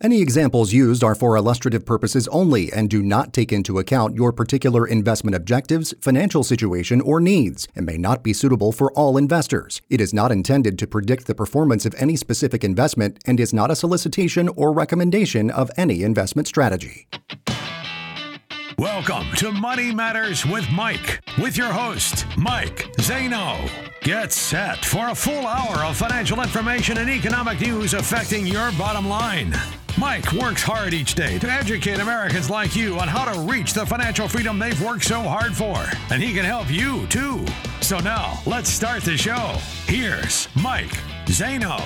Any 0.00 0.22
examples 0.22 0.72
used 0.72 1.02
are 1.02 1.16
for 1.16 1.34
illustrative 1.36 1.84
purposes 1.84 2.28
only 2.28 2.72
and 2.72 2.88
do 2.88 3.02
not 3.02 3.32
take 3.32 3.52
into 3.52 3.80
account 3.80 4.14
your 4.14 4.32
particular 4.32 4.86
investment 4.86 5.34
objectives, 5.34 5.92
financial 6.00 6.44
situation, 6.44 7.00
or 7.00 7.18
needs, 7.20 7.66
and 7.74 7.84
may 7.84 7.98
not 7.98 8.22
be 8.22 8.32
suitable 8.32 8.70
for 8.70 8.92
all 8.92 9.16
investors. 9.16 9.82
It 9.90 10.00
is 10.00 10.14
not 10.14 10.30
intended 10.30 10.78
to 10.78 10.86
predict 10.86 11.26
the 11.26 11.34
performance 11.34 11.84
of 11.84 11.96
any 11.98 12.14
specific 12.14 12.62
investment 12.62 13.18
and 13.26 13.40
is 13.40 13.52
not 13.52 13.72
a 13.72 13.76
solicitation 13.76 14.48
or 14.50 14.72
recommendation 14.72 15.50
of 15.50 15.68
any 15.76 16.04
investment 16.04 16.46
strategy. 16.46 17.08
Welcome 18.78 19.32
to 19.38 19.50
Money 19.50 19.92
Matters 19.92 20.46
with 20.46 20.70
Mike, 20.70 21.20
with 21.42 21.56
your 21.56 21.72
host, 21.72 22.24
Mike 22.36 22.86
Zano. 22.98 23.68
Get 24.02 24.30
set 24.30 24.84
for 24.84 25.08
a 25.08 25.14
full 25.16 25.44
hour 25.44 25.84
of 25.84 25.96
financial 25.96 26.40
information 26.40 26.98
and 26.98 27.10
economic 27.10 27.60
news 27.60 27.94
affecting 27.94 28.46
your 28.46 28.70
bottom 28.78 29.08
line. 29.08 29.56
Mike 29.98 30.32
works 30.32 30.62
hard 30.62 30.94
each 30.94 31.16
day 31.16 31.40
to 31.40 31.50
educate 31.50 31.98
Americans 31.98 32.48
like 32.48 32.76
you 32.76 33.00
on 33.00 33.08
how 33.08 33.24
to 33.24 33.40
reach 33.40 33.72
the 33.72 33.84
financial 33.84 34.28
freedom 34.28 34.56
they've 34.56 34.80
worked 34.80 35.02
so 35.02 35.20
hard 35.22 35.56
for. 35.56 35.76
And 36.12 36.22
he 36.22 36.32
can 36.32 36.44
help 36.44 36.70
you 36.70 37.04
too. 37.08 37.44
So 37.80 37.98
now, 37.98 38.40
let's 38.46 38.70
start 38.70 39.02
the 39.02 39.16
show. 39.16 39.56
Here's 39.86 40.48
Mike 40.54 40.92
Zano. 41.26 41.80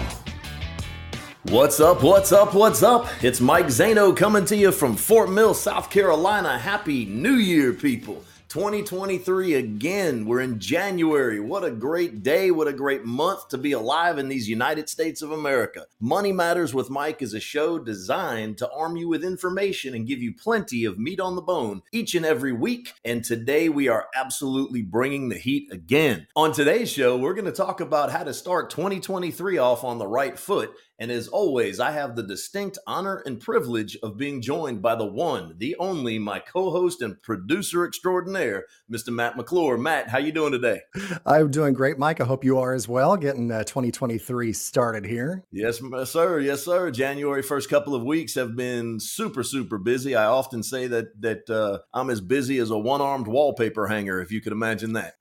What's 1.45 1.81
up? 1.81 2.03
What's 2.03 2.33
up? 2.33 2.55
What's 2.55 2.83
up? 2.83 3.09
It's 3.25 3.41
Mike 3.41 3.67
Zano 3.67 4.15
coming 4.15 4.45
to 4.45 4.57
you 4.57 4.73
from 4.73 4.95
Fort 4.95 5.31
Mill, 5.31 5.55
South 5.55 5.89
Carolina. 5.89 6.59
Happy 6.59 7.07
New 7.07 7.37
Year, 7.37 7.73
people. 7.73 8.23
2023 8.53 9.55
again. 9.55 10.27
We're 10.27 10.43
in 10.43 10.59
January. 10.59 11.41
What 11.41 11.65
a 11.65 11.71
great 11.71 12.23
day. 12.23 12.51
What 12.51 12.69
a 12.69 12.73
great 12.75 13.03
month 13.03 13.49
to 13.49 13.57
be 13.57 13.73
alive 13.73 14.19
in 14.19 14.29
these 14.29 14.47
United 14.47 14.91
States 14.91 15.23
of 15.23 15.33
America. 15.33 15.87
Money 16.01 16.33
Matters 16.33 16.75
with 16.75 16.91
Mike 16.91 17.23
is 17.23 17.33
a 17.33 17.41
show 17.41 17.79
designed 17.79 18.59
to 18.59 18.71
arm 18.71 18.95
you 18.99 19.09
with 19.09 19.25
information 19.25 19.95
and 19.95 20.07
give 20.07 20.21
you 20.21 20.35
plenty 20.35 20.85
of 20.85 20.99
meat 20.99 21.19
on 21.19 21.35
the 21.35 21.41
bone 21.41 21.81
each 21.93 22.15
and 22.15 22.27
every 22.27 22.53
week. 22.53 22.93
And 23.07 23.25
today 23.25 23.71
we 23.71 23.89
are 23.89 24.09
absolutely 24.15 24.83
bringing 24.83 25.31
the 25.31 25.39
heat 25.39 25.73
again. 25.73 26.27
On 26.37 26.53
today's 26.53 26.93
show, 26.93 27.17
we're 27.17 27.33
going 27.33 27.47
to 27.47 27.53
talk 27.53 27.81
about 27.81 28.13
how 28.13 28.23
to 28.23 28.35
start 28.35 28.69
2023 28.69 29.57
off 29.57 29.83
on 29.83 29.97
the 29.97 30.07
right 30.07 30.39
foot 30.39 30.73
and 31.03 31.11
as 31.11 31.27
always, 31.27 31.81
I 31.81 31.91
have 31.91 32.15
the 32.15 32.23
distinct 32.23 32.79
honor 32.87 33.25
and 33.27 33.41
privilege 33.41 33.99
of 34.05 34.17
being 34.17 34.41
joined 34.41 34.83
by 34.83 34.95
the 34.95 35.05
one, 35.05 35.57
the 35.59 35.75
only, 35.81 36.17
my 36.21 36.39
co-host 36.39 37.03
and 37.03 37.21
producer 37.21 37.85
extraordinaire, 37.85 38.67
Mr. 38.93 39.13
Matt 39.13 39.37
McClure. 39.37 39.79
Matt, 39.79 40.09
how 40.09 40.19
you 40.19 40.33
doing 40.33 40.53
today? 40.53 40.81
I'm 41.27 41.51
doing 41.51 41.73
great, 41.73 41.99
Mike. 41.99 42.21
I 42.21 42.25
hope 42.25 42.45
you 42.45 42.59
are 42.59 42.75
as 42.75 42.89
well. 42.89 43.17
Getting 43.17 43.51
uh, 43.51 43.65
2023 43.65 44.53
started 44.53 45.07
here. 45.07 45.45
Yes, 45.51 45.81
sir. 46.05 46.41
Yes, 46.41 46.65
sir. 46.65 46.91
January 46.91 47.43
first 47.43 47.71
couple 47.71 47.95
of 47.95 48.03
weeks 48.03 48.35
have 48.35 48.57
been 48.57 49.01
super, 49.01 49.43
super 49.43 49.79
busy. 49.79 50.15
I 50.15 50.27
often 50.27 50.63
say 50.63 50.87
that 50.89 51.21
that 51.23 51.49
uh, 51.49 51.79
I'm 51.95 52.11
as 52.11 52.21
busy 52.21 52.59
as 52.59 52.71
a 52.71 52.79
one-armed 52.79 53.27
wallpaper 53.27 53.87
hanger, 53.87 54.21
if 54.21 54.31
you 54.31 54.41
could 54.41 54.53
imagine 54.53 54.93
that. 54.95 55.15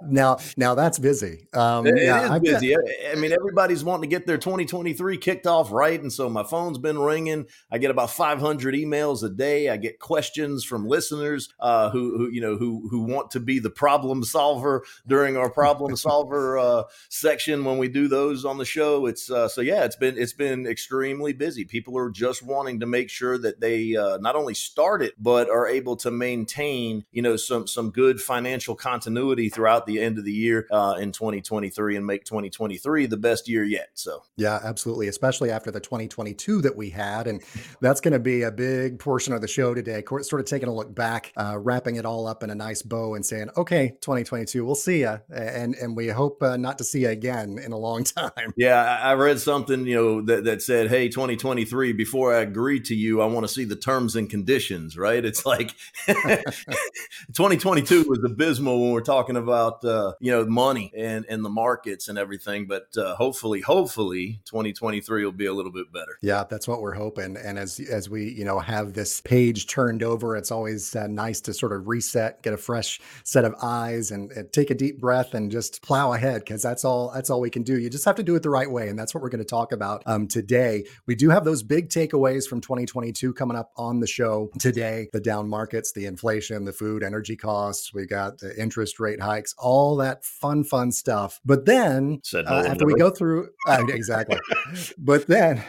now, 0.02 0.38
now 0.56 0.74
that's 0.74 0.98
busy. 0.98 1.48
Um, 1.52 1.86
it, 1.86 2.02
yeah, 2.02 2.36
it 2.36 2.44
is 2.44 2.54
busy. 2.54 2.76
I 3.10 3.14
mean, 3.16 3.32
everybody's 3.32 3.84
wanting 3.84 4.08
to 4.08 4.16
get 4.16 4.26
their 4.26 4.38
2023 4.38 5.18
kicked 5.18 5.46
off 5.46 5.72
right. 5.72 6.00
And 6.00 6.12
so 6.12 6.28
my 6.28 6.44
phone's 6.44 6.78
been 6.78 6.98
ringing. 6.98 7.46
I 7.70 7.78
get 7.78 7.90
about 7.90 8.10
500 8.10 8.74
emails 8.74 9.22
a 9.22 9.28
day. 9.28 9.68
I 9.68 9.76
get 9.76 9.98
questions 9.98 10.64
from 10.64 10.86
listeners 10.86 11.48
uh, 11.60 11.90
who, 11.90 11.97
who, 11.98 12.30
you 12.30 12.40
know, 12.40 12.56
who, 12.56 12.88
who 12.90 13.02
want 13.02 13.30
to 13.32 13.40
be 13.40 13.58
the 13.58 13.70
problem 13.70 14.24
solver 14.24 14.84
during 15.06 15.36
our 15.36 15.50
problem 15.50 15.96
solver 16.08 16.58
uh, 16.58 16.82
section 17.08 17.64
when 17.64 17.78
we 17.78 17.88
do 17.88 18.08
those 18.08 18.44
on 18.44 18.58
the 18.58 18.64
show. 18.64 19.06
It's 19.06 19.30
uh, 19.30 19.48
so, 19.48 19.60
yeah, 19.60 19.84
it's 19.84 19.96
been, 19.96 20.18
it's 20.18 20.32
been 20.32 20.66
extremely 20.66 21.32
busy. 21.32 21.64
People 21.64 21.96
are 21.98 22.10
just 22.10 22.42
wanting 22.42 22.80
to 22.80 22.86
make 22.86 23.10
sure 23.10 23.38
that 23.38 23.60
they 23.60 23.96
uh, 23.96 24.18
not 24.18 24.36
only 24.36 24.54
start 24.54 25.02
it, 25.02 25.14
but 25.18 25.50
are 25.50 25.66
able 25.66 25.96
to 25.96 26.10
maintain, 26.10 27.04
you 27.12 27.22
know, 27.22 27.36
some, 27.36 27.66
some 27.66 27.90
good 27.90 28.20
financial 28.20 28.74
continuity 28.74 29.48
throughout 29.48 29.86
the 29.86 30.00
end 30.00 30.18
of 30.18 30.24
the 30.24 30.32
year 30.32 30.66
uh, 30.70 30.96
in 31.00 31.12
2023 31.12 31.96
and 31.96 32.06
make 32.06 32.24
2023 32.24 33.06
the 33.06 33.16
best 33.16 33.48
year 33.48 33.64
yet. 33.64 33.88
So, 33.94 34.22
yeah, 34.36 34.60
absolutely. 34.62 35.08
Especially 35.08 35.50
after 35.50 35.70
the 35.70 35.80
2022 35.80 36.62
that 36.62 36.76
we 36.76 36.90
had. 36.90 37.26
And 37.26 37.42
that's 37.80 38.00
going 38.00 38.12
to 38.12 38.18
be 38.18 38.42
a 38.42 38.50
big 38.50 38.98
portion 38.98 39.32
of 39.32 39.40
the 39.40 39.48
show 39.48 39.74
today. 39.74 40.02
Sort 40.22 40.40
of 40.40 40.46
taking 40.46 40.68
a 40.68 40.74
look 40.74 40.94
back, 40.94 41.32
uh, 41.36 41.58
wrapping 41.88 41.98
it 41.98 42.04
all 42.04 42.26
up 42.26 42.42
in 42.42 42.50
a 42.50 42.54
nice 42.54 42.82
bow 42.82 43.14
and 43.14 43.24
saying, 43.24 43.48
okay, 43.56 43.96
2022, 44.02 44.64
we'll 44.64 44.74
see 44.74 45.00
you. 45.00 45.18
And, 45.30 45.74
and 45.76 45.96
we 45.96 46.08
hope 46.08 46.42
uh, 46.42 46.56
not 46.58 46.76
to 46.78 46.84
see 46.84 47.00
you 47.00 47.08
again 47.08 47.58
in 47.58 47.72
a 47.72 47.78
long 47.78 48.04
time. 48.18 48.52
Yeah, 48.56 48.82
I 49.02 49.14
read 49.14 49.40
something, 49.40 49.86
you 49.86 49.94
know, 49.94 50.22
that, 50.22 50.44
that 50.44 50.62
said, 50.62 50.88
hey, 50.88 51.08
2023, 51.08 51.94
before 51.94 52.34
I 52.34 52.40
agree 52.40 52.80
to 52.80 52.94
you, 52.94 53.22
I 53.22 53.26
want 53.26 53.44
to 53.44 53.52
see 53.52 53.64
the 53.64 53.76
terms 53.76 54.16
and 54.16 54.28
conditions, 54.28 54.98
right? 54.98 55.24
It's 55.24 55.46
like 55.46 55.74
2022 56.06 58.04
was 58.08 58.22
abysmal 58.24 58.82
when 58.82 58.92
we're 58.92 59.00
talking 59.00 59.36
about, 59.36 59.82
uh, 59.84 60.12
you 60.20 60.30
know, 60.30 60.44
money 60.44 60.92
and, 60.96 61.24
and 61.28 61.42
the 61.44 61.48
markets 61.50 62.08
and 62.08 62.18
everything. 62.18 62.66
But 62.66 62.88
uh, 62.98 63.14
hopefully, 63.14 63.60
hopefully, 63.62 63.78
hopefully 63.88 64.40
2023 64.44 65.24
will 65.24 65.32
be 65.32 65.46
a 65.46 65.52
little 65.52 65.72
bit 65.72 65.90
better. 65.92 66.18
Yeah, 66.20 66.44
that's 66.48 66.68
what 66.68 66.82
we're 66.82 66.94
hoping. 66.94 67.36
And 67.36 67.58
as 67.58 67.80
as 67.80 68.10
we 68.10 68.30
you 68.30 68.44
know 68.44 68.58
have 68.58 68.92
this 68.92 69.20
page 69.20 69.66
turned 69.66 70.02
over, 70.02 70.36
it's 70.36 70.50
always 70.50 70.94
uh, 70.94 71.06
nice 71.06 71.40
to 71.42 71.54
sort 71.54 71.67
of 71.72 71.88
reset, 71.88 72.42
get 72.42 72.52
a 72.52 72.56
fresh 72.56 73.00
set 73.24 73.44
of 73.44 73.54
eyes, 73.62 74.10
and, 74.10 74.30
and 74.32 74.52
take 74.52 74.70
a 74.70 74.74
deep 74.74 75.00
breath 75.00 75.34
and 75.34 75.50
just 75.50 75.82
plow 75.82 76.12
ahead 76.12 76.40
because 76.40 76.62
that's 76.62 76.84
all 76.84 77.10
that's 77.14 77.30
all 77.30 77.40
we 77.40 77.50
can 77.50 77.62
do. 77.62 77.78
You 77.78 77.90
just 77.90 78.04
have 78.04 78.16
to 78.16 78.22
do 78.22 78.34
it 78.34 78.42
the 78.42 78.50
right 78.50 78.70
way, 78.70 78.88
and 78.88 78.98
that's 78.98 79.14
what 79.14 79.22
we're 79.22 79.28
going 79.28 79.44
to 79.44 79.44
talk 79.44 79.72
about 79.72 80.02
um, 80.06 80.28
today. 80.28 80.84
We 81.06 81.14
do 81.14 81.30
have 81.30 81.44
those 81.44 81.62
big 81.62 81.88
takeaways 81.88 82.46
from 82.48 82.60
2022 82.60 83.32
coming 83.34 83.56
up 83.56 83.70
on 83.76 84.00
the 84.00 84.06
show 84.06 84.50
today: 84.58 85.08
the 85.12 85.20
down 85.20 85.48
markets, 85.48 85.92
the 85.92 86.06
inflation, 86.06 86.64
the 86.64 86.72
food, 86.72 87.02
energy 87.02 87.36
costs. 87.36 87.92
We 87.92 88.06
got 88.06 88.38
the 88.38 88.58
interest 88.60 89.00
rate 89.00 89.20
hikes, 89.20 89.54
all 89.58 89.96
that 89.96 90.24
fun, 90.24 90.64
fun 90.64 90.92
stuff. 90.92 91.40
But 91.44 91.66
then 91.66 92.20
uh, 92.34 92.64
after 92.66 92.86
we 92.86 92.94
go 92.94 93.10
through. 93.10 93.48
Uh, 93.66 93.84
exactly. 93.88 94.38
but 94.98 95.26
then 95.26 95.62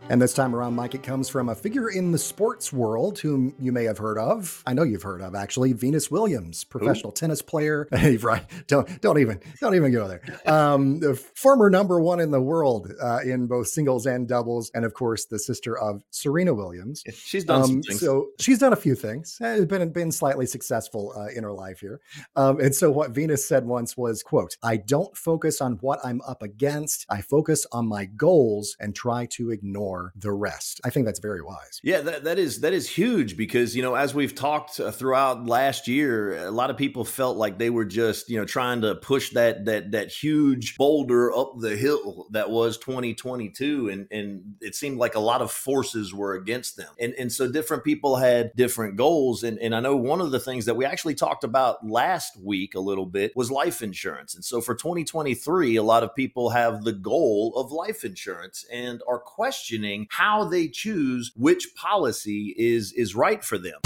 And 0.09 0.23
this 0.23 0.33
time 0.33 0.55
around, 0.55 0.77
Mike, 0.77 0.95
it 0.95 1.03
comes 1.03 1.29
from 1.29 1.49
a 1.49 1.55
figure 1.55 1.91
in 1.91 2.13
the 2.13 2.19
sports 2.19 2.73
world 2.73 3.19
whom 3.19 3.53
you 3.59 3.73
may 3.73 3.83
have 3.85 3.99
heard 3.99 4.19
of. 4.19 4.63
I 4.65 4.73
know 4.73 4.85
you've 4.85 5.03
heard 5.03 5.21
of 5.21 5.35
actually, 5.35 5.73
Venus 5.73 6.13
Williams, 6.13 6.63
professional 6.63 7.11
Ooh. 7.11 7.15
tennis 7.15 7.43
player. 7.43 7.89
right? 8.23 8.45
Don't 8.69 9.01
don't 9.01 9.19
even 9.19 9.41
don't 9.61 9.75
even 9.75 9.91
go 9.91 10.07
there. 10.07 10.23
Um, 10.47 11.01
the 11.01 11.17
former 11.17 11.71
number 11.71 12.01
one 12.01 12.21
in 12.21 12.31
the 12.31 12.41
world 12.41 12.93
uh, 13.03 13.19
in 13.25 13.49
both 13.49 13.67
singles 13.67 14.07
and 14.07 14.29
doubles, 14.29 14.71
and 14.75 14.85
of 14.85 14.95
course 14.95 15.25
the 15.25 15.41
sister 15.41 15.77
of 15.77 16.05
Serena 16.11 16.55
Williams. 16.55 17.03
She's 17.13 17.45
done 17.45 17.63
um, 17.63 17.83
So 17.83 18.29
she's 18.39 18.61
done 18.61 18.73
a 18.73 18.77
few 18.77 18.95
things. 18.95 19.37
Has 19.41 19.67
been 19.67 19.91
been 19.91 20.13
slightly 20.13 20.47
successful 20.47 21.15
uh, 21.17 21.37
in 21.37 21.43
her 21.43 21.53
life 21.53 21.81
here. 21.81 22.01
Um, 22.37 22.61
and 22.61 22.73
so 22.73 22.93
what 22.93 23.11
Venus 23.11 23.47
said 23.47 23.67
once 23.67 23.97
was, 23.97 24.23
"quote 24.23 24.57
I 24.63 24.77
don't 24.77 25.17
focus 25.17 25.61
on 25.61 25.79
what 25.81 25.99
I'm 26.05 26.21
up 26.29 26.45
against. 26.45 27.07
I 27.11 27.23
focus 27.23 27.67
on 27.73 27.89
my 27.89 28.05
goals 28.05 28.77
and 28.79 28.95
try 28.95 29.27
to 29.33 29.51
ignore." 29.51 29.96
Ignore 29.97 30.13
the 30.17 30.33
rest. 30.33 30.81
I 30.85 30.91
think 30.91 31.07
that's 31.07 31.19
very 31.19 31.43
wise. 31.43 31.81
Yeah, 31.83 32.01
that, 32.01 32.25
that 32.25 32.39
is 32.39 32.61
that 32.61 32.73
is 32.73 32.89
huge 32.89 33.37
because 33.37 33.77
you 33.77 33.83
know 33.83 33.95
as 33.95 34.15
we've 34.15 34.35
talked 34.35 34.81
uh, 34.81 34.91
throughout 34.91 35.47
last 35.47 35.89
year, 35.89 36.47
a 36.47 36.51
lot 36.51 36.71
of 36.71 36.77
people 36.77 37.05
felt 37.05 37.37
like 37.37 37.59
they 37.59 37.71
were 37.71 37.85
just 37.85 38.29
you 38.29 38.39
know 38.39 38.45
trying 38.45 38.83
to 38.83 38.95
push 38.95 39.31
that 39.31 39.65
that 39.67 39.93
that 39.93 40.11
huge 40.11 40.77
boulder 40.77 41.35
up 41.37 41.55
the 41.59 41.77
hill 41.77 42.27
that 42.31 42.51
was 42.51 42.79
2022, 42.79 43.89
and 43.89 44.07
and 44.11 44.57
it 44.61 44.75
seemed 44.75 44.99
like 44.99 45.15
a 45.15 45.21
lot 45.21 45.43
of 45.43 45.51
forces 45.51 46.13
were 46.15 46.35
against 46.35 46.77
them, 46.77 46.93
and 46.99 47.15
and 47.15 47.33
so 47.33 47.51
different 47.51 47.85
people 47.85 48.17
had 48.17 48.53
different 48.57 48.97
goals, 48.97 49.43
and 49.43 49.59
and 49.59 49.75
I 49.75 49.81
know 49.81 49.97
one 49.97 50.21
of 50.21 50.31
the 50.31 50.41
things 50.41 50.67
that 50.67 50.77
we 50.77 50.85
actually 50.85 51.15
talked 51.15 51.45
about 51.45 51.87
last 51.87 52.37
week 52.43 52.75
a 52.75 52.81
little 52.81 53.07
bit 53.07 53.33
was 53.37 53.51
life 53.51 53.83
insurance, 53.83 54.35
and 54.35 54.45
so 54.45 54.61
for 54.61 54.75
2023, 54.75 55.77
a 55.77 55.83
lot 55.83 56.03
of 56.03 56.15
people 56.15 56.51
have 56.51 56.85
the 56.85 56.93
goal 56.93 57.53
of 57.57 57.73
life 57.73 58.05
insurance 58.05 58.65
and 58.73 59.03
are 59.09 59.19
questioning 59.19 59.86
questioning 59.87 60.07
how 60.11 60.45
they 60.45 60.69
choose 60.69 61.33
which 61.37 61.75
policy 61.75 62.55
is 62.57 62.93
is 62.93 63.15
right 63.15 63.45
for 63.45 63.59
them. 63.59 63.81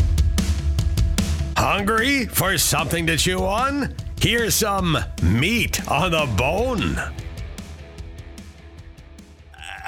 Hungry 1.56 2.26
for 2.26 2.56
something 2.58 3.06
to 3.06 3.16
chew 3.16 3.44
on? 3.44 3.94
Here's 4.20 4.54
some 4.54 4.96
meat 5.22 5.86
on 5.90 6.12
the 6.12 6.26
bone. 6.36 6.96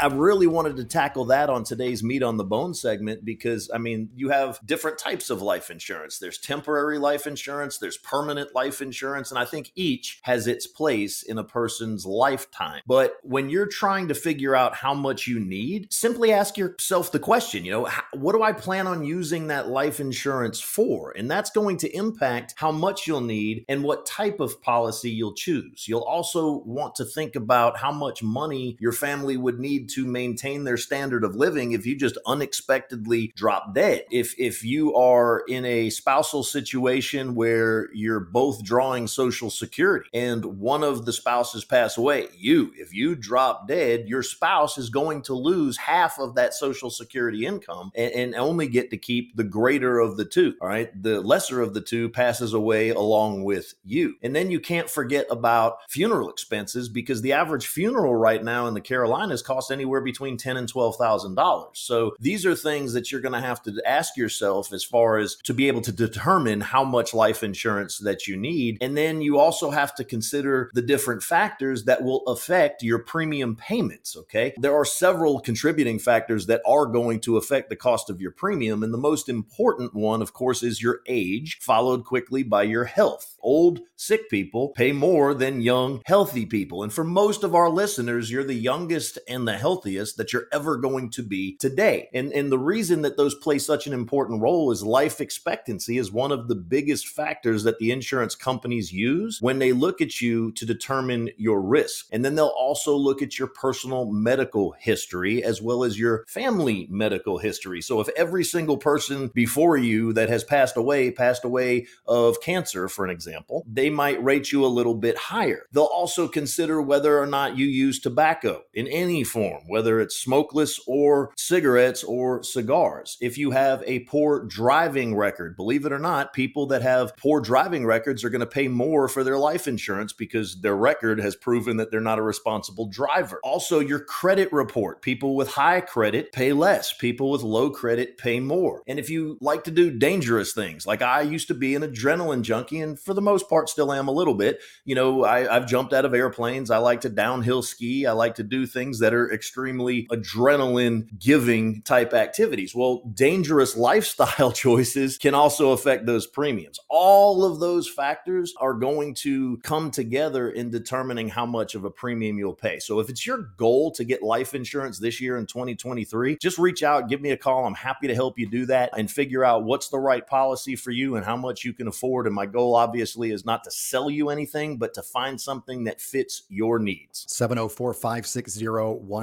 I 0.01 0.07
really 0.07 0.47
wanted 0.47 0.77
to 0.77 0.85
tackle 0.85 1.27
that 1.27 1.51
on 1.51 1.65
today's 1.65 2.03
Meat 2.03 2.23
on 2.23 2.37
the 2.37 2.45
Bone 2.45 2.75
segment 2.75 3.25
because, 3.25 3.71
I 3.73 3.79
mean, 3.79 4.11
you 4.15 4.31
have 4.31 4.61
different 4.65 4.99
types 4.99 5.31
of 5.31 5.43
life 5.43 5.71
insurance. 5.71 6.19
There's 6.19 6.39
temporary 6.39 6.99
life 6.99 7.27
insurance, 7.27 7.79
there's 7.79 7.97
permanent 7.97 8.55
life 8.55 8.81
insurance, 8.81 9.31
and 9.31 9.39
I 9.39 9.45
think 9.45 9.73
each 9.75 10.21
has 10.23 10.47
its 10.47 10.67
place 10.67 11.23
in 11.23 11.39
a 11.39 11.45
person's 11.45 12.07
lifetime. 12.07 12.83
But 12.87 13.17
when 13.23 13.51
you're 13.51 13.67
trying 13.67 14.09
to 14.09 14.15
figure 14.15 14.55
out 14.55 14.75
how 14.75 14.95
much 14.95 15.27
you 15.27 15.39
need, 15.39 15.93
simply 15.93 16.33
ask 16.33 16.57
yourself 16.57 17.13
the 17.13 17.19
question, 17.19 17.65
you 17.65 17.73
know, 17.73 17.89
what 18.13 18.33
do 18.33 18.43
I 18.43 18.53
plan 18.53 18.87
on 18.87 19.05
using 19.05 19.49
that 19.49 19.69
life 19.69 20.01
insurance 20.01 20.61
for? 20.61 21.13
And 21.13 21.31
that's 21.31 21.51
going 21.51 21.77
to 21.79 21.97
impact 21.97 22.55
how 22.57 22.73
much 22.73 23.07
you'll 23.07 23.21
need 23.21 23.65
and 23.69 23.83
what 23.85 24.07
type 24.07 24.41
of 24.41 24.61
policy 24.63 25.11
you'll 25.11 25.35
choose. 25.35 25.87
You'll 25.87 26.01
also 26.01 26.63
want 26.65 26.97
to 26.97 27.05
think 27.05 27.37
about 27.37 27.79
how 27.79 27.93
much 27.93 28.23
money 28.23 28.77
your 28.81 28.93
family 28.93 29.37
would 29.37 29.59
need 29.59 29.89
to 29.95 30.07
maintain 30.07 30.65
their 30.65 30.77
standard 30.77 31.25
of 31.25 31.37
living 31.37 31.73
if 31.73 31.87
you 31.87 31.97
just 31.97 32.19
unexpectedly 32.27 33.33
drop 33.37 33.75
dead. 33.75 34.05
If 34.11 34.39
if 34.39 34.65
you 34.65 34.95
are 34.95 35.43
in 35.49 35.65
a 35.65 35.91
spousal 35.91 36.43
situation 36.43 37.35
where 37.35 37.93
you're 37.93 38.21
both 38.21 38.63
drawing 38.63 39.07
social 39.07 39.51
security 39.51 40.09
and 40.13 40.45
one 40.45 40.83
of 40.83 41.07
the 41.07 41.13
spouses 41.13 41.65
pass 41.65 41.97
away, 41.97 42.29
you 42.37 42.73
if 42.77 42.93
you 42.93 43.15
drop 43.15 43.69
dead, 43.69 44.09
your 44.09 44.23
spouse 44.23 44.79
is 44.79 44.91
going 44.91 45.23
to 45.23 45.35
lose 45.35 45.77
half 45.77 46.19
of 46.19 46.35
that 46.35 46.55
social 46.55 46.91
security 46.91 47.47
income 47.47 47.91
and, 47.95 48.13
and 48.13 48.35
only 48.35 48.69
get 48.69 48.91
to 48.91 48.97
keep 48.97 49.37
the 49.37 49.45
greater 49.45 49.99
of 49.99 50.17
the 50.17 50.25
two. 50.25 50.55
All 50.61 50.69
right. 50.69 50.91
The 51.03 51.21
lesser 51.21 51.61
of 51.61 51.75
the 51.75 51.81
two 51.81 52.09
passes 52.09 52.55
away 52.55 52.91
along 52.91 53.45
with 53.45 53.75
you. 53.85 54.15
And 54.23 54.35
then 54.35 54.51
you 54.51 54.61
can't 54.61 54.89
forget 54.89 55.27
about 55.31 55.79
funeral 55.89 56.31
expenses 56.31 56.89
because 56.89 57.23
the 57.23 57.33
average 57.33 57.67
funeral 57.67 58.15
right 58.15 58.43
now 58.43 58.67
in 58.67 58.75
the 58.75 58.81
Carolinas 58.81 59.43
costs 59.43 59.71
anywhere 59.73 60.01
between 60.01 60.37
ten 60.37 60.57
and 60.57 60.69
twelve 60.69 60.97
thousand 60.97 61.35
dollars. 61.35 61.79
So 61.79 62.15
these 62.21 62.47
are 62.47 62.55
things 62.55 62.93
that 62.93 63.11
you're 63.11 63.21
going 63.21 63.33
to 63.33 63.41
have 63.41 63.63
to 63.63 63.83
ask 63.85 64.17
yourself 64.17 64.73
as 64.73 64.85
far 64.85 65.19
as 65.19 65.37
to 65.45 65.55
be 65.55 65.69
able 65.69 65.81
to 65.83 65.93
determine 65.93 66.61
how 66.61 66.85
much 66.85 67.15
life 67.15 67.43
insurance 67.43 67.99
that 67.99 68.29
you 68.29 68.37
need, 68.37 68.79
and 68.81 68.97
then 68.97 69.23
you 69.23 69.39
also 69.39 69.71
have 69.71 69.95
to 69.97 70.05
consider 70.05 70.71
the 70.75 70.83
different 70.83 71.23
factors 71.23 71.85
that 71.85 72.03
will 72.03 72.23
affect 72.27 72.83
your 72.83 72.99
premium 72.99 73.57
payments. 73.57 74.17
Okay, 74.17 74.55
there 74.59 74.75
are 74.75 74.85
several 74.85 75.41
contributing 75.41 75.99
factors 75.99 76.47
that 76.47 76.63
are 76.67 76.87
going 76.87 77.21
to 77.21 77.37
affect 77.37 77.71
the 77.71 77.77
cost 77.77 78.11
of 78.11 78.21
your 78.21 78.31
premium, 78.31 78.83
and 78.83 78.93
the 78.93 78.99
most 78.99 79.29
important 79.29 79.95
one, 79.95 80.21
of 80.21 80.33
course, 80.33 80.63
is 80.63 80.83
your 80.83 81.01
age, 81.07 81.59
followed 81.61 82.05
quickly 82.05 82.43
by 82.43 82.63
your 82.63 82.85
health. 82.85 83.37
Old, 83.41 83.81
sick 83.97 84.29
people 84.31 84.69
pay 84.69 84.93
more 84.93 85.35
than 85.35 85.63
young, 85.63 86.03
healthy 86.05 86.47
people, 86.47 86.83
and 86.83 86.93
for 86.93 87.05
most 87.05 87.43
of 87.43 87.55
our 87.55 87.71
listeners, 87.71 88.31
you're 88.31 88.45
the 88.45 88.55
youngest 88.55 89.19
and 89.29 89.49
the 89.49 89.57
healthiest 89.63 90.17
that 90.17 90.33
you're 90.33 90.49
ever 90.53 90.77
going 90.77 91.09
to 91.11 91.23
be 91.23 91.57
today. 91.57 92.09
And, 92.13 92.33
and 92.33 92.51
the 92.51 92.59
reason 92.59 93.03
that 93.03 93.17
those 93.17 93.35
play 93.37 93.59
such 93.59 93.87
an 93.87 93.93
important 93.93 94.43
role 94.43 94.73
is 94.73 94.83
life 94.83 95.21
expectancy 95.21 95.99
is 95.99 96.11
one 96.11 96.33
of 96.33 96.49
the 96.49 96.57
biggest 96.57 97.07
factors 97.07 97.63
that 97.63 97.79
the 97.79 97.93
insurance 97.93 98.35
companies 98.35 98.93
use 98.93 99.39
when 99.41 99.61
they 99.61 99.73
look 99.73 100.01
at 100.01 100.21
you 100.21 100.51
to 100.53 100.67
determine 100.67 101.31
your 101.37 101.63
risk. 101.63 102.07
And 102.11 102.25
then 102.25 102.35
they'll 102.35 102.47
also 102.49 102.97
look 102.97 103.23
at 103.23 103.39
your 103.39 103.49
personal 103.49 104.11
medical 104.11 104.73
history 104.73 105.45
as 105.45 105.63
well 105.63 105.85
as 105.85 105.99
your 105.99 106.25
family 106.27 106.89
medical 106.91 107.39
history. 107.39 107.81
So 107.81 108.01
if 108.01 108.09
every 108.17 108.45
single 108.45 108.77
person 108.77 109.29
before 109.29 109.77
you 109.77 110.13
that 110.15 110.29
has 110.29 110.43
passed 110.43 110.77
away 110.77 111.13
passed 111.13 111.45
away 111.45 111.87
of 112.07 112.41
cancer, 112.41 112.89
for 112.89 113.05
an 113.05 113.11
example, 113.11 113.65
they 113.71 113.91
might 113.91 114.23
rate 114.23 114.51
you 114.51 114.65
a 114.65 114.67
little 114.67 114.95
bit 114.95 115.17
higher. 115.17 115.67
They'll 115.73 115.85
also 115.85 116.27
consider 116.27 116.83
whether 116.83 117.19
or 117.19 117.27
not 117.27 117.57
you 117.57 117.67
use 117.67 118.01
tobacco 118.01 118.63
in 118.75 118.87
any 118.89 119.23
form 119.23 119.52
form, 119.53 119.65
whether 119.67 120.01
it's 120.01 120.17
smokeless 120.17 120.81
or 120.87 121.33
cigarettes 121.37 122.05
or 122.05 122.43
cigars. 122.43 123.17
If 123.21 123.39
you 123.39 123.51
have 123.51 123.83
a 123.87 124.01
poor 124.01 124.45
driving 124.45 125.15
record, 125.15 125.57
believe 125.57 125.85
it 125.85 125.93
or 125.93 125.99
not, 125.99 126.33
people 126.33 126.67
that 126.67 126.83
have 126.83 127.17
poor 127.17 127.41
driving 127.41 127.85
records 127.87 128.25
are 128.25 128.31
going 128.31 128.41
to 128.41 128.47
pay 128.47 128.69
more 128.69 129.09
for 129.09 129.25
their 129.25 129.39
life 129.39 129.67
insurance 129.67 130.13
because 130.13 130.61
their 130.61 130.77
record 130.77 131.21
has 131.21 131.37
proven 131.37 131.77
that 131.77 131.91
they're 131.91 132.01
not 132.01 132.19
a 132.19 132.23
responsible 132.23 132.87
driver. 132.87 133.41
Also, 133.45 133.81
your 133.81 134.01
credit 134.01 134.53
report. 134.53 135.03
People 135.03 135.37
with 135.37 135.49
high 135.49 135.81
credit 135.81 136.33
pay 136.33 136.53
less, 136.53 136.93
people 136.93 137.31
with 137.31 137.43
low 137.43 137.71
credit 137.71 138.19
pay 138.19 138.41
more. 138.41 138.83
And 138.87 138.99
if 138.99 139.11
you 139.11 139.39
like 139.41 139.65
to 139.65 139.71
do 139.71 139.91
dangerous 139.91 140.53
things, 140.53 140.87
like 140.87 141.03
I 141.03 141.23
used 141.23 141.49
to 141.49 141.55
be 141.55 141.75
an 141.75 141.83
adrenaline 141.83 142.43
junkie, 142.43 142.81
and 142.81 142.99
for 142.99 143.15
the 143.15 143.21
most 143.21 143.49
part 143.49 143.69
still 143.69 143.93
am 143.93 144.09
a 144.09 144.13
little 144.13 144.35
bit, 144.35 144.61
you 144.85 144.95
know, 144.95 145.25
I, 145.25 145.55
I've 145.55 145.67
jumped 145.67 145.93
out 145.93 146.05
of 146.05 146.15
airplanes. 146.15 146.71
I 146.71 146.79
like 146.79 147.03
to 147.03 147.09
downhill 147.09 147.63
ski. 147.63 148.07
I 148.07 148.13
like 148.13 148.37
to 148.37 148.43
do 148.43 148.67
things 148.67 149.01
that 149.01 149.15
are 149.15 149.31
extremely 149.43 150.07
adrenaline 150.07 151.19
giving 151.19 151.83
type 151.83 152.15
activities. 152.15 152.77
Well, 152.77 153.03
dangerous 153.13 153.77
lifestyle 153.77 154.53
choices 154.67 155.19
can 155.19 155.35
also 155.35 155.73
affect 155.73 156.07
those 156.07 156.29
premiums. 156.29 156.79
All 156.89 157.45
of 157.45 157.59
those 157.59 157.89
factors 157.89 158.55
are 158.61 158.73
going 158.73 159.15
to 159.15 159.57
come 159.65 159.91
together 159.91 160.51
in 160.51 160.71
determining 160.71 161.29
how 161.29 161.45
much 161.45 161.75
of 161.75 161.85
a 161.85 161.91
premium 161.91 162.39
you'll 162.39 162.55
pay. 162.55 162.79
So 162.79 163.01
if 163.01 163.11
it's 163.11 163.27
your 163.27 163.51
goal 163.57 163.91
to 163.93 164.05
get 164.05 164.23
life 164.23 164.55
insurance 164.55 165.01
this 165.01 165.21
year 165.21 165.37
in 165.39 165.47
2023, 165.47 166.37
just 166.37 166.57
reach 166.57 166.85
out, 166.85 167.09
give 167.09 167.21
me 167.21 167.33
a 167.33 167.37
call. 167.37 167.67
I'm 167.67 167.75
happy 167.75 168.07
to 168.07 168.15
help 168.15 168.39
you 168.39 168.49
do 168.49 168.65
that 168.67 168.91
and 168.97 169.11
figure 169.11 169.45
out 169.45 169.65
what's 169.65 169.89
the 169.89 169.99
right 169.99 170.25
policy 170.25 170.77
for 170.77 170.93
you 170.93 171.17
and 171.17 171.27
how 171.27 171.37
much 171.37 171.65
you 171.65 171.73
can 171.73 171.89
afford. 171.89 172.27
And 172.27 172.35
my 172.35 172.47
goal 172.47 172.77
obviously 172.77 173.33
is 173.33 173.45
not 173.45 173.65
to 173.65 173.73
sell 173.73 174.09
you 174.09 174.31
anything, 174.31 174.77
but 174.77 174.95
to 174.95 175.03
find 175.03 175.41
something 175.41 175.83
that 175.83 176.01
fits 176.01 176.45
your 176.49 176.79
needs. 176.79 177.25
704 177.27 177.93
560 177.93 178.53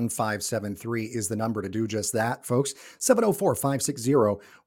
1573 0.10 1.06
is 1.06 1.28
the 1.28 1.36
number 1.36 1.62
to 1.62 1.70
do 1.70 1.88
just 1.88 2.14
that, 2.14 2.46
folks. 2.46 2.74
704 3.00 3.56
560 3.56 4.14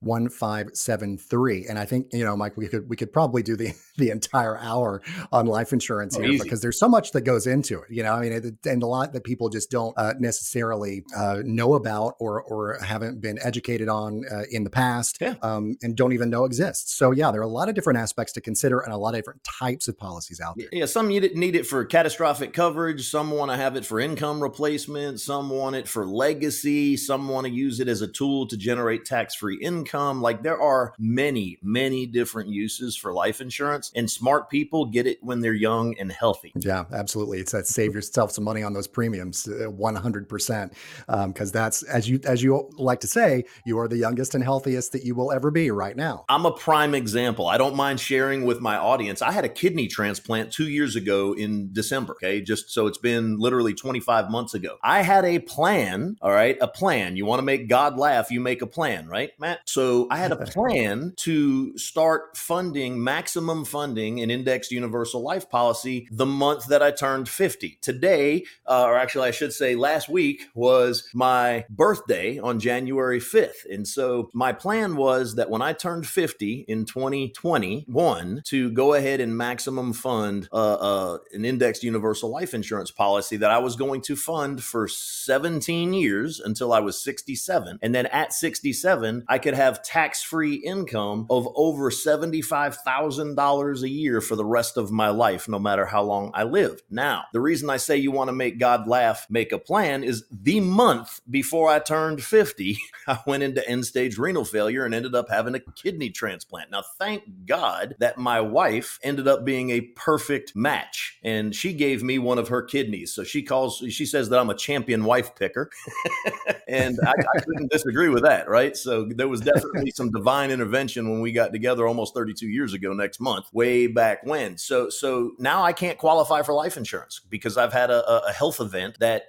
1573. 0.01 1.67
And 1.69 1.79
I 1.79 1.85
think, 1.85 2.09
you 2.13 2.25
know, 2.25 2.37
Mike, 2.37 2.57
we 2.57 2.69
could 2.69 2.89
we 2.89 2.97
could 2.97 3.13
probably 3.13 3.43
do 3.43 3.57
the 3.57 3.73
the 3.97 4.11
entire 4.11 4.59
hour 4.59 5.03
on 5.33 5.47
life 5.47 5.73
insurance 5.73 6.17
oh, 6.17 6.23
here 6.23 6.33
easy. 6.33 6.43
because 6.43 6.61
there's 6.61 6.79
so 6.79 6.89
much 6.89 7.13
that 7.13 7.23
goes 7.23 7.47
into 7.47 7.81
it. 7.81 7.91
You 7.91 8.03
know, 8.03 8.15
I 8.15 8.21
mean, 8.21 8.33
it, 8.33 8.67
and 8.67 8.83
a 8.83 8.87
lot 8.87 9.13
that 9.13 9.25
people 9.25 9.49
just 9.49 9.71
don't 9.71 9.97
uh, 9.97 10.15
necessarily 10.19 11.05
uh, 11.17 11.43
know 11.45 11.75
about 11.75 12.15
or 12.19 12.43
or 12.43 12.79
haven't 12.83 13.21
been 13.21 13.39
educated 13.43 13.89
on 13.89 14.25
uh, 14.31 14.43
in 14.51 14.65
the 14.65 14.71
past 14.71 15.19
yeah. 15.21 15.35
um, 15.43 15.77
and 15.83 15.97
don't 15.97 16.13
even 16.13 16.31
know 16.31 16.45
exists. 16.45 16.95
So 16.95 17.11
yeah, 17.13 17.31
there 17.31 17.41
are 17.41 17.45
a 17.45 17.49
lot 17.49 17.69
of 17.69 17.75
different 17.75 17.99
aspects 17.99 18.33
to 18.35 18.41
consider 18.41 18.81
and 18.81 18.93
a 18.93 18.97
lot 18.97 19.15
of 19.15 19.21
different 19.21 19.45
types 19.45 19.89
of 19.89 19.97
policies 19.97 20.41
out 20.41 20.57
there. 20.57 20.69
Yeah, 20.73 20.87
some 20.87 21.09
need 21.09 21.25
it, 21.25 21.37
need 21.37 21.55
it 21.55 21.67
for 21.67 21.85
catastrophic 21.85 22.53
coverage. 22.53 23.09
Some 23.09 23.31
want 23.31 23.51
to 23.51 23.57
have 23.57 23.77
it 23.77 23.87
for 23.87 24.01
income 24.01 24.43
replacement. 24.43 25.21
Some 25.21 25.32
want 25.41 25.77
it 25.77 25.89
for 25.89 26.07
legacy. 26.07 26.97
Some 26.97 27.29
want 27.29 27.47
to 27.47 27.53
use 27.53 27.81
it 27.81 27.89
as 27.89 28.03
a 28.03 28.09
tool 28.09 28.47
to 28.49 28.57
generate 28.57 29.05
tax 29.05 29.35
free 29.35 29.57
income. 29.57 30.21
Like 30.21 30.43
there 30.43 30.61
are 30.61 30.95
many, 30.99 31.59
many 31.63 32.07
different 32.07 32.51
uses 32.51 32.97
for 32.97 33.13
life 33.13 33.41
insurance, 33.41 33.91
and 33.95 34.11
smart 34.11 34.51
people 34.51 34.87
get 34.87 35.07
it 35.07 35.19
when 35.23 35.41
they're 35.41 35.55
young 35.55 35.97
and 35.99 36.11
healthy. 36.11 36.53
Yeah, 36.55 36.85
absolutely. 36.93 37.39
It's 37.39 37.53
that 37.53 37.67
save 37.67 37.95
yourself 37.95 38.33
some 38.33 38.45
money 38.45 38.63
on 38.63 38.73
those 38.73 38.87
premiums, 38.87 39.49
uh, 39.49 39.71
one 39.71 39.95
hundred 39.95 40.29
percent, 40.29 40.75
because 41.07 41.49
um, 41.49 41.53
that's 41.53 41.83
as 41.85 42.09
you 42.09 42.21
as 42.25 42.43
you 42.43 42.71
like 42.77 43.01
to 43.01 43.09
say, 43.09 43.45
you 43.65 43.79
are 43.79 43.89
the 43.89 43.97
youngest 43.97 44.35
and 44.35 44.45
healthiest 44.45 44.93
that 44.93 45.05
you 45.05 45.15
will 45.15 45.33
ever 45.33 45.51
be 45.51 45.71
right 45.71 45.97
now. 45.97 46.25
I'm 46.29 46.47
a 46.47 46.53
prime 46.53 46.95
example. 46.95 47.47
I 47.47 47.59
don't 47.59 47.77
mind 47.77 48.01
sharing 48.01 48.45
with 48.45 48.61
my 48.61 48.77
audience. 48.77 49.23
I 49.23 49.33
had 49.33 49.45
a 49.45 49.49
kidney 49.49 49.89
transplant 49.89 50.53
two 50.53 50.69
years 50.69 50.97
ago 50.97 51.33
in 51.35 51.73
December. 51.73 52.13
Okay, 52.15 52.41
just 52.41 52.71
so 52.71 52.87
it's 52.87 52.99
been 52.99 53.39
literally 53.39 53.75
25 53.75 54.31
months 54.31 54.55
ago. 54.55 54.77
I 54.83 55.03
had 55.03 55.22
a 55.25 55.39
plan. 55.39 56.17
All 56.21 56.31
right, 56.31 56.57
a 56.61 56.69
plan. 56.69 57.17
You 57.17 57.27
want 57.27 57.39
to 57.39 57.45
make 57.45 57.69
God 57.69 57.99
laugh, 57.99 58.31
you 58.31 58.41
make 58.41 58.63
a 58.63 58.67
plan, 58.67 59.09
right, 59.09 59.31
Matt? 59.39 59.61
So 59.67 60.07
I 60.11 60.19
had 60.19 60.33
a 60.33 60.37
plan 60.53 61.15
to 61.19 61.77
start 61.79 62.37
funding 62.37 63.03
maximum 63.03 63.65
funding 63.65 64.21
an 64.21 64.31
indexed 64.31 64.71
universal 64.71 65.23
life 65.23 65.49
policy 65.49 66.09
the 66.11 66.27
month 66.27 66.67
that 66.67 66.83
I 66.83 66.91
turned 66.91 67.29
50. 67.29 67.79
Today, 67.81 68.45
uh, 68.67 68.85
or 68.85 68.97
actually, 68.97 69.29
I 69.29 69.33
should 69.33 69.53
say 69.53 69.75
last 69.75 70.09
week, 70.09 70.47
was 70.55 71.09
my 71.15 71.65
birthday 71.71 72.39
on 72.39 72.61
January 72.61 73.21
5th. 73.21 73.65
And 73.71 73.87
so 73.87 74.31
my 74.33 74.53
plan 74.53 74.97
was 74.97 75.37
that 75.37 75.51
when 75.51 75.63
I 75.63 75.73
turned 75.73 76.07
50 76.07 76.67
in 76.69 76.85
2021, 76.85 78.43
to 78.45 78.71
go 78.71 78.95
ahead 78.95 79.21
and 79.21 79.37
maximum 79.37 79.93
fund 79.93 80.49
uh, 80.53 80.75
uh, 80.75 81.19
an 81.33 81.45
indexed 81.45 81.83
universal 81.83 82.31
life 82.31 82.55
insurance 82.55 82.91
policy 82.91 83.37
that 83.37 83.51
I 83.51 83.59
was 83.59 83.77
going 83.77 84.01
to 84.03 84.17
fund 84.17 84.63
for 84.63 84.89
17 85.13 85.93
years 85.93 86.41
until 86.41 86.73
I 86.73 86.81
was 86.81 87.01
67. 87.01 87.79
And 87.83 87.95
then 87.95 88.07
at 88.07 88.33
67, 88.33 89.25
I 89.29 89.39
could 89.39 89.55
have 89.55 89.83
tax 89.83 90.23
free 90.23 90.55
income 90.55 91.27
of 91.31 91.49
over 91.55 91.91
$75,000 91.91 93.83
a 93.83 93.89
year 93.89 94.21
for 94.21 94.37
the 94.37 94.45
rest 94.45 94.77
of 94.77 94.91
my 94.91 95.09
life, 95.09 95.49
no 95.49 95.59
matter 95.59 95.87
how 95.87 96.03
long 96.03 96.31
I 96.35 96.45
lived. 96.45 96.83
Now, 96.91 97.25
the 97.33 97.41
reason 97.41 97.71
I 97.71 97.77
say 97.77 97.97
you 97.97 98.11
want 98.11 98.29
to 98.29 98.33
make 98.33 98.59
God 98.59 98.87
laugh, 98.87 99.27
make 99.29 99.53
a 99.53 99.59
plan 99.59 100.05
is 100.05 100.25
the 100.31 100.61
month 100.61 101.21
before 101.31 101.69
I 101.69 101.79
turned 101.79 102.23
50, 102.23 102.79
I 103.07 103.19
went 103.27 103.43
into 103.43 103.67
end 103.69 103.87
stage 103.87 104.19
renal 104.19 104.45
failure 104.45 104.85
and 104.85 104.95
ended 104.95 105.15
up 105.15 105.29
having 105.29 105.55
a 105.55 105.61
kidney 105.61 106.11
transplant. 106.11 106.71
Now, 106.71 106.83
thank 106.99 107.47
God 107.47 107.97
that 107.99 108.19
my 108.19 108.41
wife 108.41 108.99
ended 109.03 109.29
up 109.29 109.45
being 109.45 109.71
a 109.71 109.81
perfect 109.81 110.55
match 110.57 111.19
and 111.23 111.55
she 111.55 111.73
gave 111.73 112.03
me 112.03 112.19
one 112.19 112.39
of 112.39 112.49
her 112.49 112.63
kidneys. 112.63 113.13
So 113.13 113.25
she 113.25 113.43
calls, 113.43 113.83
she 113.89 114.07
says 114.07 114.29
that 114.29 114.39
I'm 114.39 114.51
a 114.51 114.55
champion 114.55 114.92
wife 115.01 115.35
picker. 115.35 115.71
and 116.69 116.99
I, 117.05 117.13
I 117.13 117.41
couldn't 117.41 117.71
disagree 117.71 118.09
with 118.09 118.23
that, 118.23 118.49
right? 118.49 118.77
So 118.77 119.05
there 119.05 119.29
was 119.29 119.41
definitely 119.41 119.91
some 119.93 120.11
divine 120.11 120.51
intervention 120.51 121.11
when 121.11 121.21
we 121.21 121.33
got 121.33 121.53
together 121.53 121.87
almost 121.87 122.15
32 122.15 122.47
years 122.49 122.75
ago 122.75 122.93
next 122.93 123.21
month, 123.21 123.47
way 123.53 123.87
back 123.87 124.25
when. 124.25 124.59
So, 124.59 124.89
so 124.89 125.33
now 125.39 125.63
I 125.63 125.73
can't 125.73 125.99
qualify 125.99 126.43
for 126.43 126.53
life 126.53 126.77
insurance 126.77 127.21
because 127.29 127.57
I've 127.57 127.73
had 127.73 127.91
a, 127.91 128.27
a 128.27 128.33
health 128.33 128.61
event 128.61 128.99
that, 129.01 129.25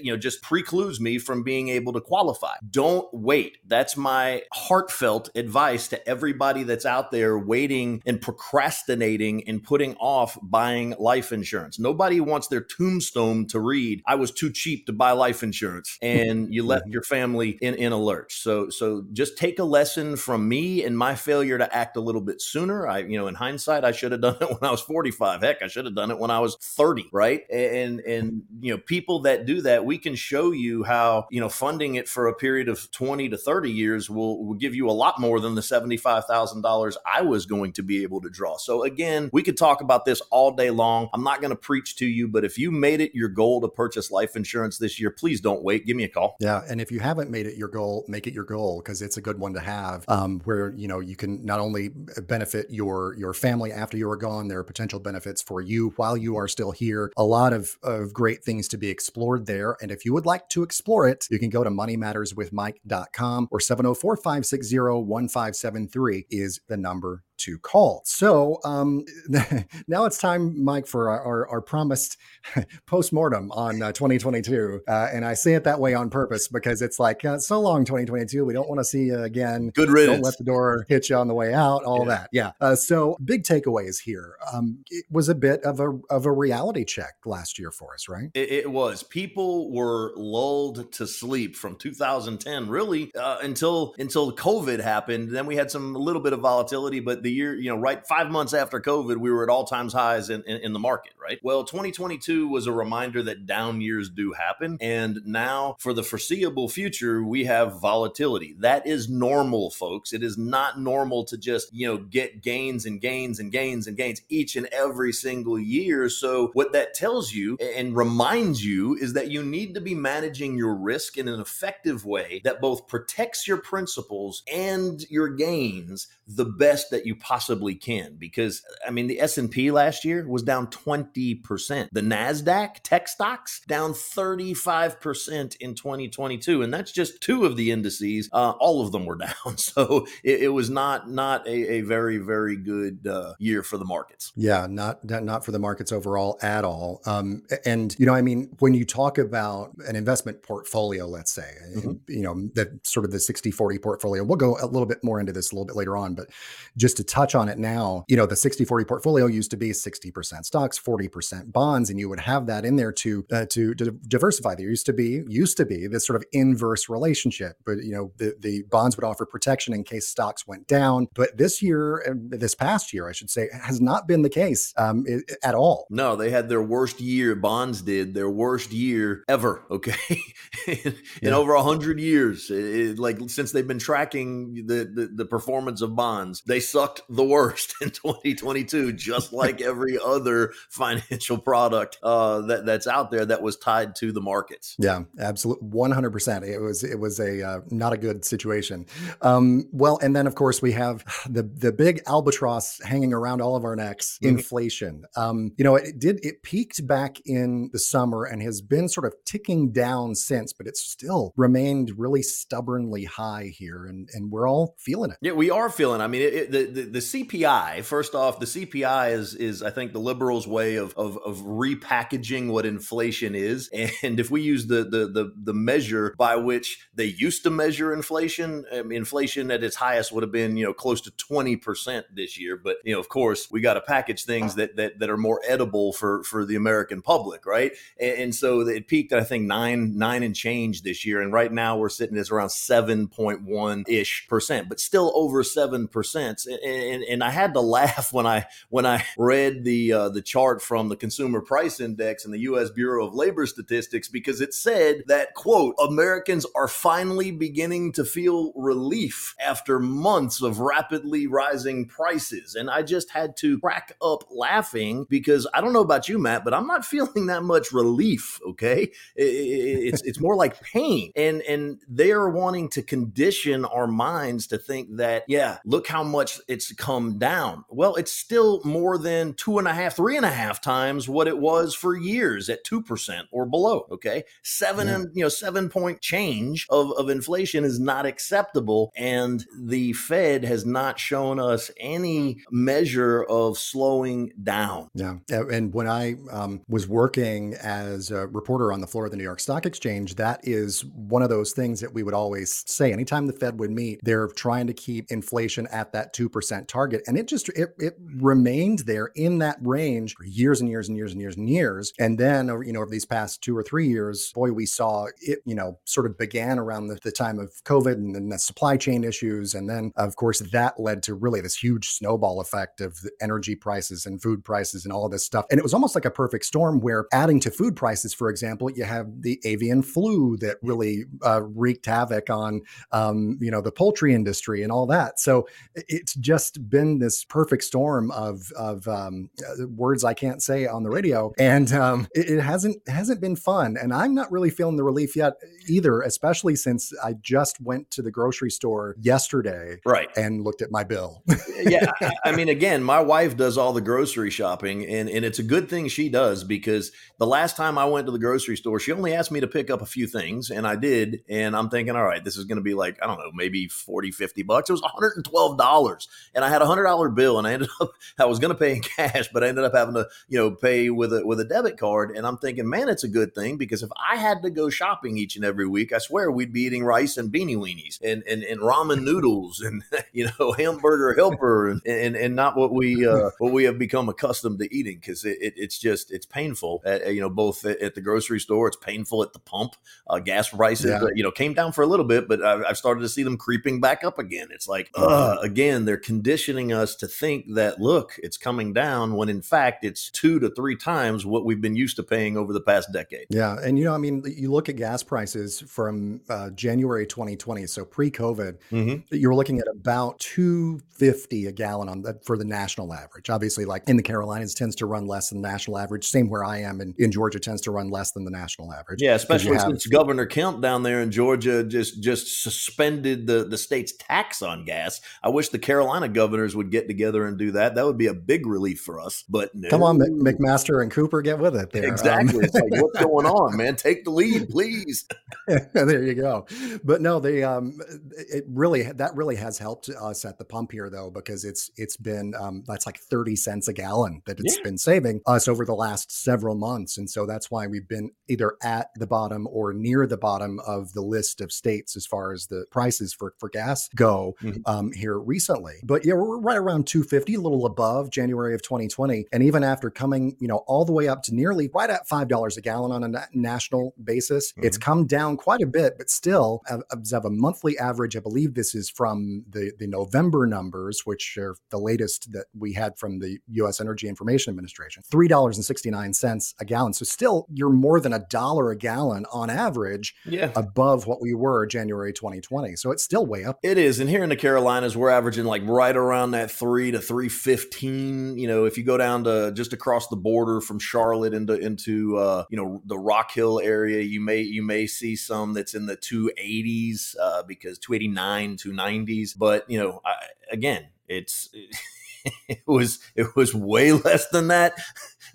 you 0.00 0.12
know, 0.12 0.18
just 0.18 0.42
precludes 0.42 1.00
me 1.00 1.18
from 1.18 1.42
being 1.42 1.68
able 1.68 1.92
to 1.92 2.00
qualify. 2.00 2.54
Don't 2.70 3.08
wait. 3.12 3.58
That's 3.66 3.96
my 3.96 4.42
heartfelt 4.52 5.30
advice 5.34 5.88
to 5.88 6.08
everybody 6.08 6.62
that's 6.62 6.86
out 6.86 7.10
there 7.10 7.38
waiting 7.38 8.02
and 8.06 8.20
procrastinating 8.20 9.46
and 9.48 9.62
putting 9.62 9.94
off 9.96 10.38
buying 10.42 10.94
life 10.98 11.32
insurance. 11.32 11.78
Nobody 11.78 12.20
wants 12.20 12.48
their 12.48 12.60
tombstone 12.60 13.46
to 13.48 13.60
read, 13.60 14.02
I 14.06 14.14
was 14.14 14.30
too 14.30 14.50
cheap 14.50 14.86
to 14.86 14.92
buy 15.00 15.12
life 15.12 15.42
insurance. 15.42 15.96
And 16.02 16.52
you 16.52 16.64
left 16.64 16.84
mm-hmm. 16.84 16.92
your 16.92 17.02
family 17.02 17.58
in, 17.62 17.74
in 17.74 17.90
a 17.92 17.96
lurch. 17.96 18.42
So, 18.42 18.68
so 18.68 19.06
just 19.14 19.38
take 19.38 19.58
a 19.58 19.64
lesson 19.64 20.16
from 20.16 20.46
me 20.46 20.84
and 20.84 20.96
my 20.96 21.14
failure 21.14 21.56
to 21.56 21.74
act 21.74 21.96
a 21.96 22.00
little 22.00 22.20
bit 22.20 22.42
sooner. 22.42 22.86
I, 22.86 22.98
you 22.98 23.16
know, 23.16 23.26
in 23.26 23.34
hindsight, 23.34 23.82
I 23.82 23.92
should 23.92 24.12
have 24.12 24.20
done 24.20 24.36
it 24.40 24.48
when 24.50 24.62
I 24.62 24.70
was 24.70 24.82
45. 24.82 25.40
Heck, 25.40 25.62
I 25.62 25.68
should 25.68 25.86
have 25.86 25.94
done 25.94 26.10
it 26.10 26.18
when 26.18 26.30
I 26.30 26.38
was 26.40 26.56
30, 26.56 27.08
right? 27.12 27.50
And, 27.50 28.00
and, 28.00 28.42
you 28.60 28.74
know, 28.74 28.78
people 28.78 29.20
that 29.22 29.46
do 29.46 29.62
that, 29.62 29.86
we 29.86 29.96
can 29.96 30.14
show 30.14 30.52
you 30.52 30.84
how, 30.84 31.26
you 31.30 31.40
know, 31.40 31.48
funding 31.48 31.94
it 31.94 32.06
for 32.06 32.26
a 32.26 32.34
period 32.34 32.68
of 32.68 32.90
20 32.90 33.30
to 33.30 33.38
30 33.38 33.70
years 33.70 34.10
will, 34.10 34.44
will 34.44 34.54
give 34.54 34.74
you 34.74 34.90
a 34.90 34.92
lot 34.92 35.18
more 35.18 35.40
than 35.40 35.54
the 35.54 35.62
$75,000 35.62 36.96
I 37.06 37.22
was 37.22 37.46
going 37.46 37.72
to 37.72 37.82
be 37.82 38.02
able 38.02 38.20
to 38.20 38.28
draw. 38.28 38.58
So 38.58 38.82
again, 38.82 39.30
we 39.32 39.42
could 39.42 39.56
talk 39.56 39.80
about 39.80 40.04
this 40.04 40.20
all 40.30 40.52
day 40.52 40.68
long. 40.68 41.08
I'm 41.14 41.24
not 41.24 41.40
going 41.40 41.52
to 41.52 41.56
preach 41.56 41.96
to 41.96 42.06
you, 42.06 42.28
but 42.28 42.44
if 42.44 42.58
you 42.58 42.70
made 42.70 43.00
it 43.00 43.14
your 43.14 43.30
goal 43.30 43.62
to 43.62 43.68
purchase 43.68 44.10
life 44.10 44.36
insurance 44.36 44.76
this 44.76 44.89
year, 44.98 45.10
please 45.10 45.40
don't 45.40 45.62
wait. 45.62 45.86
Give 45.86 45.96
me 45.96 46.04
a 46.04 46.08
call. 46.08 46.36
Yeah. 46.40 46.62
And 46.68 46.80
if 46.80 46.90
you 46.90 47.00
haven't 47.00 47.30
made 47.30 47.46
it 47.46 47.56
your 47.56 47.68
goal, 47.68 48.04
make 48.08 48.26
it 48.26 48.34
your 48.34 48.44
goal 48.44 48.80
because 48.82 49.02
it's 49.02 49.16
a 49.16 49.20
good 49.20 49.38
one 49.38 49.52
to 49.54 49.60
have 49.60 50.04
um, 50.08 50.40
where, 50.44 50.72
you 50.76 50.88
know, 50.88 51.00
you 51.00 51.16
can 51.16 51.44
not 51.44 51.60
only 51.60 51.90
benefit 52.26 52.66
your, 52.70 53.14
your 53.16 53.34
family 53.34 53.72
after 53.72 53.96
you 53.96 54.08
are 54.10 54.16
gone, 54.16 54.48
there 54.48 54.58
are 54.58 54.64
potential 54.64 54.98
benefits 54.98 55.42
for 55.42 55.60
you 55.60 55.92
while 55.96 56.16
you 56.16 56.36
are 56.36 56.48
still 56.48 56.70
here. 56.70 57.12
A 57.16 57.24
lot 57.24 57.52
of, 57.52 57.76
of 57.82 58.12
great 58.12 58.42
things 58.42 58.68
to 58.68 58.78
be 58.78 58.88
explored 58.88 59.46
there. 59.46 59.76
And 59.80 59.90
if 59.90 60.04
you 60.04 60.12
would 60.12 60.26
like 60.26 60.48
to 60.50 60.62
explore 60.62 61.08
it, 61.08 61.26
you 61.30 61.38
can 61.38 61.50
go 61.50 61.62
to 61.62 61.70
moneymatterswithmike.com 61.70 63.48
or 63.50 63.60
704 63.60 64.16
560 64.16 64.78
1573 64.78 66.26
is 66.30 66.60
the 66.68 66.76
number 66.76 67.22
to 67.40 67.58
call. 67.58 68.02
So 68.04 68.60
um, 68.64 69.04
now 69.88 70.04
it's 70.04 70.18
time, 70.18 70.62
Mike, 70.62 70.86
for 70.86 71.10
our, 71.10 71.20
our, 71.22 71.48
our 71.48 71.60
promised 71.60 72.16
postmortem 72.86 73.50
on 73.52 73.82
uh, 73.82 73.92
2022. 73.92 74.82
Uh, 74.86 75.08
and 75.12 75.24
I 75.24 75.34
say 75.34 75.54
it 75.54 75.64
that 75.64 75.80
way 75.80 75.94
on 75.94 76.10
purpose 76.10 76.48
because 76.48 76.82
it's 76.82 76.98
like, 76.98 77.24
uh, 77.24 77.38
so 77.38 77.60
long, 77.60 77.84
2022. 77.84 78.44
We 78.44 78.52
don't 78.52 78.68
want 78.68 78.80
to 78.80 78.84
see 78.84 79.04
you 79.04 79.22
again. 79.22 79.70
Good 79.74 79.90
riddance. 79.90 80.16
Don't 80.16 80.24
let 80.24 80.38
the 80.38 80.44
door 80.44 80.84
hit 80.88 81.08
you 81.08 81.16
on 81.16 81.28
the 81.28 81.34
way 81.34 81.54
out, 81.54 81.84
all 81.84 82.00
yeah. 82.00 82.08
that. 82.08 82.28
Yeah. 82.32 82.52
Uh, 82.60 82.74
so 82.74 83.16
big 83.24 83.42
takeaways 83.44 84.00
here. 84.00 84.36
Um, 84.52 84.84
it 84.90 85.04
was 85.10 85.28
a 85.28 85.34
bit 85.34 85.62
of 85.64 85.80
a, 85.80 85.98
of 86.10 86.26
a 86.26 86.32
reality 86.32 86.84
check 86.84 87.14
last 87.24 87.58
year 87.58 87.70
for 87.70 87.94
us, 87.94 88.08
right? 88.08 88.30
It, 88.34 88.50
it 88.50 88.70
was. 88.70 89.02
People 89.02 89.72
were 89.72 90.12
lulled 90.16 90.92
to 90.92 91.06
sleep 91.06 91.56
from 91.56 91.76
2010, 91.76 92.68
really, 92.68 93.10
uh, 93.14 93.38
until 93.42 93.94
until 93.98 94.32
COVID 94.32 94.80
happened. 94.80 95.30
Then 95.30 95.46
we 95.46 95.56
had 95.56 95.70
some 95.70 95.94
a 95.94 95.98
little 95.98 96.22
bit 96.22 96.32
of 96.32 96.40
volatility, 96.40 97.00
but 97.00 97.22
the 97.22 97.29
the 97.30 97.36
year, 97.36 97.54
you 97.54 97.70
know, 97.70 97.76
right 97.76 98.04
five 98.06 98.30
months 98.30 98.52
after 98.52 98.80
COVID, 98.80 99.16
we 99.16 99.30
were 99.30 99.44
at 99.44 99.48
all 99.48 99.64
times 99.64 99.92
highs 99.92 100.30
in, 100.30 100.42
in, 100.42 100.56
in, 100.62 100.72
the 100.72 100.78
market, 100.78 101.12
right? 101.20 101.38
Well, 101.42 101.64
2022 101.64 102.48
was 102.48 102.66
a 102.66 102.72
reminder 102.72 103.22
that 103.22 103.46
down 103.46 103.80
years 103.80 104.10
do 104.10 104.32
happen. 104.32 104.78
And 104.80 105.20
now 105.24 105.76
for 105.78 105.92
the 105.92 106.02
foreseeable 106.02 106.68
future, 106.68 107.22
we 107.22 107.44
have 107.44 107.80
volatility. 107.80 108.56
That 108.58 108.86
is 108.86 109.08
normal, 109.08 109.70
folks. 109.70 110.12
It 110.12 110.22
is 110.24 110.36
not 110.36 110.80
normal 110.80 111.24
to 111.26 111.38
just, 111.38 111.72
you 111.72 111.86
know, 111.86 111.98
get 111.98 112.42
gains 112.42 112.84
and 112.84 113.00
gains 113.00 113.38
and 113.38 113.52
gains 113.52 113.86
and 113.86 113.96
gains 113.96 114.22
each 114.28 114.56
and 114.56 114.66
every 114.72 115.12
single 115.12 115.58
year. 115.58 116.08
So, 116.08 116.50
what 116.52 116.72
that 116.72 116.94
tells 116.94 117.32
you 117.32 117.56
and 117.56 117.96
reminds 117.96 118.64
you 118.64 118.96
is 118.96 119.12
that 119.12 119.30
you 119.30 119.44
need 119.44 119.74
to 119.74 119.80
be 119.80 119.94
managing 119.94 120.56
your 120.56 120.74
risk 120.74 121.16
in 121.16 121.28
an 121.28 121.40
effective 121.40 122.04
way 122.04 122.40
that 122.42 122.60
both 122.60 122.88
protects 122.88 123.46
your 123.46 123.58
principles 123.58 124.42
and 124.52 125.08
your 125.10 125.28
gains 125.28 126.08
the 126.26 126.44
best 126.44 126.90
that 126.90 127.06
you 127.06 127.14
possibly 127.20 127.74
can 127.74 128.16
because 128.18 128.62
I 128.86 128.90
mean 128.90 129.06
the 129.06 129.20
S&P 129.20 129.70
last 129.70 130.04
year 130.04 130.26
was 130.26 130.42
down 130.42 130.66
20%. 130.68 131.88
The 131.92 132.00
Nasdaq 132.00 132.76
tech 132.82 133.08
stocks 133.08 133.60
down 133.66 133.92
35% 133.92 135.56
in 135.56 135.74
2022 135.74 136.62
and 136.62 136.72
that's 136.72 136.92
just 136.92 137.20
two 137.20 137.44
of 137.44 137.56
the 137.56 137.70
indices. 137.70 138.28
Uh, 138.32 138.52
all 138.58 138.84
of 138.84 138.92
them 138.92 139.06
were 139.06 139.16
down. 139.44 139.56
So 139.56 140.06
it, 140.24 140.42
it 140.42 140.48
was 140.48 140.70
not 140.70 141.10
not 141.10 141.46
a, 141.46 141.74
a 141.74 141.80
very 141.82 142.18
very 142.18 142.56
good 142.56 143.06
uh, 143.06 143.34
year 143.38 143.62
for 143.62 143.76
the 143.76 143.84
markets. 143.84 144.32
Yeah, 144.36 144.66
not 144.68 145.04
not 145.04 145.44
for 145.44 145.52
the 145.52 145.58
markets 145.58 145.92
overall 145.92 146.38
at 146.42 146.64
all. 146.64 147.00
Um, 147.06 147.42
and 147.64 147.94
you 147.98 148.06
know, 148.06 148.14
I 148.14 148.22
mean, 148.22 148.54
when 148.58 148.74
you 148.74 148.84
talk 148.84 149.18
about 149.18 149.72
an 149.86 149.96
investment 149.96 150.42
portfolio, 150.42 151.06
let's 151.06 151.32
say, 151.32 151.54
mm-hmm. 151.76 151.92
you 152.08 152.22
know, 152.22 152.48
that 152.54 152.86
sort 152.86 153.04
of 153.04 153.12
the 153.12 153.18
60-40 153.18 153.82
portfolio. 153.82 154.24
We'll 154.24 154.36
go 154.36 154.56
a 154.60 154.66
little 154.66 154.86
bit 154.86 155.02
more 155.02 155.20
into 155.20 155.32
this 155.32 155.52
a 155.52 155.54
little 155.54 155.66
bit 155.66 155.76
later 155.76 155.96
on, 155.96 156.14
but 156.14 156.28
just 156.76 156.99
to 157.00 157.04
touch 157.04 157.34
on 157.34 157.48
it 157.48 157.58
now, 157.58 158.04
you 158.08 158.16
know, 158.16 158.26
the 158.26 158.36
60 158.36 158.64
40 158.64 158.84
portfolio 158.84 159.26
used 159.26 159.50
to 159.50 159.56
be 159.56 159.70
60% 159.70 160.44
stocks, 160.44 160.78
40% 160.78 161.52
bonds, 161.52 161.90
and 161.90 161.98
you 161.98 162.08
would 162.08 162.20
have 162.20 162.46
that 162.46 162.64
in 162.64 162.76
there 162.76 162.92
to, 162.92 163.24
uh, 163.32 163.46
to, 163.50 163.74
to 163.74 163.90
diversify. 164.06 164.54
There 164.54 164.68
used 164.68 164.86
to 164.86 164.92
be, 164.92 165.22
used 165.26 165.56
to 165.56 165.66
be 165.66 165.86
this 165.86 166.06
sort 166.06 166.16
of 166.16 166.24
inverse 166.32 166.88
relationship, 166.88 167.56
but, 167.64 167.78
you 167.78 167.92
know, 167.92 168.12
the, 168.18 168.36
the 168.38 168.62
bonds 168.70 168.96
would 168.96 169.04
offer 169.04 169.24
protection 169.24 169.72
in 169.72 169.84
case 169.84 170.08
stocks 170.08 170.46
went 170.46 170.66
down. 170.66 171.08
But 171.14 171.36
this 171.38 171.62
year, 171.62 172.02
uh, 172.06 172.14
this 172.14 172.54
past 172.54 172.92
year, 172.92 173.08
I 173.08 173.12
should 173.12 173.30
say, 173.30 173.48
has 173.52 173.80
not 173.80 174.06
been 174.06 174.22
the 174.22 174.30
case 174.30 174.74
um, 174.76 175.04
at 175.42 175.54
all. 175.54 175.86
No, 175.90 176.16
they 176.16 176.30
had 176.30 176.48
their 176.48 176.62
worst 176.62 177.00
year. 177.00 177.34
Bonds 177.34 177.82
did 177.82 178.14
their 178.14 178.30
worst 178.30 178.72
year 178.72 179.24
ever. 179.28 179.64
Okay. 179.80 180.20
in, 180.66 180.76
yeah. 181.22 181.28
in, 181.28 181.32
over 181.32 181.54
a 181.54 181.62
hundred 181.62 182.00
years, 182.00 182.50
it, 182.50 182.98
like 182.98 183.18
since 183.28 183.52
they've 183.52 183.66
been 183.66 183.78
tracking 183.78 184.66
the, 184.66 184.84
the, 184.84 185.10
the 185.14 185.24
performance 185.24 185.80
of 185.80 185.96
bonds, 185.96 186.42
they 186.46 186.60
sucked 186.90 187.02
the 187.08 187.24
worst 187.24 187.74
in 187.80 187.90
2022, 187.90 188.92
just 188.92 189.32
like 189.40 189.60
every 189.60 189.98
other 189.98 190.52
financial 190.68 191.38
product 191.38 191.98
uh, 192.02 192.40
that 192.42 192.66
that's 192.66 192.86
out 192.86 193.10
there 193.10 193.24
that 193.24 193.42
was 193.42 193.56
tied 193.56 193.94
to 193.96 194.12
the 194.12 194.20
markets. 194.20 194.76
Yeah, 194.78 195.02
absolutely, 195.18 195.68
100. 195.68 196.10
percent 196.10 196.44
It 196.44 196.58
was 196.58 196.82
it 196.84 196.98
was 196.98 197.20
a 197.20 197.46
uh, 197.46 197.60
not 197.70 197.92
a 197.92 197.96
good 197.96 198.24
situation. 198.24 198.86
Um, 199.22 199.68
well, 199.72 199.98
and 200.02 200.14
then 200.14 200.26
of 200.26 200.34
course 200.34 200.62
we 200.62 200.72
have 200.72 201.04
the 201.28 201.42
the 201.42 201.72
big 201.72 202.02
albatross 202.06 202.80
hanging 202.82 203.12
around 203.12 203.40
all 203.40 203.56
of 203.56 203.64
our 203.64 203.76
necks, 203.76 204.18
mm-hmm. 204.18 204.36
inflation. 204.36 205.04
Um, 205.16 205.52
you 205.56 205.64
know, 205.64 205.76
it 205.76 205.98
did 205.98 206.24
it 206.24 206.42
peaked 206.42 206.86
back 206.86 207.18
in 207.24 207.70
the 207.72 207.78
summer 207.78 208.24
and 208.24 208.42
has 208.42 208.60
been 208.60 208.88
sort 208.88 209.06
of 209.06 209.14
ticking 209.24 209.72
down 209.72 210.14
since, 210.14 210.52
but 210.52 210.66
it's 210.66 210.82
still 210.82 211.32
remained 211.36 211.92
really 211.98 212.22
stubbornly 212.22 213.04
high 213.04 213.52
here, 213.54 213.86
and 213.86 214.08
and 214.12 214.30
we're 214.30 214.48
all 214.48 214.74
feeling 214.78 215.10
it. 215.10 215.18
Yeah, 215.20 215.32
we 215.32 215.50
are 215.50 215.70
feeling. 215.70 216.00
I 216.00 216.06
mean, 216.06 216.22
it, 216.22 216.34
it, 216.34 216.50
the, 216.50 216.64
the, 216.64 216.79
the 216.84 216.98
CPI. 216.98 217.84
First 217.84 218.14
off, 218.14 218.38
the 218.38 218.46
CPI 218.46 219.12
is 219.12 219.34
is 219.34 219.62
I 219.62 219.70
think 219.70 219.92
the 219.92 219.98
liberals' 219.98 220.46
way 220.46 220.76
of, 220.76 220.94
of 220.96 221.18
of 221.18 221.38
repackaging 221.38 222.48
what 222.48 222.66
inflation 222.66 223.34
is. 223.34 223.70
And 224.02 224.18
if 224.18 224.30
we 224.30 224.40
use 224.42 224.66
the 224.66 224.84
the 224.84 225.06
the, 225.06 225.32
the 225.36 225.54
measure 225.54 226.14
by 226.16 226.36
which 226.36 226.88
they 226.94 227.04
used 227.04 227.42
to 227.44 227.50
measure 227.50 227.92
inflation, 227.92 228.64
inflation 228.90 229.50
at 229.50 229.62
its 229.62 229.76
highest 229.76 230.12
would 230.12 230.22
have 230.22 230.32
been 230.32 230.56
you 230.56 230.64
know 230.64 230.72
close 230.72 231.00
to 231.02 231.10
twenty 231.12 231.56
percent 231.56 232.06
this 232.14 232.38
year. 232.38 232.56
But 232.56 232.76
you 232.84 232.94
know, 232.94 233.00
of 233.00 233.08
course, 233.08 233.50
we 233.50 233.60
got 233.60 233.74
to 233.74 233.80
package 233.80 234.24
things 234.24 234.54
that 234.54 234.76
that 234.76 234.98
that 235.00 235.10
are 235.10 235.16
more 235.16 235.40
edible 235.46 235.92
for 235.92 236.22
for 236.24 236.44
the 236.44 236.56
American 236.56 237.02
public, 237.02 237.46
right? 237.46 237.72
And, 237.98 238.18
and 238.18 238.34
so 238.34 238.60
it 238.60 238.86
peaked 238.86 239.12
I 239.12 239.24
think 239.24 239.44
nine 239.44 239.96
nine 239.96 240.22
and 240.22 240.34
change 240.34 240.82
this 240.82 241.04
year, 241.04 241.20
and 241.20 241.32
right 241.32 241.52
now 241.52 241.76
we're 241.76 241.88
sitting 241.88 242.16
at 242.16 242.30
around 242.30 242.50
seven 242.50 243.08
point 243.08 243.42
one 243.42 243.84
ish 243.88 244.26
percent, 244.28 244.68
but 244.68 244.80
still 244.80 245.12
over 245.14 245.42
seven 245.42 245.88
percent. 245.88 246.46
And, 246.46 246.58
and, 246.70 247.02
and, 247.04 247.24
I 247.24 247.30
had 247.30 247.54
to 247.54 247.60
laugh 247.70 248.12
when 248.12 248.26
I 248.26 248.46
when 248.68 248.86
I 248.86 249.04
read 249.18 249.64
the 249.64 249.92
uh, 249.92 250.08
the 250.08 250.22
chart 250.22 250.62
from 250.62 250.88
the 250.88 250.96
Consumer 250.96 251.40
Price 251.40 251.80
Index 251.80 252.24
and 252.24 252.32
the 252.32 252.40
U.S. 252.40 252.70
Bureau 252.70 253.06
of 253.06 253.14
Labor 253.14 253.46
Statistics 253.46 254.08
because 254.08 254.40
it 254.40 254.54
said 254.54 255.02
that 255.06 255.34
quote 255.34 255.74
Americans 255.82 256.46
are 256.54 256.68
finally 256.68 257.30
beginning 257.30 257.92
to 257.92 258.04
feel 258.04 258.52
relief 258.54 259.34
after 259.40 259.78
months 259.78 260.42
of 260.42 260.60
rapidly 260.60 261.26
rising 261.26 261.86
prices, 261.86 262.54
and 262.54 262.70
I 262.70 262.82
just 262.82 263.10
had 263.10 263.36
to 263.38 263.58
crack 263.60 263.96
up 264.02 264.24
laughing 264.30 265.06
because 265.08 265.46
I 265.54 265.60
don't 265.60 265.72
know 265.72 265.80
about 265.80 266.08
you, 266.08 266.18
Matt, 266.18 266.44
but 266.44 266.54
I'm 266.54 266.66
not 266.66 266.84
feeling 266.90 267.26
that 267.26 267.42
much 267.42 267.72
relief. 267.72 268.40
Okay, 268.46 268.92
it's 269.16 270.02
it's 270.02 270.20
more 270.20 270.36
like 270.36 270.60
pain, 270.60 271.12
and 271.16 271.42
and 271.42 271.80
they 271.88 272.12
are 272.12 272.28
wanting 272.28 272.68
to 272.70 272.82
condition 272.82 273.64
our 273.64 273.86
minds 273.86 274.46
to 274.48 274.58
think 274.58 274.96
that 274.96 275.24
yeah, 275.28 275.58
look 275.64 275.86
how 275.86 276.02
much 276.02 276.40
it's 276.60 276.72
come 276.74 277.18
down. 277.18 277.64
Well, 277.70 277.94
it's 277.94 278.12
still 278.12 278.60
more 278.64 278.98
than 278.98 279.32
two 279.32 279.58
and 279.58 279.66
a 279.66 279.72
half, 279.72 279.96
three 279.96 280.16
and 280.18 280.26
a 280.26 280.30
half 280.30 280.60
times 280.60 281.08
what 281.08 281.26
it 281.26 281.38
was 281.38 281.74
for 281.74 281.96
years 281.96 282.50
at 282.50 282.64
two 282.64 282.82
percent 282.82 283.28
or 283.32 283.46
below. 283.46 283.86
Okay, 283.90 284.24
seven 284.42 284.86
yeah. 284.86 284.96
and 284.96 285.08
you 285.14 285.22
know 285.22 285.30
seven 285.30 285.70
point 285.70 286.02
change 286.02 286.66
of 286.68 286.92
of 286.92 287.08
inflation 287.08 287.64
is 287.64 287.80
not 287.80 288.04
acceptable, 288.04 288.92
and 288.94 289.46
the 289.58 289.94
Fed 289.94 290.44
has 290.44 290.66
not 290.66 290.98
shown 290.98 291.40
us 291.40 291.70
any 291.78 292.42
measure 292.50 293.22
of 293.24 293.56
slowing 293.56 294.32
down. 294.42 294.88
Yeah, 294.94 295.16
and 295.30 295.72
when 295.72 295.88
I 295.88 296.16
um, 296.30 296.60
was 296.68 296.86
working 296.86 297.54
as 297.54 298.10
a 298.10 298.26
reporter 298.26 298.70
on 298.70 298.82
the 298.82 298.86
floor 298.86 299.06
of 299.06 299.12
the 299.12 299.16
New 299.16 299.24
York 299.24 299.40
Stock 299.40 299.64
Exchange, 299.64 300.16
that 300.16 300.40
is 300.42 300.84
one 300.84 301.22
of 301.22 301.30
those 301.30 301.52
things 301.52 301.80
that 301.80 301.94
we 301.94 302.02
would 302.02 302.14
always 302.14 302.64
say. 302.70 302.92
Anytime 302.92 303.26
the 303.26 303.32
Fed 303.32 303.58
would 303.58 303.70
meet, 303.70 304.00
they're 304.02 304.28
trying 304.28 304.66
to 304.66 304.74
keep 304.74 305.10
inflation 305.10 305.66
at 305.68 305.92
that 305.92 306.12
two 306.12 306.28
percent 306.50 306.68
target, 306.68 307.02
and 307.06 307.16
it 307.16 307.28
just 307.28 307.48
it 307.50 307.74
it 307.78 307.96
remained 308.16 308.80
there 308.80 309.10
in 309.14 309.38
that 309.38 309.56
range 309.62 310.14
for 310.14 310.24
years 310.24 310.60
and 310.60 310.68
years 310.68 310.88
and 310.88 310.96
years 310.96 311.12
and 311.12 311.20
years 311.20 311.36
and 311.36 311.48
years. 311.48 311.92
And 311.98 312.18
then 312.18 312.50
over 312.50 312.62
you 312.64 312.72
know 312.72 312.80
over 312.80 312.90
these 312.90 313.06
past 313.06 313.42
two 313.42 313.56
or 313.56 313.62
three 313.62 313.86
years, 313.86 314.32
boy, 314.34 314.50
we 314.50 314.66
saw 314.66 315.06
it 315.20 315.40
you 315.44 315.54
know 315.54 315.78
sort 315.84 316.06
of 316.06 316.18
began 316.18 316.58
around 316.58 316.88
the, 316.88 316.98
the 317.04 317.12
time 317.12 317.38
of 317.38 317.52
COVID 317.64 317.94
and 317.94 318.14
then 318.14 318.28
the 318.30 318.38
supply 318.38 318.76
chain 318.76 319.04
issues, 319.04 319.54
and 319.54 319.68
then 319.70 319.92
of 319.96 320.16
course 320.16 320.40
that 320.52 320.80
led 320.80 321.02
to 321.04 321.14
really 321.14 321.40
this 321.40 321.56
huge 321.56 321.88
snowball 321.90 322.40
effect 322.40 322.80
of 322.80 323.00
the 323.02 323.10
energy 323.20 323.54
prices 323.54 324.06
and 324.06 324.20
food 324.20 324.44
prices 324.44 324.84
and 324.84 324.92
all 324.92 325.08
this 325.08 325.24
stuff. 325.24 325.44
And 325.50 325.58
it 325.58 325.62
was 325.62 325.74
almost 325.74 325.94
like 325.94 326.04
a 326.04 326.10
perfect 326.10 326.44
storm 326.44 326.80
where 326.80 327.06
adding 327.12 327.38
to 327.40 327.50
food 327.50 327.76
prices, 327.76 328.12
for 328.12 328.28
example, 328.28 328.70
you 328.70 328.84
have 328.84 329.06
the 329.20 329.40
avian 329.44 329.82
flu 329.82 330.36
that 330.38 330.56
really 330.62 331.04
uh, 331.24 331.42
wreaked 331.42 331.86
havoc 331.86 332.28
on, 332.28 332.62
um, 332.92 333.38
you 333.40 333.50
know, 333.50 333.60
the 333.60 333.72
poultry 333.72 334.14
industry 334.14 334.62
and 334.62 334.72
all 334.72 334.86
that. 334.86 335.20
So 335.20 335.46
it's 335.74 336.14
just 336.14 336.39
been 336.48 336.98
this 336.98 337.24
perfect 337.24 337.64
storm 337.64 338.10
of 338.10 338.50
of 338.56 338.86
um, 338.88 339.30
uh, 339.40 339.66
words 339.68 340.04
I 340.04 340.14
can't 340.14 340.42
say 340.42 340.66
on 340.66 340.82
the 340.82 340.90
radio, 340.90 341.32
and 341.38 341.72
um, 341.72 342.08
it, 342.14 342.30
it 342.30 342.40
hasn't 342.40 342.76
hasn't 342.88 343.20
been 343.20 343.36
fun. 343.36 343.76
And 343.80 343.92
I'm 343.92 344.14
not 344.14 344.30
really 344.30 344.50
feeling 344.50 344.76
the 344.76 344.84
relief 344.84 345.16
yet 345.16 345.34
either, 345.68 346.00
especially 346.02 346.56
since 346.56 346.92
I 347.02 347.14
just 347.14 347.60
went 347.60 347.90
to 347.92 348.02
the 348.02 348.10
grocery 348.10 348.50
store 348.50 348.96
yesterday, 349.00 349.78
right, 349.84 350.08
and 350.16 350.42
looked 350.42 350.62
at 350.62 350.70
my 350.70 350.84
bill. 350.84 351.22
yeah, 351.58 351.90
I 352.24 352.32
mean, 352.32 352.48
again, 352.48 352.82
my 352.82 353.00
wife 353.00 353.36
does 353.36 353.58
all 353.58 353.72
the 353.72 353.80
grocery 353.80 354.30
shopping, 354.30 354.86
and 354.86 355.08
and 355.08 355.24
it's 355.24 355.38
a 355.38 355.44
good 355.44 355.68
thing 355.68 355.88
she 355.88 356.08
does 356.08 356.44
because 356.44 356.92
the 357.18 357.26
last 357.26 357.56
time 357.56 357.78
I 357.78 357.84
went 357.84 358.06
to 358.06 358.12
the 358.12 358.18
grocery 358.18 358.56
store, 358.56 358.80
she 358.80 358.92
only 358.92 359.14
asked 359.14 359.30
me 359.30 359.40
to 359.40 359.48
pick 359.48 359.70
up 359.70 359.82
a 359.82 359.86
few 359.86 360.06
things, 360.06 360.50
and 360.50 360.66
I 360.66 360.76
did. 360.76 361.22
And 361.28 361.56
I'm 361.56 361.68
thinking, 361.68 361.96
all 361.96 362.04
right, 362.04 362.24
this 362.24 362.36
is 362.36 362.44
going 362.44 362.56
to 362.56 362.62
be 362.62 362.74
like 362.74 362.98
I 363.02 363.06
don't 363.06 363.18
know, 363.18 363.30
maybe 363.34 363.68
40, 363.68 364.10
50 364.10 364.42
bucks. 364.42 364.70
It 364.70 364.72
was 364.72 364.82
112 364.82 365.58
dollars, 365.58 366.08
and 366.34 366.44
I 366.44 366.48
had 366.48 366.62
a 366.62 366.66
hundred 366.66 366.84
dollar 366.84 367.08
bill, 367.08 367.38
and 367.38 367.46
I 367.46 367.52
ended 367.54 367.68
up 367.80 367.92
I 368.18 368.24
was 368.26 368.38
going 368.38 368.52
to 368.52 368.58
pay 368.58 368.74
in 368.74 368.82
cash, 368.82 369.28
but 369.32 369.44
I 369.44 369.48
ended 369.48 369.64
up 369.64 369.74
having 369.74 369.94
to 369.94 370.08
you 370.28 370.38
know 370.38 370.50
pay 370.50 370.90
with 370.90 371.12
a 371.12 371.26
with 371.26 371.40
a 371.40 371.44
debit 371.44 371.78
card. 371.78 372.10
And 372.10 372.26
I'm 372.26 372.38
thinking, 372.38 372.68
man, 372.68 372.88
it's 372.88 373.04
a 373.04 373.08
good 373.08 373.34
thing 373.34 373.56
because 373.56 373.82
if 373.82 373.90
I 373.96 374.16
had 374.16 374.42
to 374.42 374.50
go 374.50 374.70
shopping 374.70 375.18
each 375.18 375.36
and 375.36 375.44
every 375.44 375.66
week, 375.66 375.92
I 375.92 375.98
swear 375.98 376.30
we'd 376.30 376.52
be 376.52 376.62
eating 376.62 376.84
rice 376.84 377.16
and 377.16 377.32
beanie 377.32 377.56
weenies 377.56 378.00
and 378.02 378.22
and, 378.24 378.42
and 378.42 378.60
ramen 378.60 379.02
noodles 379.02 379.60
and 379.60 379.82
you 380.12 380.28
know 380.38 380.52
hamburger 380.52 381.14
helper 381.14 381.68
and, 381.68 381.82
and 381.86 382.16
and 382.16 382.36
not 382.36 382.56
what 382.56 382.72
we 382.72 383.06
uh, 383.06 383.30
what 383.38 383.52
we 383.52 383.64
have 383.64 383.78
become 383.78 384.08
accustomed 384.08 384.58
to 384.58 384.74
eating 384.74 384.96
because 384.96 385.24
it, 385.24 385.38
it, 385.40 385.54
it's 385.56 385.78
just 385.78 386.10
it's 386.10 386.26
painful. 386.26 386.82
At, 386.84 387.14
you 387.14 387.20
know, 387.20 387.30
both 387.30 387.64
at 387.64 387.94
the 387.94 388.00
grocery 388.00 388.40
store, 388.40 388.68
it's 388.68 388.76
painful 388.76 389.22
at 389.22 389.32
the 389.32 389.38
pump. 389.38 389.76
Uh, 390.06 390.18
gas 390.18 390.48
prices, 390.48 390.90
yeah. 390.90 391.00
you 391.14 391.22
know, 391.22 391.30
came 391.30 391.54
down 391.54 391.72
for 391.72 391.82
a 391.82 391.86
little 391.86 392.04
bit, 392.04 392.28
but 392.28 392.42
I've 392.42 392.76
started 392.76 393.00
to 393.00 393.08
see 393.08 393.22
them 393.22 393.36
creeping 393.36 393.80
back 393.80 394.04
up 394.04 394.18
again. 394.18 394.48
It's 394.50 394.68
like 394.68 394.90
uh, 394.94 395.36
again, 395.42 395.84
they're 395.84 395.96
conditioning 396.20 396.70
us 396.70 396.94
to 396.96 397.06
think 397.06 397.46
that 397.54 397.80
look, 397.80 398.18
it's 398.22 398.36
coming 398.36 398.74
down 398.74 399.14
when 399.14 399.30
in 399.30 399.40
fact 399.40 399.84
it's 399.84 400.10
two 400.10 400.38
to 400.38 400.50
three 400.50 400.76
times 400.76 401.24
what 401.24 401.46
we've 401.46 401.62
been 401.62 401.74
used 401.74 401.96
to 401.96 402.02
paying 402.02 402.36
over 402.36 402.52
the 402.52 402.60
past 402.60 402.92
decade. 402.92 403.26
Yeah, 403.30 403.56
and 403.62 403.78
you 403.78 403.86
know, 403.86 403.94
I 403.94 403.98
mean, 403.98 404.22
you 404.26 404.52
look 404.52 404.68
at 404.68 404.76
gas 404.76 405.02
prices 405.02 405.60
from 405.60 406.20
uh, 406.28 406.50
January 406.50 407.06
2020, 407.06 407.66
so 407.66 407.86
pre-COVID, 407.86 408.58
mm-hmm. 408.70 409.14
you're 409.14 409.34
looking 409.34 409.60
at 409.60 409.66
about 409.68 410.18
250 410.18 411.46
a 411.46 411.52
gallon 411.52 411.88
on 411.88 412.02
the, 412.02 412.20
for 412.22 412.36
the 412.36 412.44
national 412.44 412.92
average. 412.92 413.30
Obviously, 413.30 413.64
like 413.64 413.82
in 413.88 413.96
the 413.96 414.02
Carolinas, 414.02 414.54
tends 414.54 414.76
to 414.76 414.84
run 414.84 415.06
less 415.06 415.30
than 415.30 415.40
the 415.40 415.48
national 415.48 415.78
average. 415.78 416.06
Same 416.06 416.28
where 416.28 416.44
I 416.44 416.58
am, 416.58 416.82
and 416.82 416.94
in 416.98 417.10
Georgia 417.10 417.40
tends 417.40 417.62
to 417.62 417.70
run 417.70 417.88
less 417.88 418.12
than 418.12 418.26
the 418.26 418.30
national 418.30 418.74
average. 418.74 419.00
Yeah, 419.00 419.14
especially 419.14 419.56
have, 419.56 419.62
since 419.62 419.86
Governor 419.86 420.26
Kemp 420.26 420.60
down 420.60 420.82
there 420.82 421.00
in 421.00 421.10
Georgia 421.10 421.64
just 421.64 422.02
just 422.02 422.42
suspended 422.42 423.26
the 423.26 423.44
the 423.44 423.56
state's 423.56 423.92
tax 423.92 424.42
on 424.42 424.66
gas. 424.66 425.00
I 425.22 425.30
wish 425.30 425.48
the 425.48 425.58
Carolina 425.58 426.09
governors 426.12 426.56
would 426.56 426.70
get 426.70 426.88
together 426.88 427.26
and 427.26 427.38
do 427.38 427.52
that. 427.52 427.74
That 427.74 427.86
would 427.86 427.98
be 427.98 428.06
a 428.06 428.14
big 428.14 428.46
relief 428.46 428.80
for 428.80 429.00
us. 429.00 429.24
But 429.28 429.54
no. 429.54 429.68
come 429.68 429.82
on, 429.82 429.98
McMaster 429.98 430.82
and 430.82 430.90
Cooper, 430.90 431.22
get 431.22 431.38
with 431.38 431.56
it. 431.56 431.70
There. 431.70 431.84
Exactly. 431.84 432.38
Um, 432.38 432.44
it's 432.44 432.54
like 432.54 432.82
what's 432.82 433.04
going 433.04 433.26
on, 433.26 433.56
man? 433.56 433.76
Take 433.76 434.04
the 434.04 434.10
lead, 434.10 434.48
please. 434.48 435.06
there 435.46 436.02
you 436.02 436.14
go. 436.14 436.46
But 436.84 437.00
no, 437.00 437.20
they 437.20 437.42
um, 437.42 437.78
it 438.16 438.44
really 438.48 438.82
that 438.82 439.14
really 439.14 439.36
has 439.36 439.58
helped 439.58 439.88
us 439.88 440.24
at 440.24 440.38
the 440.38 440.44
pump 440.44 440.72
here 440.72 440.90
though 440.90 441.10
because 441.10 441.44
it's 441.44 441.70
it's 441.76 441.96
been 441.96 442.34
um, 442.38 442.64
that's 442.66 442.86
like 442.86 442.98
thirty 442.98 443.36
cents 443.36 443.68
a 443.68 443.72
gallon 443.72 444.22
that 444.26 444.40
it's 444.40 444.56
yeah. 444.56 444.62
been 444.62 444.78
saving 444.78 445.20
us 445.26 445.48
over 445.48 445.64
the 445.64 445.74
last 445.74 446.10
several 446.10 446.54
months, 446.54 446.98
and 446.98 447.08
so 447.08 447.26
that's 447.26 447.50
why 447.50 447.66
we've 447.66 447.88
been 447.88 448.10
either 448.28 448.56
at 448.62 448.90
the 448.96 449.06
bottom 449.06 449.46
or 449.50 449.72
near 449.72 450.06
the 450.06 450.16
bottom 450.16 450.60
of 450.66 450.92
the 450.92 451.02
list 451.02 451.40
of 451.40 451.52
states 451.52 451.96
as 451.96 452.06
far 452.06 452.32
as 452.32 452.46
the 452.46 452.64
prices 452.70 453.12
for 453.12 453.34
for 453.38 453.48
gas 453.48 453.88
go 453.94 454.34
mm-hmm. 454.42 454.60
um, 454.66 454.92
here 454.92 455.18
recently. 455.18 455.74
but 455.84 455.99
yeah, 456.04 456.14
we're 456.14 456.38
right 456.38 456.56
around 456.56 456.86
250, 456.86 457.34
a 457.34 457.40
little 457.40 457.66
above 457.66 458.10
January 458.10 458.54
of 458.54 458.62
2020. 458.62 459.26
And 459.32 459.42
even 459.42 459.64
after 459.64 459.90
coming, 459.90 460.36
you 460.40 460.48
know, 460.48 460.58
all 460.66 460.84
the 460.84 460.92
way 460.92 461.08
up 461.08 461.22
to 461.24 461.34
nearly 461.34 461.70
right 461.74 461.90
at 461.90 462.08
$5 462.08 462.56
a 462.56 462.60
gallon 462.60 462.92
on 462.92 463.04
a 463.04 463.08
na- 463.08 463.24
national 463.32 463.94
basis, 464.02 464.52
mm-hmm. 464.52 464.66
it's 464.66 464.78
come 464.78 465.06
down 465.06 465.36
quite 465.36 465.62
a 465.62 465.66
bit, 465.66 465.94
but 465.98 466.10
still, 466.10 466.62
as 466.68 467.12
of 467.12 467.24
a 467.24 467.30
monthly 467.30 467.78
average, 467.78 468.16
I 468.16 468.20
believe 468.20 468.54
this 468.54 468.74
is 468.74 468.90
from 468.90 469.44
the, 469.48 469.72
the 469.78 469.86
November 469.86 470.46
numbers, 470.46 471.02
which 471.04 471.36
are 471.38 471.56
the 471.70 471.78
latest 471.78 472.32
that 472.32 472.46
we 472.56 472.72
had 472.72 472.98
from 472.98 473.18
the 473.18 473.38
U.S. 473.48 473.80
Energy 473.80 474.08
Information 474.08 474.50
Administration, 474.50 475.02
$3.69 475.10 476.54
a 476.58 476.64
gallon. 476.64 476.92
So 476.92 477.04
still, 477.04 477.46
you're 477.52 477.70
more 477.70 478.00
than 478.00 478.12
a 478.12 478.18
dollar 478.18 478.70
a 478.70 478.76
gallon 478.76 479.26
on 479.32 479.50
average 479.50 480.14
yeah. 480.24 480.50
above 480.56 481.06
what 481.06 481.20
we 481.20 481.34
were 481.34 481.66
January 481.66 482.12
2020. 482.12 482.76
So 482.76 482.90
it's 482.90 483.02
still 483.02 483.26
way 483.26 483.44
up. 483.44 483.58
It 483.62 483.78
is. 483.78 484.00
And 484.00 484.08
here 484.08 484.22
in 484.22 484.28
the 484.28 484.36
Carolinas, 484.36 484.96
we're 484.96 485.10
averaging 485.10 485.44
like 485.44 485.62
right 485.64 485.89
around 485.96 486.32
that 486.32 486.50
three 486.50 486.90
to 486.90 487.00
315. 487.00 488.38
You 488.38 488.48
know, 488.48 488.64
if 488.64 488.78
you 488.78 488.84
go 488.84 488.96
down 488.96 489.24
to 489.24 489.52
just 489.52 489.72
across 489.72 490.08
the 490.08 490.16
border 490.16 490.60
from 490.60 490.78
Charlotte 490.78 491.34
into, 491.34 491.54
into, 491.54 492.16
uh, 492.16 492.44
you 492.50 492.56
know, 492.56 492.82
the 492.86 492.98
Rock 492.98 493.32
Hill 493.32 493.60
area, 493.62 494.00
you 494.00 494.20
may, 494.20 494.40
you 494.40 494.62
may 494.62 494.86
see 494.86 495.16
some 495.16 495.54
that's 495.54 495.74
in 495.74 495.86
the 495.86 495.96
280s, 495.96 497.14
uh, 497.20 497.42
because 497.44 497.78
289, 497.78 498.56
290s. 498.56 499.36
But, 499.36 499.68
you 499.70 499.78
know, 499.78 500.00
I, 500.04 500.14
again, 500.50 500.88
it's, 501.08 501.50
it 502.48 502.62
was, 502.66 502.98
it 503.14 503.34
was 503.36 503.54
way 503.54 503.92
less 503.92 504.28
than 504.28 504.48
that 504.48 504.74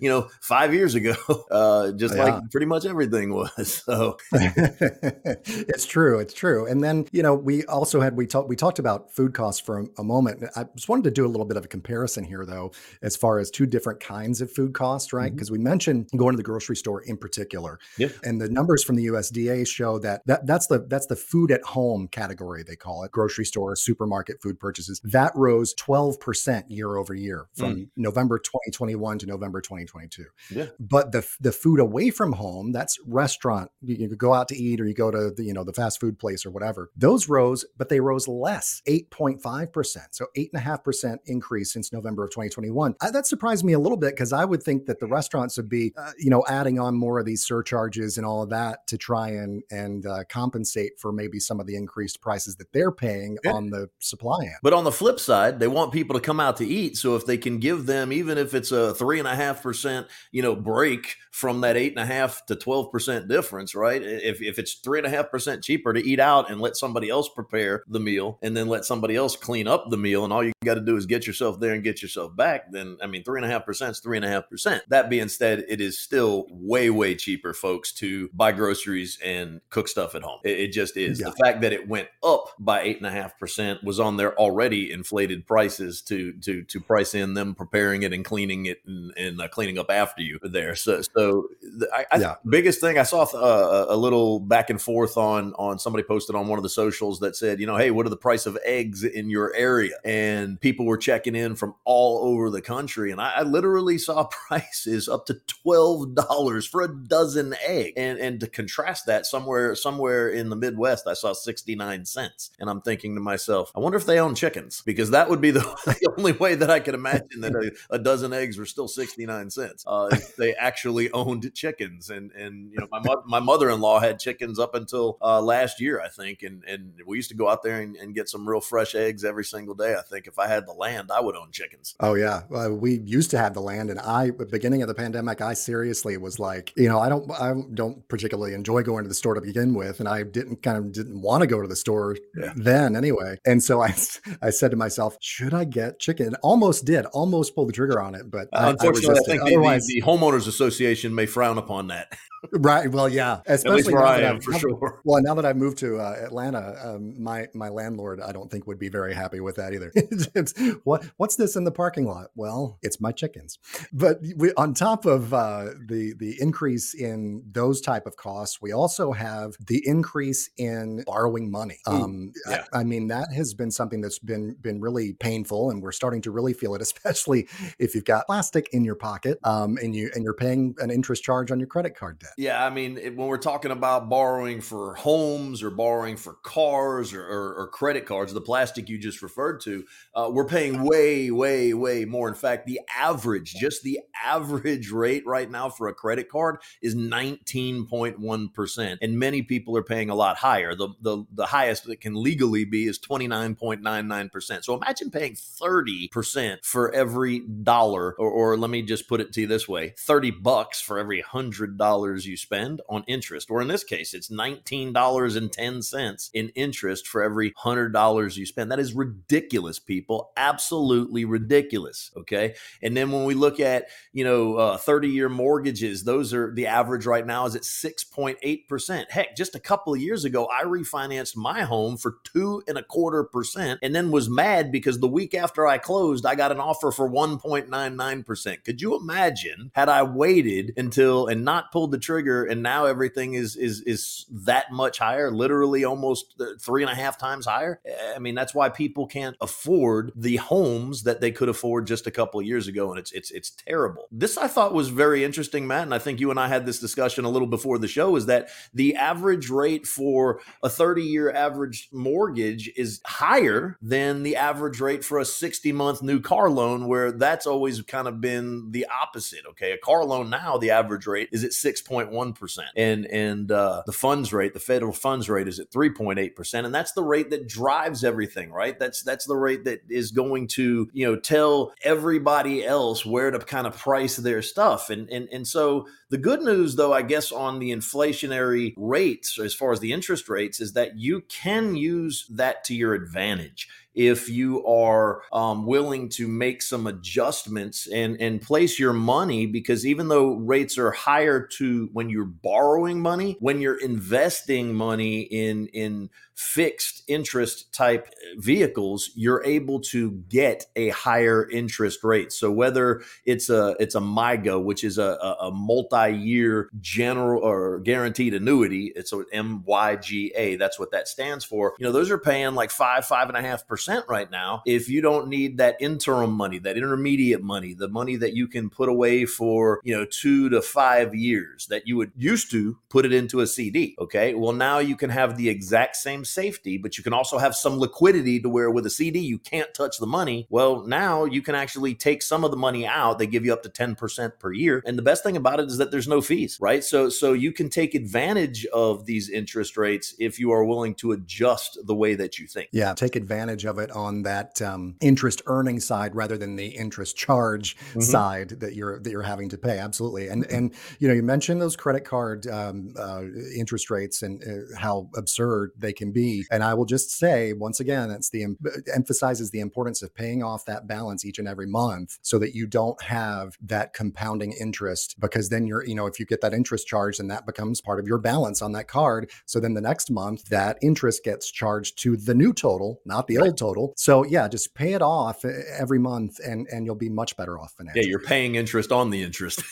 you 0.00 0.08
know, 0.08 0.28
five 0.40 0.74
years 0.74 0.94
ago, 0.94 1.14
uh, 1.50 1.92
just 1.92 2.14
yeah. 2.14 2.24
like 2.24 2.50
pretty 2.50 2.66
much 2.66 2.84
everything 2.84 3.32
was. 3.32 3.82
So 3.86 4.16
it's 4.32 5.86
true. 5.86 6.18
It's 6.18 6.34
true. 6.34 6.66
And 6.66 6.82
then, 6.82 7.06
you 7.12 7.22
know, 7.22 7.34
we 7.34 7.64
also 7.66 8.00
had, 8.00 8.16
we 8.16 8.26
talked, 8.26 8.48
we 8.48 8.56
talked 8.56 8.78
about 8.78 9.12
food 9.12 9.32
costs 9.32 9.60
for 9.60 9.80
a, 9.80 9.86
a, 9.98 10.04
moment. 10.04 10.44
I 10.56 10.64
just 10.74 10.88
wanted 10.88 11.04
to 11.04 11.10
do 11.10 11.24
a 11.24 11.28
little 11.28 11.46
bit 11.46 11.56
of 11.56 11.64
a 11.64 11.68
comparison 11.68 12.24
here 12.24 12.44
though, 12.44 12.72
as 13.02 13.16
far 13.16 13.38
as 13.38 13.50
two 13.50 13.66
different 13.66 14.00
kinds 14.00 14.40
of 14.40 14.50
food 14.50 14.72
costs, 14.72 15.12
right? 15.12 15.32
Because 15.32 15.48
mm-hmm. 15.48 15.58
we 15.62 15.64
mentioned 15.64 16.08
going 16.16 16.32
to 16.32 16.36
the 16.36 16.42
grocery 16.42 16.74
store 16.74 17.02
in 17.02 17.16
particular. 17.16 17.78
Yeah. 17.98 18.08
And 18.24 18.40
the 18.40 18.48
numbers 18.48 18.82
from 18.82 18.96
the 18.96 19.06
USDA 19.06 19.68
show 19.68 19.98
that, 20.00 20.22
that 20.26 20.46
that's 20.46 20.66
the, 20.66 20.80
that's 20.88 21.06
the 21.06 21.16
food 21.16 21.50
at 21.52 21.62
home 21.62 22.08
category, 22.08 22.62
they 22.62 22.76
call 22.76 23.04
it 23.04 23.12
grocery 23.12 23.44
store, 23.44 23.76
supermarket 23.76 24.42
food 24.42 24.58
purchases. 24.58 25.00
That 25.04 25.32
rose 25.34 25.74
12% 25.74 26.64
year 26.68 26.96
over 26.96 27.14
year 27.14 27.46
from 27.54 27.76
mm. 27.76 27.88
November 27.96 28.38
2021 28.38 29.18
to 29.18 29.26
November 29.26 29.60
2022. 29.60 29.75
2022. 29.76 30.24
Yeah. 30.50 30.66
But 30.78 31.12
the 31.12 31.26
the 31.40 31.52
food 31.52 31.80
away 31.80 32.10
from 32.10 32.32
home, 32.32 32.72
that's 32.72 32.98
restaurant. 33.06 33.70
You, 33.82 33.96
you 33.96 34.16
go 34.16 34.32
out 34.32 34.48
to 34.48 34.56
eat 34.56 34.80
or 34.80 34.86
you 34.86 34.94
go 34.94 35.10
to 35.10 35.30
the, 35.30 35.44
you 35.44 35.52
know, 35.52 35.64
the 35.64 35.72
fast 35.72 36.00
food 36.00 36.18
place 36.18 36.46
or 36.46 36.50
whatever. 36.50 36.90
Those 36.96 37.28
rose, 37.28 37.64
but 37.76 37.88
they 37.88 38.00
rose 38.00 38.28
less, 38.28 38.82
8.5%. 38.88 39.96
So 40.12 40.26
8.5% 40.36 41.18
increase 41.26 41.72
since 41.72 41.92
November 41.92 42.24
of 42.24 42.30
2021. 42.30 42.94
I, 43.00 43.10
that 43.10 43.26
surprised 43.26 43.64
me 43.64 43.74
a 43.74 43.78
little 43.78 43.98
bit 43.98 44.14
because 44.14 44.32
I 44.32 44.44
would 44.44 44.62
think 44.62 44.86
that 44.86 45.00
the 45.00 45.06
restaurants 45.06 45.56
would 45.56 45.68
be, 45.68 45.92
uh, 45.96 46.12
you 46.18 46.30
know, 46.30 46.44
adding 46.48 46.78
on 46.78 46.96
more 46.96 47.18
of 47.18 47.26
these 47.26 47.44
surcharges 47.44 48.16
and 48.16 48.26
all 48.26 48.42
of 48.42 48.50
that 48.50 48.86
to 48.88 48.98
try 48.98 49.28
and 49.30 49.62
and 49.70 50.06
uh, 50.06 50.24
compensate 50.28 50.98
for 50.98 51.12
maybe 51.12 51.38
some 51.38 51.60
of 51.60 51.66
the 51.66 51.76
increased 51.76 52.20
prices 52.20 52.56
that 52.56 52.72
they're 52.72 52.92
paying 52.92 53.38
yeah. 53.44 53.52
on 53.52 53.70
the 53.70 53.88
supply 53.98 54.38
end. 54.42 54.56
But 54.62 54.72
on 54.72 54.84
the 54.84 54.92
flip 54.92 55.20
side, 55.20 55.58
they 55.58 55.68
want 55.68 55.92
people 55.92 56.14
to 56.14 56.20
come 56.20 56.40
out 56.40 56.56
to 56.58 56.66
eat. 56.66 56.96
So 56.96 57.16
if 57.16 57.26
they 57.26 57.38
can 57.38 57.58
give 57.58 57.86
them, 57.86 58.12
even 58.12 58.38
if 58.38 58.54
it's 58.54 58.72
a 58.72 58.94
three 58.94 59.18
and 59.18 59.28
a 59.28 59.34
half 59.34 59.62
percent 59.66 60.06
you 60.30 60.42
know, 60.42 60.54
break 60.54 61.16
from 61.32 61.60
that 61.62 61.76
eight 61.76 61.92
and 61.92 62.00
a 62.00 62.06
half 62.06 62.46
to 62.46 62.54
twelve 62.54 62.92
percent 62.92 63.26
difference, 63.28 63.74
right? 63.74 64.00
If 64.00 64.40
if 64.40 64.58
it's 64.58 64.74
three 64.74 64.98
and 64.98 65.06
a 65.06 65.10
half 65.10 65.30
percent 65.30 65.64
cheaper 65.64 65.92
to 65.92 66.00
eat 66.00 66.20
out 66.20 66.50
and 66.50 66.60
let 66.60 66.76
somebody 66.76 67.10
else 67.10 67.28
prepare 67.28 67.82
the 67.88 67.98
meal 68.00 68.38
and 68.42 68.56
then 68.56 68.68
let 68.68 68.84
somebody 68.84 69.16
else 69.16 69.36
clean 69.36 69.66
up 69.66 69.90
the 69.90 69.98
meal, 69.98 70.22
and 70.22 70.32
all 70.32 70.44
you 70.44 70.52
got 70.64 70.74
to 70.74 70.80
do 70.80 70.96
is 70.96 71.06
get 71.06 71.26
yourself 71.26 71.58
there 71.58 71.74
and 71.74 71.82
get 71.82 72.00
yourself 72.00 72.34
back, 72.36 72.70
then 72.70 72.96
I 73.02 73.06
mean, 73.06 73.24
three 73.24 73.38
and 73.38 73.44
a 73.44 73.52
half 73.52 73.66
percent 73.66 73.92
is 73.92 74.00
three 74.00 74.16
and 74.16 74.24
a 74.24 74.28
half 74.28 74.48
percent. 74.48 74.84
That 74.88 75.10
being 75.10 75.28
said, 75.28 75.64
it 75.68 75.80
is 75.80 75.98
still 75.98 76.46
way 76.50 76.90
way 76.90 77.16
cheaper, 77.16 77.52
folks, 77.52 77.92
to 77.94 78.30
buy 78.32 78.52
groceries 78.52 79.18
and 79.24 79.60
cook 79.70 79.88
stuff 79.88 80.14
at 80.14 80.22
home. 80.22 80.40
It, 80.44 80.60
it 80.60 80.72
just 80.72 80.96
is. 80.96 81.20
Yeah. 81.20 81.30
The 81.30 81.44
fact 81.44 81.60
that 81.62 81.72
it 81.72 81.88
went 81.88 82.08
up 82.22 82.50
by 82.58 82.82
eight 82.82 82.98
and 82.98 83.06
a 83.06 83.10
half 83.10 83.38
percent 83.38 83.82
was 83.82 83.98
on 83.98 84.16
their 84.16 84.38
already 84.38 84.92
inflated 84.92 85.46
prices 85.46 86.02
to 86.02 86.32
to 86.42 86.62
to 86.62 86.80
price 86.80 87.14
in 87.14 87.34
them 87.34 87.54
preparing 87.54 88.02
it 88.02 88.12
and 88.12 88.24
cleaning 88.24 88.66
it 88.66 88.78
and, 88.86 89.12
and 89.16 89.40
uh, 89.40 89.48
cleaning 89.56 89.78
up 89.78 89.90
after 89.90 90.20
you 90.20 90.38
there. 90.42 90.74
So, 90.74 91.00
so 91.00 91.48
the, 91.62 91.88
I, 91.90 92.04
I, 92.12 92.18
yeah. 92.18 92.34
biggest 92.46 92.78
thing 92.78 92.98
I 92.98 93.04
saw 93.04 93.22
uh, 93.22 93.86
a 93.88 93.96
little 93.96 94.38
back 94.38 94.68
and 94.68 94.80
forth 94.80 95.16
on 95.16 95.54
on 95.54 95.78
somebody 95.78 96.04
posted 96.04 96.36
on 96.36 96.46
one 96.46 96.58
of 96.58 96.62
the 96.62 96.68
socials 96.68 97.20
that 97.20 97.36
said, 97.36 97.58
you 97.58 97.66
know, 97.66 97.78
hey, 97.78 97.90
what 97.90 98.04
are 98.04 98.10
the 98.10 98.18
price 98.18 98.44
of 98.44 98.58
eggs 98.66 99.02
in 99.02 99.30
your 99.30 99.54
area? 99.54 99.94
And 100.04 100.60
people 100.60 100.84
were 100.84 100.98
checking 100.98 101.34
in 101.34 101.56
from 101.56 101.74
all 101.86 102.18
over 102.18 102.50
the 102.50 102.60
country, 102.60 103.10
and 103.10 103.18
I, 103.18 103.32
I 103.36 103.42
literally 103.44 103.96
saw 103.96 104.24
prices 104.48 105.08
up 105.08 105.24
to 105.26 105.40
twelve 105.46 106.14
dollars 106.14 106.66
for 106.66 106.82
a 106.82 106.94
dozen 106.94 107.54
egg. 107.66 107.94
And 107.96 108.18
and 108.18 108.38
to 108.40 108.46
contrast 108.46 109.06
that, 109.06 109.24
somewhere 109.24 109.74
somewhere 109.74 110.28
in 110.28 110.50
the 110.50 110.56
Midwest, 110.56 111.06
I 111.06 111.14
saw 111.14 111.32
sixty 111.32 111.74
nine 111.74 112.04
cents, 112.04 112.50
and 112.60 112.68
I'm 112.68 112.82
thinking 112.82 113.14
to 113.14 113.22
myself, 113.22 113.72
I 113.74 113.80
wonder 113.80 113.96
if 113.96 114.04
they 114.04 114.20
own 114.20 114.34
chickens 114.34 114.82
because 114.84 115.12
that 115.12 115.30
would 115.30 115.40
be 115.40 115.50
the, 115.50 115.60
the 115.86 116.12
only 116.18 116.32
way 116.32 116.56
that 116.56 116.68
I 116.68 116.80
could 116.80 116.94
imagine 116.94 117.40
that 117.40 117.54
a, 117.54 117.72
a 117.88 117.98
dozen 117.98 118.34
eggs 118.34 118.58
were 118.58 118.66
still 118.66 118.86
sixty 118.86 119.24
nine 119.24 119.45
cents 119.50 119.66
sense. 119.66 119.84
Uh, 119.86 120.16
they 120.38 120.54
actually 120.54 121.10
owned 121.12 121.52
chickens, 121.54 122.10
and 122.10 122.32
and 122.32 122.70
you 122.72 122.78
know 122.78 122.88
my 122.90 123.00
mo- 123.00 123.22
my 123.26 123.40
mother 123.40 123.70
in 123.70 123.80
law 123.80 124.00
had 124.00 124.18
chickens 124.18 124.58
up 124.58 124.74
until 124.74 125.18
uh, 125.22 125.40
last 125.40 125.80
year, 125.80 126.00
I 126.00 126.08
think, 126.08 126.42
and 126.42 126.64
and 126.64 126.92
we 127.06 127.16
used 127.16 127.30
to 127.30 127.36
go 127.36 127.48
out 127.48 127.62
there 127.62 127.80
and, 127.80 127.96
and, 127.96 128.14
get 128.14 128.28
some 128.28 128.48
real 128.48 128.60
fresh 128.60 128.94
eggs 128.94 129.24
every 129.24 129.44
single 129.44 129.74
day. 129.74 129.94
I 129.94 130.00
think 130.00 130.26
if 130.26 130.38
I 130.38 130.46
had 130.46 130.66
the 130.66 130.72
land, 130.72 131.10
I 131.12 131.20
would 131.20 131.36
own 131.36 131.50
chickens. 131.52 131.94
Oh 132.00 132.14
yeah, 132.14 132.42
uh, 132.54 132.70
we 132.70 133.00
used 133.00 133.30
to 133.32 133.38
have 133.38 133.54
the 133.54 133.60
land, 133.60 133.90
and 133.90 134.00
I, 134.00 134.30
beginning 134.30 134.82
of 134.82 134.88
the 134.88 134.94
pandemic, 134.94 135.40
I 135.40 135.54
seriously 135.54 136.16
was 136.16 136.38
like, 136.38 136.72
you 136.76 136.88
know, 136.88 136.98
I 136.98 137.08
don't 137.08 137.30
I 137.32 137.52
don't 137.74 138.06
particularly 138.08 138.54
enjoy 138.54 138.82
going 138.82 139.04
to 139.04 139.08
the 139.08 139.14
store 139.14 139.34
to 139.34 139.40
begin 139.40 139.74
with, 139.74 140.00
and 140.00 140.08
I 140.08 140.22
didn't 140.22 140.62
kind 140.62 140.78
of 140.78 140.92
didn't 140.92 141.20
want 141.20 141.42
to 141.42 141.46
go 141.46 141.60
to 141.60 141.68
the 141.68 141.76
store 141.76 142.16
yeah. 142.36 142.52
then 142.56 142.96
anyway, 142.96 143.38
and 143.44 143.62
so 143.62 143.82
I 143.82 143.94
I 144.40 144.50
said 144.50 144.70
to 144.70 144.76
myself, 144.76 145.16
should 145.20 145.52
I 145.52 145.64
get 145.64 145.98
chicken? 145.98 146.34
Almost 146.36 146.84
did, 146.84 147.04
almost 147.06 147.54
pulled 147.54 147.68
the 147.68 147.72
trigger 147.72 148.00
on 148.00 148.14
it, 148.14 148.30
but 148.30 148.48
unfortunately, 148.52 149.32
I, 149.32 149.34
I 149.34 149.35
think 149.38 149.62
the, 149.62 149.70
the, 149.70 150.00
the 150.00 150.02
homeowners 150.02 150.48
association 150.48 151.14
may 151.14 151.26
frown 151.26 151.58
upon 151.58 151.88
that. 151.88 152.16
right. 152.52 152.90
Well, 152.90 153.08
yeah. 153.08 153.40
Especially 153.46 153.94
where 153.94 154.04
I 154.04 154.20
am, 154.20 154.40
for 154.40 154.52
sure. 154.54 155.00
Well, 155.04 155.22
now 155.22 155.34
that 155.34 155.44
I've 155.44 155.56
moved 155.56 155.78
to 155.78 155.96
uh, 155.96 156.16
Atlanta, 156.24 156.76
um, 156.82 157.20
my 157.22 157.48
my 157.54 157.68
landlord, 157.68 158.20
I 158.20 158.32
don't 158.32 158.50
think 158.50 158.66
would 158.66 158.78
be 158.78 158.88
very 158.88 159.14
happy 159.14 159.40
with 159.40 159.56
that 159.56 159.72
either. 159.72 159.90
it's, 159.94 160.58
what 160.84 161.04
what's 161.16 161.36
this 161.36 161.56
in 161.56 161.64
the 161.64 161.72
parking 161.72 162.06
lot? 162.06 162.28
Well, 162.34 162.78
it's 162.82 163.00
my 163.00 163.12
chickens. 163.12 163.58
But 163.92 164.18
we, 164.36 164.52
on 164.54 164.74
top 164.74 165.06
of 165.06 165.32
uh, 165.32 165.70
the 165.86 166.14
the 166.18 166.36
increase 166.40 166.94
in 166.94 167.42
those 167.50 167.80
type 167.80 168.06
of 168.06 168.16
costs, 168.16 168.60
we 168.60 168.72
also 168.72 169.12
have 169.12 169.56
the 169.66 169.82
increase 169.86 170.50
in 170.56 171.02
borrowing 171.06 171.50
money. 171.50 171.78
Um, 171.86 172.32
yeah. 172.48 172.64
I, 172.72 172.80
I 172.80 172.84
mean, 172.84 173.08
that 173.08 173.32
has 173.34 173.54
been 173.54 173.70
something 173.70 174.00
that's 174.00 174.18
been 174.18 174.56
been 174.60 174.80
really 174.80 175.14
painful, 175.14 175.70
and 175.70 175.82
we're 175.82 175.92
starting 175.92 176.22
to 176.22 176.30
really 176.30 176.52
feel 176.52 176.74
it, 176.74 176.82
especially 176.86 177.48
if 177.78 177.94
you've 177.94 178.04
got 178.04 178.26
plastic 178.26 178.68
in 178.72 178.84
your 178.84 178.96
pocket 178.96 179.25
um, 179.44 179.78
and 179.82 179.94
you 179.94 180.10
and 180.14 180.24
you're 180.24 180.34
paying 180.34 180.74
an 180.78 180.90
interest 180.90 181.22
charge 181.22 181.50
on 181.50 181.58
your 181.58 181.68
credit 181.68 181.96
card 181.96 182.18
debt. 182.18 182.32
Yeah, 182.36 182.64
I 182.64 182.70
mean, 182.70 182.96
when 182.96 183.28
we're 183.28 183.38
talking 183.38 183.70
about 183.70 184.08
borrowing 184.08 184.60
for 184.60 184.94
homes 184.94 185.62
or 185.62 185.70
borrowing 185.70 186.16
for 186.16 186.34
cars 186.42 187.12
or, 187.12 187.22
or, 187.22 187.54
or 187.54 187.68
credit 187.68 188.06
cards, 188.06 188.32
the 188.32 188.40
plastic 188.40 188.88
you 188.88 188.98
just 188.98 189.22
referred 189.22 189.60
to, 189.62 189.84
uh, 190.14 190.30
we're 190.32 190.46
paying 190.46 190.84
way, 190.84 191.30
way, 191.30 191.74
way 191.74 192.04
more. 192.04 192.28
In 192.28 192.34
fact, 192.34 192.66
the 192.66 192.80
average, 192.96 193.54
just 193.54 193.82
the 193.82 194.00
average 194.24 194.90
rate 194.90 195.24
right 195.26 195.50
now 195.50 195.68
for 195.68 195.88
a 195.88 195.94
credit 195.94 196.28
card 196.28 196.58
is 196.82 196.94
19.1%. 196.94 198.98
And 199.00 199.18
many 199.18 199.42
people 199.42 199.76
are 199.76 199.82
paying 199.82 200.10
a 200.10 200.14
lot 200.14 200.36
higher. 200.36 200.74
The, 200.74 200.88
the, 201.00 201.24
the 201.32 201.46
highest 201.46 201.84
that 201.84 202.00
can 202.00 202.14
legally 202.14 202.64
be 202.64 202.86
is 202.86 202.98
29.99%. 202.98 204.64
So 204.64 204.74
imagine 204.74 205.10
paying 205.10 205.34
30% 205.34 206.64
for 206.64 206.94
every 206.94 207.40
dollar, 207.40 208.14
or, 208.18 208.30
or 208.30 208.56
let 208.56 208.70
me 208.70 208.82
just 208.82 209.08
put 209.08 209.15
it 209.20 209.32
to 209.32 209.42
you 209.42 209.46
this 209.46 209.68
way 209.68 209.94
30 209.98 210.30
bucks 210.30 210.80
for 210.80 210.98
every 210.98 211.20
hundred 211.20 211.78
dollars 211.78 212.26
you 212.26 212.36
spend 212.36 212.80
on 212.88 213.04
interest. 213.06 213.50
Or 213.50 213.60
in 213.60 213.68
this 213.68 213.84
case, 213.84 214.14
it's 214.14 214.28
$19.10 214.28 216.30
in 216.34 216.48
interest 216.50 217.06
for 217.06 217.22
every 217.22 217.52
$100 217.52 218.36
you 218.36 218.46
spend. 218.46 218.70
That 218.70 218.80
is 218.80 218.94
ridiculous, 218.94 219.78
people. 219.78 220.32
Absolutely 220.36 221.24
ridiculous. 221.24 222.10
Okay. 222.16 222.54
And 222.82 222.96
then 222.96 223.12
when 223.12 223.24
we 223.24 223.34
look 223.34 223.60
at, 223.60 223.88
you 224.12 224.24
know, 224.24 224.76
30 224.76 225.08
uh, 225.08 225.10
year 225.10 225.28
mortgages, 225.28 226.04
those 226.04 226.32
are 226.32 226.52
the 226.52 226.66
average 226.66 227.06
right 227.06 227.26
now 227.26 227.46
is 227.46 227.54
at 227.54 227.62
6.8%. 227.62 229.10
Heck, 229.10 229.36
just 229.36 229.54
a 229.54 229.60
couple 229.60 229.94
of 229.94 230.00
years 230.00 230.24
ago, 230.24 230.46
I 230.46 230.64
refinanced 230.64 231.36
my 231.36 231.62
home 231.62 231.96
for 231.96 232.16
two 232.24 232.62
and 232.68 232.78
a 232.78 232.82
quarter 232.82 233.24
percent 233.24 233.80
and 233.82 233.94
then 233.94 234.10
was 234.10 234.28
mad 234.28 234.72
because 234.72 234.98
the 234.98 235.08
week 235.08 235.34
after 235.34 235.66
I 235.66 235.78
closed, 235.78 236.26
I 236.26 236.34
got 236.34 236.52
an 236.52 236.60
offer 236.60 236.90
for 236.90 237.08
1.99%. 237.08 238.64
Could 238.64 238.80
you 238.80 238.95
imagine 239.00 239.70
had 239.74 239.88
I 239.88 240.02
waited 240.02 240.72
until 240.76 241.26
and 241.26 241.44
not 241.44 241.72
pulled 241.72 241.92
the 241.92 241.98
trigger 241.98 242.44
and 242.44 242.62
now 242.62 242.86
everything 242.86 243.34
is 243.34 243.56
is 243.56 243.80
is 243.82 244.26
that 244.30 244.72
much 244.72 244.98
higher, 244.98 245.30
literally 245.30 245.84
almost 245.84 246.40
three 246.60 246.82
and 246.82 246.90
a 246.90 246.94
half 246.94 247.18
times 247.18 247.46
higher? 247.46 247.80
Eh, 247.84 248.14
I 248.14 248.18
mean, 248.18 248.34
that's 248.34 248.54
why 248.54 248.68
people 248.68 249.06
can't 249.06 249.36
afford 249.40 250.12
the 250.14 250.36
homes 250.36 251.04
that 251.04 251.20
they 251.20 251.30
could 251.30 251.48
afford 251.48 251.86
just 251.86 252.06
a 252.06 252.10
couple 252.10 252.40
of 252.40 252.46
years 252.46 252.68
ago, 252.68 252.90
and 252.90 252.98
it's 252.98 253.12
it's 253.12 253.30
it's 253.30 253.50
terrible. 253.50 254.08
This 254.10 254.36
I 254.36 254.48
thought 254.48 254.74
was 254.74 254.88
very 254.88 255.24
interesting, 255.24 255.66
Matt, 255.66 255.84
and 255.84 255.94
I 255.94 255.98
think 255.98 256.20
you 256.20 256.30
and 256.30 256.40
I 256.40 256.48
had 256.48 256.66
this 256.66 256.80
discussion 256.80 257.24
a 257.24 257.30
little 257.30 257.48
before 257.48 257.78
the 257.78 257.88
show. 257.88 258.16
Is 258.16 258.26
that 258.26 258.48
the 258.74 258.96
average 258.96 259.50
rate 259.50 259.86
for 259.86 260.40
a 260.62 260.68
30 260.68 261.02
year 261.02 261.30
average 261.30 261.88
mortgage 261.92 262.70
is 262.76 263.00
higher 263.04 263.78
than 263.80 264.22
the 264.22 264.36
average 264.36 264.80
rate 264.80 265.04
for 265.04 265.18
a 265.18 265.24
60 265.24 265.72
month 265.72 266.02
new 266.02 266.20
car 266.20 266.50
loan, 266.50 266.86
where 266.86 267.12
that's 267.12 267.46
always 267.46 267.82
kind 267.82 268.08
of 268.08 268.20
been 268.20 268.70
the 268.70 268.85
opposite. 268.88 269.44
Okay, 269.50 269.72
a 269.72 269.78
car 269.78 270.04
loan 270.04 270.30
now 270.30 270.56
the 270.58 270.70
average 270.70 271.06
rate 271.06 271.28
is 271.32 271.44
at 271.44 271.50
6.1 271.50 272.34
percent, 272.34 272.68
and 272.76 273.06
and 273.06 273.50
uh, 273.50 273.82
the 273.86 273.92
funds 273.92 274.32
rate, 274.32 274.54
the 274.54 274.60
federal 274.60 274.92
funds 274.92 275.28
rate, 275.28 275.48
is 275.48 275.58
at 275.58 275.70
3.8 275.70 276.34
percent, 276.34 276.66
and 276.66 276.74
that's 276.74 276.92
the 276.92 277.02
rate 277.02 277.30
that 277.30 277.48
drives 277.48 278.04
everything, 278.04 278.50
right? 278.50 278.78
That's 278.78 279.02
that's 279.02 279.26
the 279.26 279.36
rate 279.36 279.64
that 279.64 279.80
is 279.88 280.10
going 280.10 280.48
to 280.48 280.88
you 280.92 281.06
know 281.06 281.16
tell 281.16 281.72
everybody 281.82 282.64
else 282.64 283.04
where 283.04 283.30
to 283.30 283.38
kind 283.38 283.66
of 283.66 283.76
price 283.76 284.16
their 284.16 284.42
stuff, 284.42 284.90
and 284.90 285.08
and 285.10 285.28
and 285.30 285.46
so 285.46 285.86
the 286.08 286.18
good 286.18 286.42
news, 286.42 286.76
though, 286.76 286.92
I 286.92 287.02
guess 287.02 287.32
on 287.32 287.58
the 287.58 287.72
inflationary 287.72 288.74
rates, 288.76 289.40
as 289.40 289.54
far 289.54 289.72
as 289.72 289.80
the 289.80 289.92
interest 289.92 290.28
rates, 290.28 290.60
is 290.60 290.74
that 290.74 290.96
you 290.96 291.22
can 291.22 291.74
use 291.74 292.26
that 292.30 292.62
to 292.64 292.74
your 292.74 292.94
advantage 292.94 293.68
if 293.96 294.28
you 294.28 294.64
are 294.66 295.22
um, 295.32 295.64
willing 295.64 296.10
to 296.10 296.28
make 296.28 296.60
some 296.60 296.86
adjustments 296.86 297.88
and 297.88 298.20
and 298.20 298.42
place 298.42 298.78
your 298.78 298.92
money 298.92 299.46
because 299.46 299.86
even 299.86 300.08
though 300.08 300.34
rates 300.34 300.76
are 300.76 300.90
higher 300.90 301.40
to 301.40 301.88
when 301.94 302.10
you're 302.10 302.26
borrowing 302.26 303.00
money 303.00 303.36
when 303.40 303.60
you're 303.60 303.80
investing 303.80 304.74
money 304.74 305.22
in 305.22 305.66
in 305.68 306.10
fixed 306.34 307.02
interest 307.08 307.72
type 307.72 308.12
vehicles 308.36 309.10
you're 309.14 309.42
able 309.46 309.80
to 309.80 310.10
get 310.28 310.66
a 310.76 310.90
higher 310.90 311.48
interest 311.48 312.04
rate. 312.04 312.30
So 312.30 312.50
whether 312.50 313.02
it's 313.24 313.48
a 313.48 313.74
it's 313.80 313.94
a 313.94 314.00
MYGA 314.00 314.62
which 314.62 314.84
is 314.84 314.98
a, 314.98 315.16
a 315.40 315.50
multi-year 315.50 316.68
general 316.78 317.42
or 317.42 317.78
guaranteed 317.78 318.34
annuity 318.34 318.92
it's 318.94 319.14
a 319.14 319.24
MYGA 319.32 320.58
that's 320.58 320.78
what 320.78 320.90
that 320.90 321.08
stands 321.08 321.46
for. 321.46 321.72
You 321.78 321.86
know 321.86 321.92
those 321.92 322.10
are 322.10 322.18
paying 322.18 322.54
like 322.54 322.70
five 322.70 323.06
five 323.06 323.28
and 323.28 323.38
a 323.38 323.40
half 323.40 323.66
percent 323.66 323.85
percent 323.86 324.04
right 324.08 324.30
now 324.30 324.62
if 324.66 324.88
you 324.88 325.00
don't 325.00 325.28
need 325.28 325.58
that 325.58 325.76
interim 325.80 326.32
money, 326.32 326.58
that 326.58 326.76
intermediate 326.76 327.42
money, 327.42 327.74
the 327.74 327.88
money 327.88 328.16
that 328.16 328.34
you 328.34 328.48
can 328.48 328.68
put 328.68 328.88
away 328.88 329.24
for, 329.24 329.80
you 329.84 329.96
know, 329.96 330.04
two 330.04 330.48
to 330.50 330.60
five 330.60 331.14
years 331.14 331.66
that 331.66 331.86
you 331.86 331.96
would 331.96 332.12
used 332.16 332.50
to 332.50 332.78
put 332.88 333.04
it 333.04 333.12
into 333.12 333.40
a 333.40 333.46
CD. 333.46 333.96
Okay. 333.98 334.34
Well, 334.34 334.52
now 334.52 334.78
you 334.78 334.96
can 334.96 335.10
have 335.10 335.36
the 335.36 335.48
exact 335.48 335.96
same 335.96 336.24
safety, 336.24 336.78
but 336.78 336.98
you 336.98 337.04
can 337.04 337.12
also 337.12 337.38
have 337.38 337.54
some 337.54 337.78
liquidity 337.78 338.40
to 338.40 338.48
where 338.48 338.70
with 338.70 338.86
a 338.86 338.90
CD, 338.90 339.20
you 339.20 339.38
can't 339.38 339.72
touch 339.72 339.98
the 339.98 340.06
money. 340.06 340.46
Well, 340.50 340.82
now 340.86 341.24
you 341.24 341.42
can 341.42 341.54
actually 341.54 341.94
take 341.94 342.22
some 342.22 342.44
of 342.44 342.50
the 342.50 342.56
money 342.56 342.86
out. 342.86 343.18
They 343.18 343.26
give 343.26 343.44
you 343.44 343.52
up 343.52 343.62
to 343.62 343.68
10% 343.68 344.38
per 344.38 344.52
year. 344.52 344.82
And 344.84 344.98
the 344.98 345.02
best 345.02 345.22
thing 345.22 345.36
about 345.36 345.60
it 345.60 345.66
is 345.66 345.78
that 345.78 345.90
there's 345.90 346.08
no 346.08 346.20
fees, 346.20 346.58
right? 346.60 346.82
So, 346.82 347.08
so 347.08 347.32
you 347.32 347.52
can 347.52 347.68
take 347.68 347.94
advantage 347.94 348.66
of 348.66 349.06
these 349.06 349.28
interest 349.28 349.76
rates 349.76 350.14
if 350.18 350.38
you 350.38 350.50
are 350.50 350.64
willing 350.64 350.94
to 350.96 351.12
adjust 351.12 351.78
the 351.84 351.94
way 351.94 352.14
that 352.14 352.38
you 352.38 352.46
think. 352.46 352.68
Yeah. 352.72 352.94
Take 352.94 353.16
advantage 353.16 353.64
of 353.64 353.75
it 353.78 353.90
on 353.90 354.22
that 354.22 354.60
um, 354.62 354.96
interest 355.00 355.42
earning 355.46 355.80
side 355.80 356.14
rather 356.14 356.36
than 356.36 356.56
the 356.56 356.68
interest 356.68 357.16
charge 357.16 357.76
mm-hmm. 357.76 358.00
side 358.00 358.50
that 358.60 358.74
you're 358.74 359.00
that 359.00 359.10
you're 359.10 359.22
having 359.22 359.48
to 359.50 359.58
pay. 359.58 359.78
Absolutely, 359.78 360.28
and 360.28 360.44
and 360.46 360.74
you 360.98 361.08
know 361.08 361.14
you 361.14 361.22
mentioned 361.22 361.60
those 361.60 361.76
credit 361.76 362.04
card 362.04 362.46
um, 362.46 362.94
uh, 362.98 363.22
interest 363.56 363.90
rates 363.90 364.22
and 364.22 364.42
uh, 364.42 364.78
how 364.78 365.08
absurd 365.16 365.72
they 365.76 365.92
can 365.92 366.12
be. 366.12 366.44
And 366.50 366.62
I 366.62 366.74
will 366.74 366.84
just 366.84 367.10
say 367.10 367.52
once 367.52 367.80
again, 367.80 368.10
it's 368.10 368.30
the 368.30 368.46
emphasizes 368.94 369.50
the 369.50 369.60
importance 369.60 370.02
of 370.02 370.14
paying 370.14 370.42
off 370.42 370.64
that 370.66 370.86
balance 370.86 371.24
each 371.24 371.38
and 371.38 371.48
every 371.48 371.66
month 371.66 372.18
so 372.22 372.38
that 372.38 372.54
you 372.54 372.66
don't 372.66 373.00
have 373.02 373.56
that 373.62 373.92
compounding 373.92 374.52
interest 374.52 375.18
because 375.20 375.48
then 375.48 375.66
you're 375.66 375.84
you 375.84 375.94
know 375.94 376.06
if 376.06 376.18
you 376.18 376.26
get 376.26 376.40
that 376.40 376.54
interest 376.54 376.86
charge 376.86 377.18
and 377.18 377.30
that 377.30 377.46
becomes 377.46 377.80
part 377.80 377.98
of 377.98 378.06
your 378.06 378.18
balance 378.18 378.62
on 378.62 378.72
that 378.72 378.88
card. 378.88 379.30
So 379.46 379.60
then 379.60 379.74
the 379.74 379.80
next 379.80 380.10
month 380.10 380.44
that 380.48 380.78
interest 380.82 381.24
gets 381.24 381.50
charged 381.50 381.98
to 382.02 382.16
the 382.16 382.34
new 382.34 382.52
total, 382.52 383.00
not 383.04 383.26
the 383.26 383.38
old 383.38 383.58
total 383.58 383.65
total. 383.66 383.92
So 383.96 384.24
yeah, 384.24 384.48
just 384.48 384.74
pay 384.74 384.92
it 384.92 385.02
off 385.02 385.44
uh, 385.44 385.50
every 385.78 385.98
month, 385.98 386.38
and 386.44 386.66
and 386.68 386.86
you'll 386.86 386.94
be 386.94 387.08
much 387.08 387.36
better 387.36 387.58
off 387.58 387.72
financially. 387.76 388.04
Yeah, 388.04 388.10
you're 388.10 388.20
paying 388.20 388.54
interest 388.54 388.92
on 388.92 389.10
the 389.10 389.22
interest. 389.22 389.62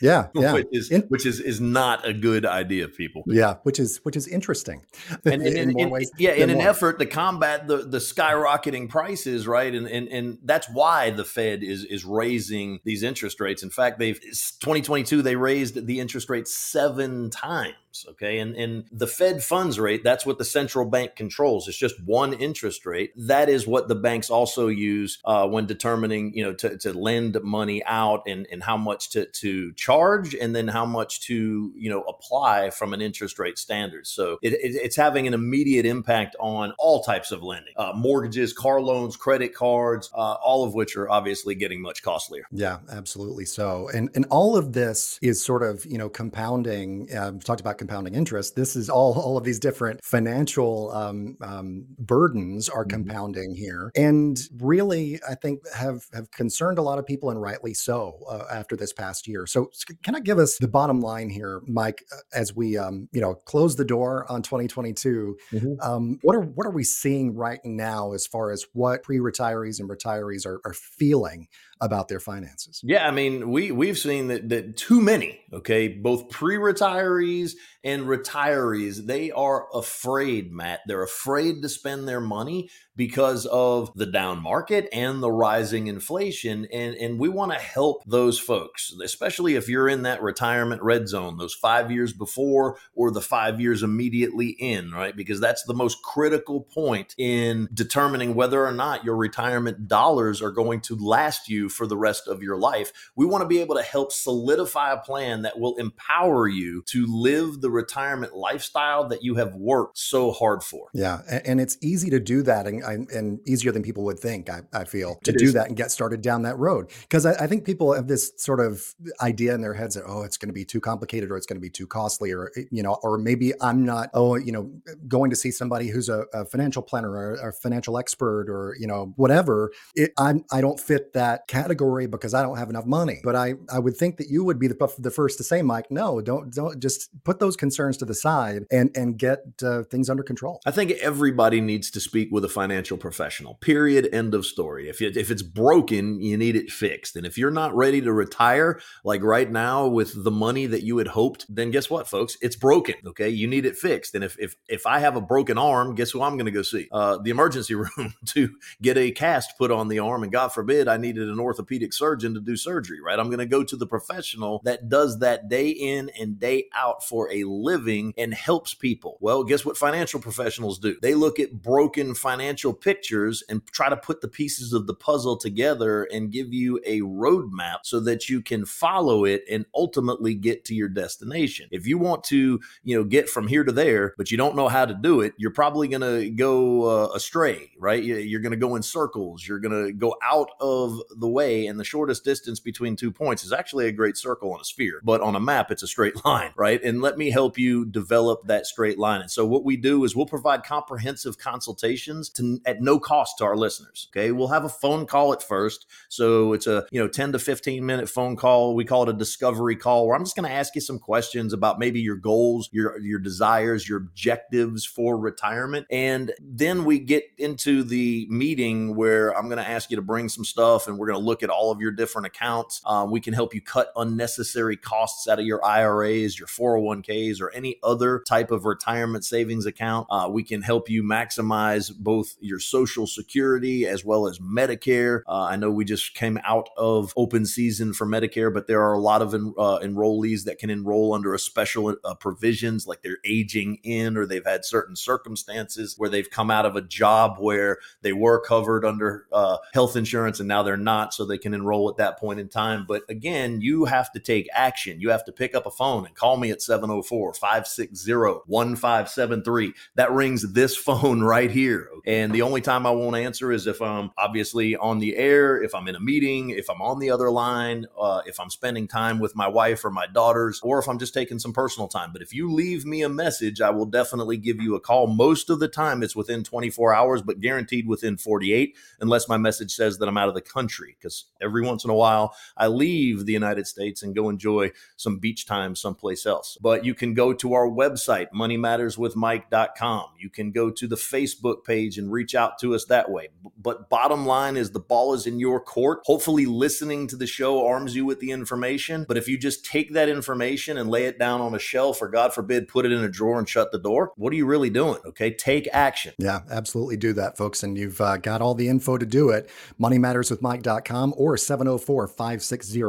yeah, 0.00 0.28
yeah, 0.34 0.52
which 0.52 0.66
is 0.72 0.90
in, 0.90 1.02
which 1.02 1.26
is 1.26 1.40
is 1.40 1.60
not 1.60 2.06
a 2.06 2.12
good 2.12 2.44
idea, 2.44 2.88
people. 2.88 3.22
Yeah, 3.26 3.56
which 3.62 3.78
is 3.78 3.98
which 4.04 4.16
is 4.16 4.26
interesting. 4.26 4.82
And, 5.24 5.42
in, 5.42 5.70
in, 5.70 5.78
in 5.78 5.90
ways, 5.90 6.10
yeah, 6.18 6.32
in 6.32 6.48
an 6.48 6.58
one. 6.58 6.66
effort 6.66 6.98
to 7.00 7.06
combat 7.06 7.66
the 7.66 7.78
the 7.78 7.98
skyrocketing 7.98 8.88
prices, 8.88 9.46
right? 9.46 9.74
And 9.74 9.86
and 9.86 10.08
and 10.08 10.38
that's 10.42 10.68
why 10.70 11.10
the 11.10 11.24
Fed 11.24 11.62
is 11.62 11.84
is 11.84 12.04
raising 12.04 12.80
these 12.84 13.02
interest 13.02 13.40
rates. 13.40 13.62
In 13.62 13.70
fact, 13.70 13.98
they've 13.98 14.18
2022 14.20 15.22
they 15.22 15.36
raised 15.36 15.86
the 15.86 16.00
interest 16.00 16.30
rate 16.30 16.48
seven 16.48 17.30
times. 17.30 17.74
Okay. 18.10 18.38
And, 18.38 18.54
and 18.56 18.84
the 18.92 19.06
Fed 19.06 19.42
funds 19.42 19.78
rate, 19.80 20.04
that's 20.04 20.26
what 20.26 20.38
the 20.38 20.44
central 20.44 20.84
bank 20.84 21.16
controls. 21.16 21.68
It's 21.68 21.76
just 21.76 22.02
one 22.04 22.32
interest 22.32 22.86
rate. 22.86 23.12
That 23.16 23.48
is 23.48 23.66
what 23.66 23.88
the 23.88 23.94
banks 23.94 24.30
also 24.30 24.68
use 24.68 25.18
uh, 25.24 25.48
when 25.48 25.66
determining, 25.66 26.34
you 26.34 26.44
know, 26.44 26.52
to, 26.54 26.76
to 26.78 26.92
lend 26.92 27.36
money 27.42 27.82
out 27.84 28.22
and, 28.26 28.46
and 28.52 28.62
how 28.62 28.76
much 28.76 29.10
to, 29.10 29.26
to 29.26 29.72
charge 29.72 30.34
and 30.34 30.54
then 30.54 30.68
how 30.68 30.84
much 30.84 31.22
to, 31.22 31.72
you 31.76 31.90
know, 31.90 32.02
apply 32.02 32.70
from 32.70 32.92
an 32.92 33.00
interest 33.00 33.38
rate 33.38 33.58
standard. 33.58 34.06
So 34.06 34.38
it, 34.42 34.52
it, 34.52 34.74
it's 34.74 34.96
having 34.96 35.26
an 35.26 35.34
immediate 35.34 35.86
impact 35.86 36.36
on 36.38 36.74
all 36.78 37.02
types 37.02 37.32
of 37.32 37.42
lending 37.42 37.74
uh, 37.76 37.92
mortgages, 37.94 38.52
car 38.52 38.80
loans, 38.80 39.16
credit 39.16 39.54
cards, 39.54 40.10
uh, 40.14 40.34
all 40.34 40.64
of 40.64 40.74
which 40.74 40.96
are 40.96 41.10
obviously 41.10 41.54
getting 41.54 41.80
much 41.80 42.02
costlier. 42.02 42.44
Yeah, 42.52 42.78
absolutely. 42.90 43.46
So, 43.46 43.88
and, 43.94 44.10
and 44.14 44.26
all 44.30 44.56
of 44.56 44.74
this 44.74 45.18
is 45.22 45.42
sort 45.42 45.62
of, 45.62 45.84
you 45.86 45.98
know, 45.98 46.08
compounding. 46.08 47.08
Uh, 47.14 47.32
talked 47.38 47.60
about 47.60 47.77
compounding 47.78 48.14
interest. 48.14 48.56
This 48.56 48.76
is 48.76 48.90
all 48.90 49.18
all 49.18 49.36
of 49.36 49.44
these 49.44 49.58
different 49.58 50.04
financial 50.04 50.90
um, 50.92 51.36
um, 51.40 51.86
burdens 51.98 52.68
are 52.68 52.84
mm-hmm. 52.84 52.90
compounding 52.90 53.54
here, 53.54 53.90
and 53.96 54.38
really, 54.58 55.20
I 55.28 55.34
think 55.34 55.60
have 55.74 56.02
have 56.12 56.30
concerned 56.30 56.78
a 56.78 56.82
lot 56.82 56.98
of 56.98 57.06
people, 57.06 57.30
and 57.30 57.40
rightly 57.40 57.74
so, 57.74 58.20
uh, 58.28 58.44
after 58.52 58.76
this 58.76 58.92
past 58.92 59.26
year. 59.26 59.46
So, 59.46 59.70
can 60.02 60.14
I 60.14 60.20
give 60.20 60.38
us 60.38 60.58
the 60.58 60.68
bottom 60.68 61.00
line 61.00 61.30
here, 61.30 61.62
Mike, 61.66 62.04
uh, 62.12 62.16
as 62.32 62.54
we 62.54 62.76
um, 62.76 63.08
you 63.12 63.20
know 63.20 63.34
close 63.34 63.76
the 63.76 63.84
door 63.84 64.30
on 64.30 64.42
2022? 64.42 65.36
Mm-hmm. 65.52 65.80
Um, 65.80 66.18
what 66.22 66.36
are 66.36 66.40
what 66.40 66.66
are 66.66 66.72
we 66.72 66.84
seeing 66.84 67.34
right 67.34 67.60
now 67.64 68.12
as 68.12 68.26
far 68.26 68.50
as 68.50 68.66
what 68.72 69.02
pre-retirees 69.02 69.80
and 69.80 69.88
retirees 69.88 70.44
are, 70.46 70.60
are 70.64 70.74
feeling 70.74 71.48
about 71.80 72.08
their 72.08 72.20
finances. 72.20 72.80
Yeah, 72.82 73.06
I 73.06 73.10
mean, 73.10 73.50
we 73.50 73.70
we've 73.70 73.98
seen 73.98 74.28
that 74.28 74.48
that 74.48 74.76
too 74.76 75.00
many, 75.00 75.40
okay, 75.52 75.88
both 75.88 76.28
pre-retirees 76.30 77.52
and 77.88 78.04
retirees, 78.04 79.06
they 79.06 79.30
are 79.30 79.66
afraid, 79.72 80.52
Matt. 80.52 80.80
They're 80.86 81.02
afraid 81.02 81.62
to 81.62 81.70
spend 81.70 82.06
their 82.06 82.20
money 82.20 82.68
because 82.96 83.46
of 83.46 83.90
the 83.94 84.04
down 84.04 84.42
market 84.42 84.88
and 84.92 85.22
the 85.22 85.30
rising 85.30 85.86
inflation 85.86 86.66
and 86.72 86.96
and 86.96 87.16
we 87.16 87.28
want 87.28 87.52
to 87.52 87.58
help 87.58 88.02
those 88.04 88.40
folks, 88.40 88.92
especially 89.04 89.54
if 89.54 89.68
you're 89.68 89.88
in 89.88 90.02
that 90.02 90.20
retirement 90.20 90.82
red 90.82 91.08
zone, 91.08 91.38
those 91.38 91.54
5 91.54 91.92
years 91.92 92.12
before 92.12 92.76
or 92.94 93.12
the 93.12 93.20
5 93.20 93.60
years 93.60 93.84
immediately 93.84 94.48
in, 94.48 94.90
right? 94.90 95.14
Because 95.14 95.40
that's 95.40 95.62
the 95.62 95.74
most 95.74 96.02
critical 96.02 96.62
point 96.62 97.14
in 97.16 97.68
determining 97.72 98.34
whether 98.34 98.66
or 98.66 98.72
not 98.72 99.04
your 99.04 99.16
retirement 99.16 99.86
dollars 99.86 100.42
are 100.42 100.50
going 100.50 100.80
to 100.80 100.96
last 100.96 101.48
you 101.48 101.68
for 101.68 101.86
the 101.86 101.96
rest 101.96 102.26
of 102.26 102.42
your 102.42 102.56
life. 102.58 102.92
We 103.14 103.26
want 103.26 103.42
to 103.42 103.48
be 103.48 103.60
able 103.60 103.76
to 103.76 103.82
help 103.82 104.10
solidify 104.10 104.92
a 104.92 104.98
plan 104.98 105.42
that 105.42 105.60
will 105.60 105.76
empower 105.76 106.48
you 106.48 106.82
to 106.86 107.06
live 107.08 107.60
the 107.60 107.70
retirement 107.78 108.34
lifestyle 108.34 109.06
that 109.08 109.22
you 109.22 109.36
have 109.36 109.54
worked 109.54 109.98
so 109.98 110.32
hard 110.32 110.64
for. 110.64 110.88
Yeah. 110.92 111.20
And 111.44 111.60
it's 111.60 111.78
easy 111.80 112.10
to 112.10 112.18
do 112.18 112.42
that 112.42 112.66
and, 112.66 113.08
and 113.10 113.38
easier 113.46 113.70
than 113.70 113.82
people 113.82 114.02
would 114.04 114.18
think, 114.18 114.50
I, 114.50 114.62
I 114.72 114.84
feel, 114.84 115.20
to 115.24 115.30
it 115.30 115.38
do 115.38 115.44
is. 115.46 115.52
that 115.52 115.68
and 115.68 115.76
get 115.76 115.92
started 115.92 116.20
down 116.20 116.42
that 116.42 116.58
road. 116.58 116.90
Because 117.02 117.24
I, 117.24 117.32
I, 117.44 117.46
think 117.46 117.64
people 117.64 117.92
have 117.92 118.08
this 118.08 118.32
sort 118.36 118.58
of 118.58 118.82
idea 119.22 119.54
in 119.54 119.60
their 119.60 119.74
heads 119.74 119.94
that, 119.94 120.04
oh, 120.06 120.22
it's 120.22 120.36
going 120.36 120.48
to 120.48 120.54
be 120.54 120.64
too 120.64 120.80
complicated 120.80 121.30
or 121.30 121.36
it's 121.36 121.46
going 121.46 121.56
to 121.56 121.60
be 121.60 121.70
too 121.70 121.86
costly 121.86 122.32
or, 122.32 122.50
eh, 122.56 122.62
you 122.70 122.82
know, 122.82 122.98
or 123.02 123.16
maybe 123.16 123.52
I'm 123.60 123.84
not, 123.84 124.10
oh, 124.12 124.34
you 124.34 124.50
know, 124.50 124.70
going 125.06 125.30
to 125.30 125.36
see 125.36 125.52
somebody 125.52 125.88
who's 125.88 126.08
a, 126.08 126.24
a 126.34 126.44
financial 126.44 126.82
planner 126.82 127.12
or 127.12 127.34
a 127.34 127.52
financial 127.52 127.96
expert 127.96 128.48
or, 128.50 128.74
you 128.80 128.88
know, 128.88 129.12
whatever. 129.16 129.70
It, 129.94 130.12
I'm, 130.18 130.44
I 130.50 130.60
don't 130.60 130.80
fit 130.80 131.12
that 131.12 131.46
category 131.46 132.06
because 132.08 132.34
I 132.34 132.42
don't 132.42 132.58
have 132.58 132.70
enough 132.70 132.86
money. 132.86 133.20
But 133.22 133.36
I, 133.36 133.54
I 133.72 133.78
would 133.78 133.96
think 133.96 134.16
that 134.16 134.28
you 134.28 134.42
would 134.42 134.58
be 134.58 134.66
the, 134.66 134.92
the 134.98 135.10
first 135.12 135.38
to 135.38 135.44
say, 135.44 135.62
Mike, 135.62 135.90
no, 135.90 136.20
don't, 136.20 136.52
don't 136.52 136.80
just 136.80 137.10
put 137.24 137.38
those 137.38 137.56
concerns 137.58 137.96
to 137.98 138.04
the 138.04 138.14
side 138.14 138.64
and 138.70 138.90
and 138.96 139.18
get 139.18 139.40
uh, 139.62 139.82
things 139.84 140.08
under 140.08 140.22
control. 140.22 140.60
I 140.66 140.70
think 140.70 140.92
everybody 140.92 141.60
needs 141.60 141.90
to 141.92 142.00
speak 142.00 142.28
with 142.30 142.44
a 142.44 142.48
financial 142.48 142.96
professional. 142.96 143.54
Period. 143.56 144.08
End 144.12 144.34
of 144.34 144.46
story. 144.46 144.88
If 144.88 145.00
if 145.00 145.30
it's 145.30 145.42
broken, 145.42 146.20
you 146.20 146.36
need 146.36 146.56
it 146.56 146.70
fixed. 146.70 147.16
And 147.16 147.26
if 147.26 147.36
you're 147.38 147.50
not 147.50 147.74
ready 147.74 148.00
to 148.00 148.12
retire, 148.12 148.80
like 149.04 149.22
right 149.22 149.50
now 149.50 149.86
with 149.86 150.24
the 150.24 150.30
money 150.30 150.66
that 150.66 150.82
you 150.82 150.98
had 150.98 151.08
hoped, 151.08 151.46
then 151.48 151.70
guess 151.70 151.90
what, 151.90 152.08
folks? 152.08 152.36
It's 152.40 152.56
broken. 152.56 152.94
Okay, 153.06 153.28
you 153.28 153.46
need 153.46 153.66
it 153.66 153.76
fixed. 153.76 154.14
And 154.14 154.24
if 154.24 154.36
if 154.38 154.56
if 154.68 154.86
I 154.86 155.00
have 155.00 155.16
a 155.16 155.20
broken 155.20 155.58
arm, 155.58 155.94
guess 155.94 156.10
who 156.10 156.22
I'm 156.22 156.34
going 156.34 156.46
to 156.46 156.52
go 156.52 156.62
see? 156.62 156.88
Uh, 156.92 157.18
the 157.18 157.30
emergency 157.30 157.74
room 157.74 158.14
to 158.26 158.50
get 158.82 158.96
a 158.96 159.10
cast 159.10 159.58
put 159.58 159.70
on 159.70 159.88
the 159.88 159.98
arm. 159.98 160.22
And 160.22 160.32
God 160.32 160.48
forbid 160.48 160.88
I 160.88 160.96
needed 160.96 161.28
an 161.28 161.40
orthopedic 161.40 161.92
surgeon 161.92 162.34
to 162.34 162.40
do 162.40 162.56
surgery. 162.56 163.00
Right? 163.00 163.18
I'm 163.18 163.28
going 163.28 163.38
to 163.38 163.46
go 163.46 163.64
to 163.64 163.76
the 163.76 163.86
professional 163.86 164.60
that 164.64 164.88
does 164.88 165.18
that 165.20 165.48
day 165.48 165.68
in 165.68 166.10
and 166.18 166.38
day 166.38 166.66
out 166.74 167.04
for 167.04 167.30
a 167.32 167.44
living 167.48 168.14
and 168.16 168.34
helps 168.34 168.74
people. 168.74 169.18
Well, 169.20 169.44
guess 169.44 169.64
what 169.64 169.76
financial 169.76 170.20
professionals 170.20 170.78
do? 170.78 170.96
They 171.00 171.14
look 171.14 171.40
at 171.40 171.62
broken 171.62 172.14
financial 172.14 172.72
pictures 172.72 173.42
and 173.48 173.66
try 173.66 173.88
to 173.88 173.96
put 173.96 174.20
the 174.20 174.28
pieces 174.28 174.72
of 174.72 174.86
the 174.86 174.94
puzzle 174.94 175.36
together 175.36 176.04
and 176.04 176.30
give 176.30 176.52
you 176.52 176.80
a 176.84 177.00
roadmap 177.00 177.78
so 177.84 178.00
that 178.00 178.28
you 178.28 178.40
can 178.40 178.64
follow 178.64 179.24
it 179.24 179.44
and 179.50 179.66
ultimately 179.74 180.34
get 180.34 180.64
to 180.66 180.74
your 180.74 180.88
destination. 180.88 181.68
If 181.70 181.86
you 181.86 181.98
want 181.98 182.24
to, 182.24 182.60
you 182.84 182.96
know, 182.96 183.04
get 183.04 183.28
from 183.28 183.48
here 183.48 183.64
to 183.64 183.72
there, 183.72 184.14
but 184.16 184.30
you 184.30 184.36
don't 184.36 184.56
know 184.56 184.68
how 184.68 184.84
to 184.84 184.94
do 184.94 185.20
it, 185.20 185.34
you're 185.36 185.50
probably 185.50 185.88
going 185.88 186.00
to 186.02 186.30
go 186.30 186.84
uh, 186.84 187.08
astray, 187.14 187.72
right? 187.78 188.02
You're 188.02 188.40
going 188.40 188.52
to 188.52 188.58
go 188.58 188.76
in 188.76 188.82
circles. 188.82 189.46
You're 189.46 189.58
going 189.58 189.86
to 189.86 189.92
go 189.92 190.14
out 190.22 190.50
of 190.60 191.00
the 191.10 191.28
way. 191.28 191.66
And 191.66 191.78
the 191.78 191.84
shortest 191.84 192.24
distance 192.24 192.60
between 192.60 192.96
two 192.96 193.10
points 193.10 193.44
is 193.44 193.52
actually 193.52 193.86
a 193.86 193.92
great 193.92 194.16
circle 194.16 194.52
on 194.52 194.60
a 194.60 194.64
sphere, 194.64 195.00
but 195.02 195.20
on 195.20 195.36
a 195.36 195.40
map, 195.40 195.70
it's 195.70 195.82
a 195.82 195.88
straight 195.88 196.24
line, 196.24 196.52
right? 196.56 196.82
And 196.82 197.00
let 197.00 197.16
me 197.16 197.30
help 197.30 197.37
you 197.58 197.84
develop 197.84 198.46
that 198.46 198.66
straight 198.66 198.98
line. 198.98 199.20
And 199.20 199.30
so 199.30 199.46
what 199.46 199.64
we 199.64 199.76
do 199.76 200.04
is 200.04 200.16
we'll 200.16 200.26
provide 200.26 200.64
comprehensive 200.64 201.38
consultations 201.38 202.28
to, 202.30 202.60
at 202.66 202.80
no 202.80 202.98
cost 202.98 203.38
to 203.38 203.44
our 203.44 203.56
listeners. 203.56 204.08
Okay. 204.10 204.32
We'll 204.32 204.48
have 204.48 204.64
a 204.64 204.68
phone 204.68 205.06
call 205.06 205.32
at 205.32 205.42
first. 205.42 205.86
So 206.08 206.52
it's 206.52 206.66
a, 206.66 206.86
you 206.90 207.00
know, 207.00 207.08
10 207.08 207.32
to 207.32 207.38
15 207.38 207.84
minute 207.84 208.08
phone 208.08 208.36
call. 208.36 208.74
We 208.74 208.84
call 208.84 209.04
it 209.04 209.08
a 209.08 209.12
discovery 209.12 209.76
call 209.76 210.06
where 210.06 210.16
I'm 210.16 210.24
just 210.24 210.36
going 210.36 210.48
to 210.48 210.54
ask 210.54 210.74
you 210.74 210.80
some 210.80 210.98
questions 210.98 211.52
about 211.52 211.78
maybe 211.78 212.00
your 212.00 212.16
goals, 212.16 212.68
your, 212.72 212.98
your 212.98 213.18
desires, 213.18 213.88
your 213.88 213.98
objectives 213.98 214.84
for 214.84 215.16
retirement. 215.16 215.86
And 215.90 216.32
then 216.40 216.84
we 216.84 216.98
get 216.98 217.24
into 217.38 217.82
the 217.82 218.26
meeting 218.30 218.96
where 218.96 219.36
I'm 219.36 219.46
going 219.48 219.62
to 219.62 219.68
ask 219.68 219.90
you 219.90 219.96
to 219.96 220.02
bring 220.02 220.28
some 220.28 220.44
stuff 220.44 220.88
and 220.88 220.98
we're 220.98 221.06
going 221.06 221.18
to 221.18 221.24
look 221.24 221.42
at 221.42 221.50
all 221.50 221.70
of 221.70 221.80
your 221.80 221.92
different 221.92 222.26
accounts. 222.26 222.80
Um, 222.84 223.10
we 223.10 223.20
can 223.20 223.34
help 223.34 223.54
you 223.54 223.60
cut 223.60 223.92
unnecessary 223.96 224.76
costs 224.76 225.28
out 225.28 225.38
of 225.38 225.44
your 225.44 225.64
IRAs, 225.64 226.38
your 226.38 226.48
401ks, 226.48 227.27
or 227.40 227.50
any 227.52 227.78
other 227.82 228.22
type 228.26 228.50
of 228.50 228.64
retirement 228.64 229.24
savings 229.24 229.66
account. 229.66 230.06
Uh, 230.10 230.28
we 230.30 230.42
can 230.42 230.62
help 230.62 230.88
you 230.88 231.02
maximize 231.02 231.92
both 231.94 232.36
your 232.40 232.58
Social 232.58 233.06
Security 233.06 233.86
as 233.86 234.04
well 234.04 234.26
as 234.26 234.38
Medicare. 234.38 235.22
Uh, 235.26 235.42
I 235.42 235.56
know 235.56 235.70
we 235.70 235.84
just 235.84 236.14
came 236.14 236.38
out 236.44 236.68
of 236.76 237.12
open 237.16 237.46
season 237.46 237.92
for 237.92 238.06
Medicare, 238.06 238.52
but 238.52 238.66
there 238.66 238.82
are 238.82 238.94
a 238.94 239.00
lot 239.00 239.22
of 239.22 239.34
en- 239.34 239.54
uh, 239.58 239.78
enrollees 239.80 240.44
that 240.44 240.58
can 240.58 240.70
enroll 240.70 241.14
under 241.14 241.34
a 241.34 241.38
special 241.38 241.94
uh, 242.04 242.14
provisions 242.14 242.86
like 242.86 243.02
they're 243.02 243.18
aging 243.24 243.78
in 243.82 244.16
or 244.16 244.26
they've 244.26 244.46
had 244.46 244.64
certain 244.64 244.96
circumstances 244.96 245.94
where 245.98 246.08
they've 246.08 246.30
come 246.30 246.50
out 246.50 246.66
of 246.66 246.76
a 246.76 246.82
job 246.82 247.36
where 247.38 247.78
they 248.02 248.12
were 248.12 248.40
covered 248.40 248.84
under 248.84 249.26
uh, 249.32 249.58
health 249.72 249.96
insurance 249.96 250.40
and 250.40 250.48
now 250.48 250.62
they're 250.62 250.76
not, 250.76 251.12
so 251.12 251.24
they 251.24 251.38
can 251.38 251.54
enroll 251.54 251.88
at 251.88 251.96
that 251.96 252.18
point 252.18 252.40
in 252.40 252.48
time. 252.48 252.84
But 252.86 253.02
again, 253.08 253.60
you 253.60 253.84
have 253.86 254.12
to 254.12 254.20
take 254.20 254.48
action. 254.52 255.00
You 255.00 255.10
have 255.10 255.24
to 255.24 255.32
pick 255.32 255.54
up 255.54 255.66
a 255.66 255.70
phone 255.70 256.06
and 256.06 256.14
call 256.14 256.36
me 256.36 256.50
at 256.50 256.62
704 256.62 257.17
560 257.34 258.12
1573. 258.46 259.74
That 259.96 260.12
rings 260.12 260.52
this 260.52 260.76
phone 260.88 261.22
right 261.22 261.50
here. 261.50 261.88
And 262.06 262.32
the 262.32 262.42
only 262.42 262.60
time 262.60 262.86
I 262.86 262.90
won't 262.90 263.16
answer 263.16 263.52
is 263.52 263.66
if 263.66 263.82
I'm 263.82 264.10
obviously 264.16 264.76
on 264.76 264.98
the 264.98 265.16
air, 265.16 265.62
if 265.62 265.74
I'm 265.74 265.88
in 265.88 265.94
a 265.94 266.00
meeting, 266.00 266.50
if 266.50 266.70
I'm 266.70 266.80
on 266.80 266.98
the 266.98 267.10
other 267.10 267.30
line, 267.30 267.86
uh, 268.00 268.22
if 268.26 268.40
I'm 268.40 268.50
spending 268.50 268.88
time 268.88 269.18
with 269.18 269.36
my 269.36 269.48
wife 269.48 269.84
or 269.84 269.90
my 269.90 270.06
daughters, 270.06 270.60
or 270.62 270.78
if 270.78 270.88
I'm 270.88 270.98
just 270.98 271.14
taking 271.14 271.38
some 271.38 271.52
personal 271.52 271.88
time. 271.88 272.10
But 272.12 272.22
if 272.22 272.32
you 272.32 272.52
leave 272.52 272.86
me 272.86 273.02
a 273.02 273.08
message, 273.08 273.60
I 273.60 273.70
will 273.70 273.86
definitely 273.86 274.36
give 274.36 274.60
you 274.60 274.74
a 274.74 274.80
call. 274.80 275.06
Most 275.06 275.50
of 275.50 275.60
the 275.60 275.68
time, 275.68 276.02
it's 276.02 276.16
within 276.16 276.44
24 276.44 276.94
hours, 276.94 277.22
but 277.22 277.40
guaranteed 277.40 277.86
within 277.86 278.16
48, 278.16 278.76
unless 279.00 279.28
my 279.28 279.36
message 279.36 279.74
says 279.74 279.98
that 279.98 280.08
I'm 280.08 280.18
out 280.18 280.28
of 280.28 280.34
the 280.34 280.40
country. 280.40 280.96
Because 280.98 281.26
every 281.40 281.62
once 281.62 281.84
in 281.84 281.90
a 281.90 281.94
while, 281.94 282.34
I 282.56 282.68
leave 282.68 283.26
the 283.26 283.32
United 283.32 283.66
States 283.66 284.02
and 284.02 284.14
go 284.14 284.28
enjoy 284.28 284.72
some 284.96 285.18
beach 285.18 285.46
time 285.46 285.74
someplace 285.74 286.26
else. 286.26 286.56
But 286.60 286.84
you 286.84 286.94
can 286.94 287.07
go 287.14 287.32
to 287.34 287.54
our 287.54 287.68
website, 287.68 288.28
moneymatterswithmike.com. 288.34 290.04
You 290.18 290.30
can 290.30 290.50
go 290.50 290.70
to 290.70 290.86
the 290.86 290.96
Facebook 290.96 291.64
page 291.64 291.98
and 291.98 292.10
reach 292.10 292.34
out 292.34 292.58
to 292.60 292.74
us 292.74 292.84
that 292.86 293.10
way. 293.10 293.28
But 293.56 293.88
bottom 293.88 294.26
line 294.26 294.56
is 294.56 294.70
the 294.70 294.80
ball 294.80 295.14
is 295.14 295.26
in 295.26 295.40
your 295.40 295.60
court. 295.60 296.00
Hopefully, 296.04 296.46
listening 296.46 297.06
to 297.08 297.16
the 297.16 297.26
show 297.26 297.66
arms 297.66 297.94
you 297.96 298.04
with 298.04 298.20
the 298.20 298.30
information. 298.30 299.04
But 299.06 299.16
if 299.16 299.28
you 299.28 299.38
just 299.38 299.64
take 299.64 299.92
that 299.94 300.08
information 300.08 300.78
and 300.78 300.90
lay 300.90 301.04
it 301.04 301.18
down 301.18 301.40
on 301.40 301.54
a 301.54 301.58
shelf, 301.58 302.00
or 302.02 302.08
God 302.08 302.32
forbid, 302.34 302.68
put 302.68 302.86
it 302.86 302.92
in 302.92 303.02
a 303.02 303.08
drawer 303.08 303.38
and 303.38 303.48
shut 303.48 303.72
the 303.72 303.78
door, 303.78 304.12
what 304.16 304.32
are 304.32 304.36
you 304.36 304.46
really 304.46 304.70
doing? 304.70 304.98
Okay, 305.06 305.32
take 305.32 305.68
action. 305.72 306.14
Yeah, 306.18 306.40
absolutely 306.50 306.96
do 306.96 307.12
that, 307.14 307.36
folks. 307.36 307.62
And 307.62 307.76
you've 307.76 308.00
uh, 308.00 308.16
got 308.18 308.40
all 308.40 308.54
the 308.54 308.68
info 308.68 308.98
to 308.98 309.06
do 309.06 309.30
it. 309.30 309.50
MoneyMattersWithMike.com 309.80 311.14
or 311.16 311.36
704 311.36 312.08
560 312.08 312.82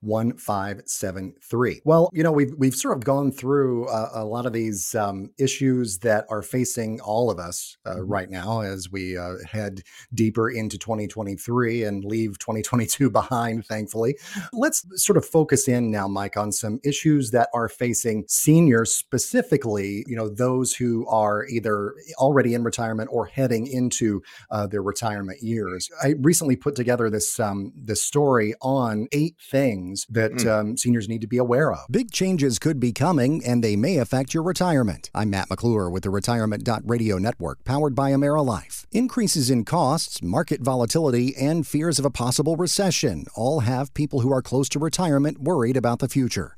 1573. 0.00 1.80
Well, 1.84 2.10
you 2.12 2.22
know, 2.22 2.32
we've, 2.32 2.54
we've 2.56 2.74
sort 2.74 2.96
of 2.96 3.04
gone 3.04 3.32
through 3.32 3.61
uh, 3.62 4.10
a 4.14 4.24
lot 4.24 4.46
of 4.46 4.52
these 4.52 4.94
um, 4.94 5.30
issues 5.38 5.98
that 5.98 6.26
are 6.28 6.42
facing 6.42 7.00
all 7.00 7.30
of 7.30 7.38
us 7.38 7.76
uh, 7.84 7.94
mm-hmm. 7.94 8.10
right 8.10 8.30
now 8.30 8.60
as 8.60 8.90
we 8.90 9.16
uh, 9.16 9.34
head 9.50 9.82
deeper 10.14 10.50
into 10.50 10.78
2023 10.78 11.84
and 11.84 12.04
leave 12.04 12.38
2022 12.38 13.10
behind, 13.20 13.66
thankfully. 13.66 14.16
Let's 14.52 14.84
sort 15.02 15.16
of 15.16 15.24
focus 15.24 15.68
in 15.68 15.90
now, 15.90 16.08
Mike, 16.08 16.36
on 16.36 16.52
some 16.52 16.80
issues 16.84 17.30
that 17.30 17.48
are 17.54 17.68
facing 17.68 18.24
seniors, 18.28 18.94
specifically, 18.94 20.04
you 20.06 20.16
know, 20.16 20.28
those 20.28 20.74
who 20.74 21.06
are 21.08 21.46
either 21.46 21.94
already 22.18 22.54
in 22.54 22.64
retirement 22.64 23.10
or 23.12 23.26
heading 23.26 23.66
into 23.66 24.22
uh, 24.50 24.66
their 24.66 24.82
retirement 24.82 25.42
years. 25.42 25.90
I 26.02 26.14
recently 26.20 26.56
put 26.56 26.74
together 26.74 27.10
this 27.10 27.38
um, 27.40 27.72
this 27.76 28.02
story 28.02 28.54
on 28.60 29.08
eight 29.12 29.36
things 29.40 30.06
that 30.10 30.32
mm. 30.32 30.50
um, 30.50 30.76
seniors 30.76 31.08
need 31.08 31.20
to 31.20 31.26
be 31.26 31.38
aware 31.38 31.72
of. 31.72 31.80
Big 31.90 32.10
changes 32.10 32.58
could 32.58 32.80
be 32.80 32.92
coming, 32.92 33.44
and 33.52 33.62
they 33.62 33.76
may 33.76 33.98
affect 33.98 34.32
your 34.32 34.42
retirement. 34.42 35.10
I'm 35.14 35.28
Matt 35.28 35.50
McClure 35.50 35.90
with 35.90 36.04
the 36.04 36.08
Retirement 36.08 36.66
Radio 36.86 37.18
Network, 37.18 37.62
powered 37.64 37.94
by 37.94 38.10
AmeriLife. 38.10 38.86
Increases 38.92 39.50
in 39.50 39.66
costs, 39.66 40.22
market 40.22 40.62
volatility, 40.62 41.36
and 41.36 41.66
fears 41.66 41.98
of 41.98 42.06
a 42.06 42.10
possible 42.10 42.56
recession 42.56 43.26
all 43.34 43.60
have 43.60 43.92
people 43.92 44.20
who 44.20 44.32
are 44.32 44.40
close 44.40 44.70
to 44.70 44.78
retirement 44.78 45.38
worried 45.38 45.76
about 45.76 45.98
the 45.98 46.08
future. 46.08 46.54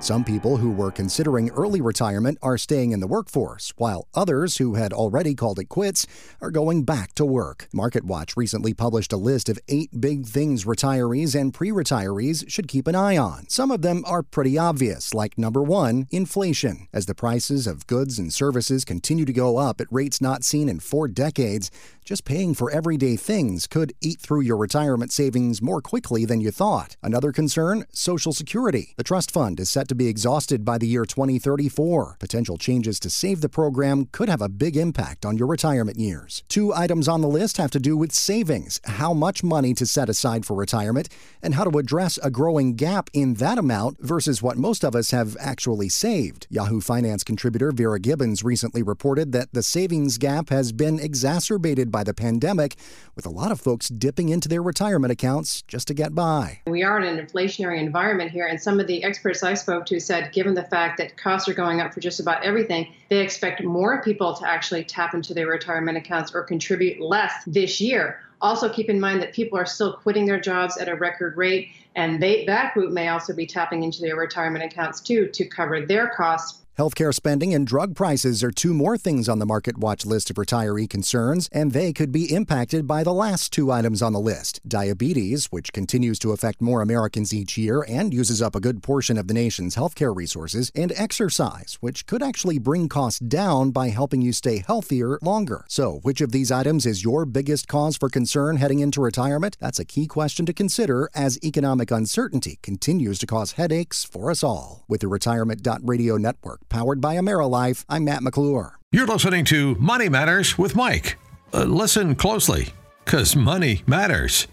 Some 0.00 0.24
people 0.24 0.56
who 0.56 0.70
were 0.70 0.90
considering 0.90 1.50
early 1.50 1.82
retirement 1.82 2.38
are 2.40 2.56
staying 2.56 2.92
in 2.92 3.00
the 3.00 3.06
workforce, 3.06 3.74
while 3.76 4.08
others 4.14 4.56
who 4.56 4.72
had 4.72 4.94
already 4.94 5.34
called 5.34 5.58
it 5.58 5.68
quits 5.68 6.06
are 6.40 6.50
going 6.50 6.84
back 6.84 7.12
to 7.16 7.24
work. 7.26 7.68
MarketWatch 7.74 8.34
recently 8.34 8.72
published 8.72 9.12
a 9.12 9.18
list 9.18 9.50
of 9.50 9.58
eight 9.68 10.00
big 10.00 10.24
things 10.24 10.64
retirees 10.64 11.38
and 11.38 11.52
pre 11.52 11.70
retirees 11.70 12.50
should 12.50 12.66
keep 12.66 12.86
an 12.86 12.94
eye 12.94 13.18
on. 13.18 13.46
Some 13.50 13.70
of 13.70 13.82
them 13.82 14.02
are 14.06 14.22
pretty 14.22 14.56
obvious, 14.56 15.12
like 15.12 15.36
number 15.36 15.62
one, 15.62 16.06
inflation. 16.10 16.88
As 16.94 17.04
the 17.04 17.14
prices 17.14 17.66
of 17.66 17.86
goods 17.86 18.18
and 18.18 18.32
services 18.32 18.86
continue 18.86 19.26
to 19.26 19.34
go 19.34 19.58
up 19.58 19.82
at 19.82 19.92
rates 19.92 20.18
not 20.18 20.44
seen 20.44 20.70
in 20.70 20.80
four 20.80 21.08
decades, 21.08 21.70
just 22.06 22.24
paying 22.24 22.54
for 22.54 22.70
everyday 22.70 23.16
things 23.16 23.66
could 23.66 23.92
eat 24.00 24.18
through 24.18 24.40
your 24.40 24.56
retirement 24.56 25.12
savings 25.12 25.60
more 25.60 25.82
quickly 25.82 26.24
than 26.24 26.40
you 26.40 26.50
thought. 26.50 26.96
Another 27.02 27.32
concern 27.32 27.84
Social 27.92 28.32
Security. 28.32 28.94
The 28.96 29.04
trust 29.04 29.30
fund 29.30 29.60
is 29.60 29.68
set 29.68 29.89
to 29.90 29.94
be 29.94 30.06
exhausted 30.06 30.64
by 30.64 30.78
the 30.78 30.86
year 30.86 31.04
2034. 31.04 32.16
Potential 32.18 32.56
changes 32.56 32.98
to 33.00 33.10
save 33.10 33.40
the 33.40 33.48
program 33.48 34.06
could 34.12 34.28
have 34.28 34.40
a 34.40 34.48
big 34.48 34.76
impact 34.76 35.26
on 35.26 35.36
your 35.36 35.48
retirement 35.48 35.98
years. 35.98 36.44
Two 36.48 36.72
items 36.72 37.08
on 37.08 37.20
the 37.20 37.28
list 37.28 37.56
have 37.56 37.72
to 37.72 37.80
do 37.80 37.96
with 37.96 38.12
savings, 38.12 38.80
how 38.84 39.12
much 39.12 39.42
money 39.42 39.74
to 39.74 39.84
set 39.84 40.08
aside 40.08 40.46
for 40.46 40.54
retirement, 40.54 41.08
and 41.42 41.54
how 41.54 41.64
to 41.64 41.78
address 41.78 42.18
a 42.22 42.30
growing 42.30 42.76
gap 42.76 43.10
in 43.12 43.34
that 43.34 43.58
amount 43.58 43.98
versus 44.00 44.40
what 44.40 44.56
most 44.56 44.84
of 44.84 44.94
us 44.94 45.10
have 45.10 45.36
actually 45.40 45.88
saved. 45.88 46.46
Yahoo 46.48 46.80
Finance 46.80 47.24
contributor 47.24 47.72
Vera 47.72 47.98
Gibbons 47.98 48.44
recently 48.44 48.82
reported 48.82 49.32
that 49.32 49.52
the 49.52 49.62
savings 49.62 50.18
gap 50.18 50.50
has 50.50 50.70
been 50.70 51.00
exacerbated 51.00 51.90
by 51.90 52.04
the 52.04 52.14
pandemic, 52.14 52.76
with 53.16 53.26
a 53.26 53.30
lot 53.30 53.50
of 53.50 53.60
folks 53.60 53.88
dipping 53.88 54.28
into 54.28 54.48
their 54.48 54.62
retirement 54.62 55.10
accounts 55.10 55.62
just 55.62 55.88
to 55.88 55.94
get 55.94 56.14
by. 56.14 56.60
We 56.68 56.84
are 56.84 57.00
in 57.00 57.18
an 57.18 57.26
inflationary 57.26 57.80
environment 57.80 58.30
here, 58.30 58.46
and 58.46 58.62
some 58.62 58.78
of 58.78 58.86
the 58.86 59.02
experts 59.02 59.42
I 59.42 59.54
spoke 59.54 59.79
to 59.86 60.00
said, 60.00 60.32
given 60.32 60.54
the 60.54 60.64
fact 60.64 60.98
that 60.98 61.16
costs 61.16 61.48
are 61.48 61.54
going 61.54 61.80
up 61.80 61.92
for 61.92 62.00
just 62.00 62.20
about 62.20 62.44
everything, 62.44 62.92
they 63.08 63.20
expect 63.20 63.62
more 63.62 64.02
people 64.02 64.34
to 64.34 64.48
actually 64.48 64.84
tap 64.84 65.14
into 65.14 65.34
their 65.34 65.46
retirement 65.46 65.96
accounts 65.96 66.34
or 66.34 66.42
contribute 66.42 67.00
less 67.00 67.32
this 67.46 67.80
year. 67.80 68.20
Also, 68.40 68.68
keep 68.68 68.88
in 68.88 68.98
mind 68.98 69.20
that 69.20 69.32
people 69.34 69.58
are 69.58 69.66
still 69.66 69.94
quitting 69.94 70.24
their 70.24 70.40
jobs 70.40 70.78
at 70.78 70.88
a 70.88 70.94
record 70.94 71.36
rate. 71.36 71.68
And 71.94 72.22
they 72.22 72.44
that 72.46 72.72
group 72.74 72.92
may 72.92 73.08
also 73.08 73.34
be 73.34 73.46
tapping 73.46 73.82
into 73.82 74.00
their 74.00 74.16
retirement 74.16 74.64
accounts 74.64 75.00
too 75.00 75.28
to 75.28 75.44
cover 75.44 75.84
their 75.84 76.08
costs 76.08 76.59
Healthcare 76.80 77.12
spending 77.12 77.52
and 77.52 77.66
drug 77.66 77.94
prices 77.94 78.42
are 78.42 78.50
two 78.50 78.72
more 78.72 78.96
things 78.96 79.28
on 79.28 79.38
the 79.38 79.44
Market 79.44 79.76
Watch 79.76 80.06
list 80.06 80.30
of 80.30 80.36
retiree 80.36 80.88
concerns, 80.88 81.46
and 81.52 81.72
they 81.72 81.92
could 81.92 82.10
be 82.10 82.32
impacted 82.32 82.86
by 82.86 83.04
the 83.04 83.12
last 83.12 83.52
two 83.52 83.70
items 83.70 84.00
on 84.00 84.14
the 84.14 84.18
list 84.18 84.66
diabetes, 84.66 85.44
which 85.50 85.74
continues 85.74 86.18
to 86.20 86.32
affect 86.32 86.62
more 86.62 86.80
Americans 86.80 87.34
each 87.34 87.58
year 87.58 87.84
and 87.86 88.14
uses 88.14 88.40
up 88.40 88.56
a 88.56 88.60
good 88.60 88.82
portion 88.82 89.18
of 89.18 89.28
the 89.28 89.34
nation's 89.34 89.76
healthcare 89.76 90.16
resources, 90.16 90.72
and 90.74 90.90
exercise, 90.96 91.76
which 91.82 92.06
could 92.06 92.22
actually 92.22 92.58
bring 92.58 92.88
costs 92.88 93.20
down 93.20 93.72
by 93.72 93.90
helping 93.90 94.22
you 94.22 94.32
stay 94.32 94.64
healthier 94.66 95.18
longer. 95.20 95.66
So, 95.68 95.98
which 96.02 96.22
of 96.22 96.32
these 96.32 96.50
items 96.50 96.86
is 96.86 97.04
your 97.04 97.26
biggest 97.26 97.68
cause 97.68 97.98
for 97.98 98.08
concern 98.08 98.56
heading 98.56 98.80
into 98.80 99.02
retirement? 99.02 99.58
That's 99.60 99.80
a 99.80 99.84
key 99.84 100.06
question 100.06 100.46
to 100.46 100.54
consider 100.54 101.10
as 101.14 101.38
economic 101.44 101.90
uncertainty 101.90 102.58
continues 102.62 103.18
to 103.18 103.26
cause 103.26 103.52
headaches 103.52 104.02
for 104.02 104.30
us 104.30 104.42
all. 104.42 104.86
With 104.88 105.02
the 105.02 105.08
Retirement.radio 105.08 106.16
network, 106.16 106.69
powered 106.70 107.00
by 107.00 107.16
AmeriLife. 107.16 107.84
I'm 107.88 108.04
Matt 108.04 108.22
McClure. 108.22 108.78
You're 108.92 109.06
listening 109.06 109.44
to 109.46 109.74
Money 109.74 110.08
Matters 110.08 110.56
with 110.56 110.74
Mike. 110.74 111.18
Uh, 111.52 111.64
listen 111.64 112.14
closely, 112.14 112.68
because 113.04 113.36
money 113.36 113.82
matters. 113.86 114.46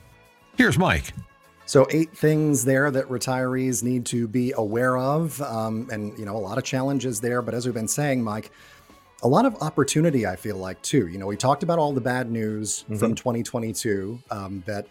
Here's 0.57 0.77
Mike. 0.77 1.13
So, 1.65 1.85
eight 1.91 2.11
things 2.17 2.65
there 2.65 2.89
that 2.91 3.07
retirees 3.09 3.83
need 3.83 4.05
to 4.07 4.27
be 4.27 4.53
aware 4.55 4.97
of. 4.97 5.41
Um, 5.41 5.87
and, 5.91 6.17
you 6.17 6.25
know, 6.25 6.35
a 6.35 6.39
lot 6.39 6.57
of 6.57 6.63
challenges 6.63 7.19
there. 7.19 7.41
But 7.41 7.53
as 7.53 7.65
we've 7.65 7.73
been 7.73 7.87
saying, 7.87 8.23
Mike, 8.23 8.51
a 9.23 9.27
lot 9.27 9.45
of 9.45 9.55
opportunity, 9.61 10.25
I 10.25 10.35
feel 10.35 10.57
like, 10.57 10.81
too. 10.81 11.07
You 11.07 11.17
know, 11.17 11.27
we 11.27 11.35
talked 11.35 11.63
about 11.63 11.77
all 11.77 11.93
the 11.93 12.01
bad 12.01 12.31
news 12.31 12.83
mm-hmm. 12.83 12.97
from 12.97 13.15
2022 13.15 14.19
um, 14.31 14.63
that 14.65 14.87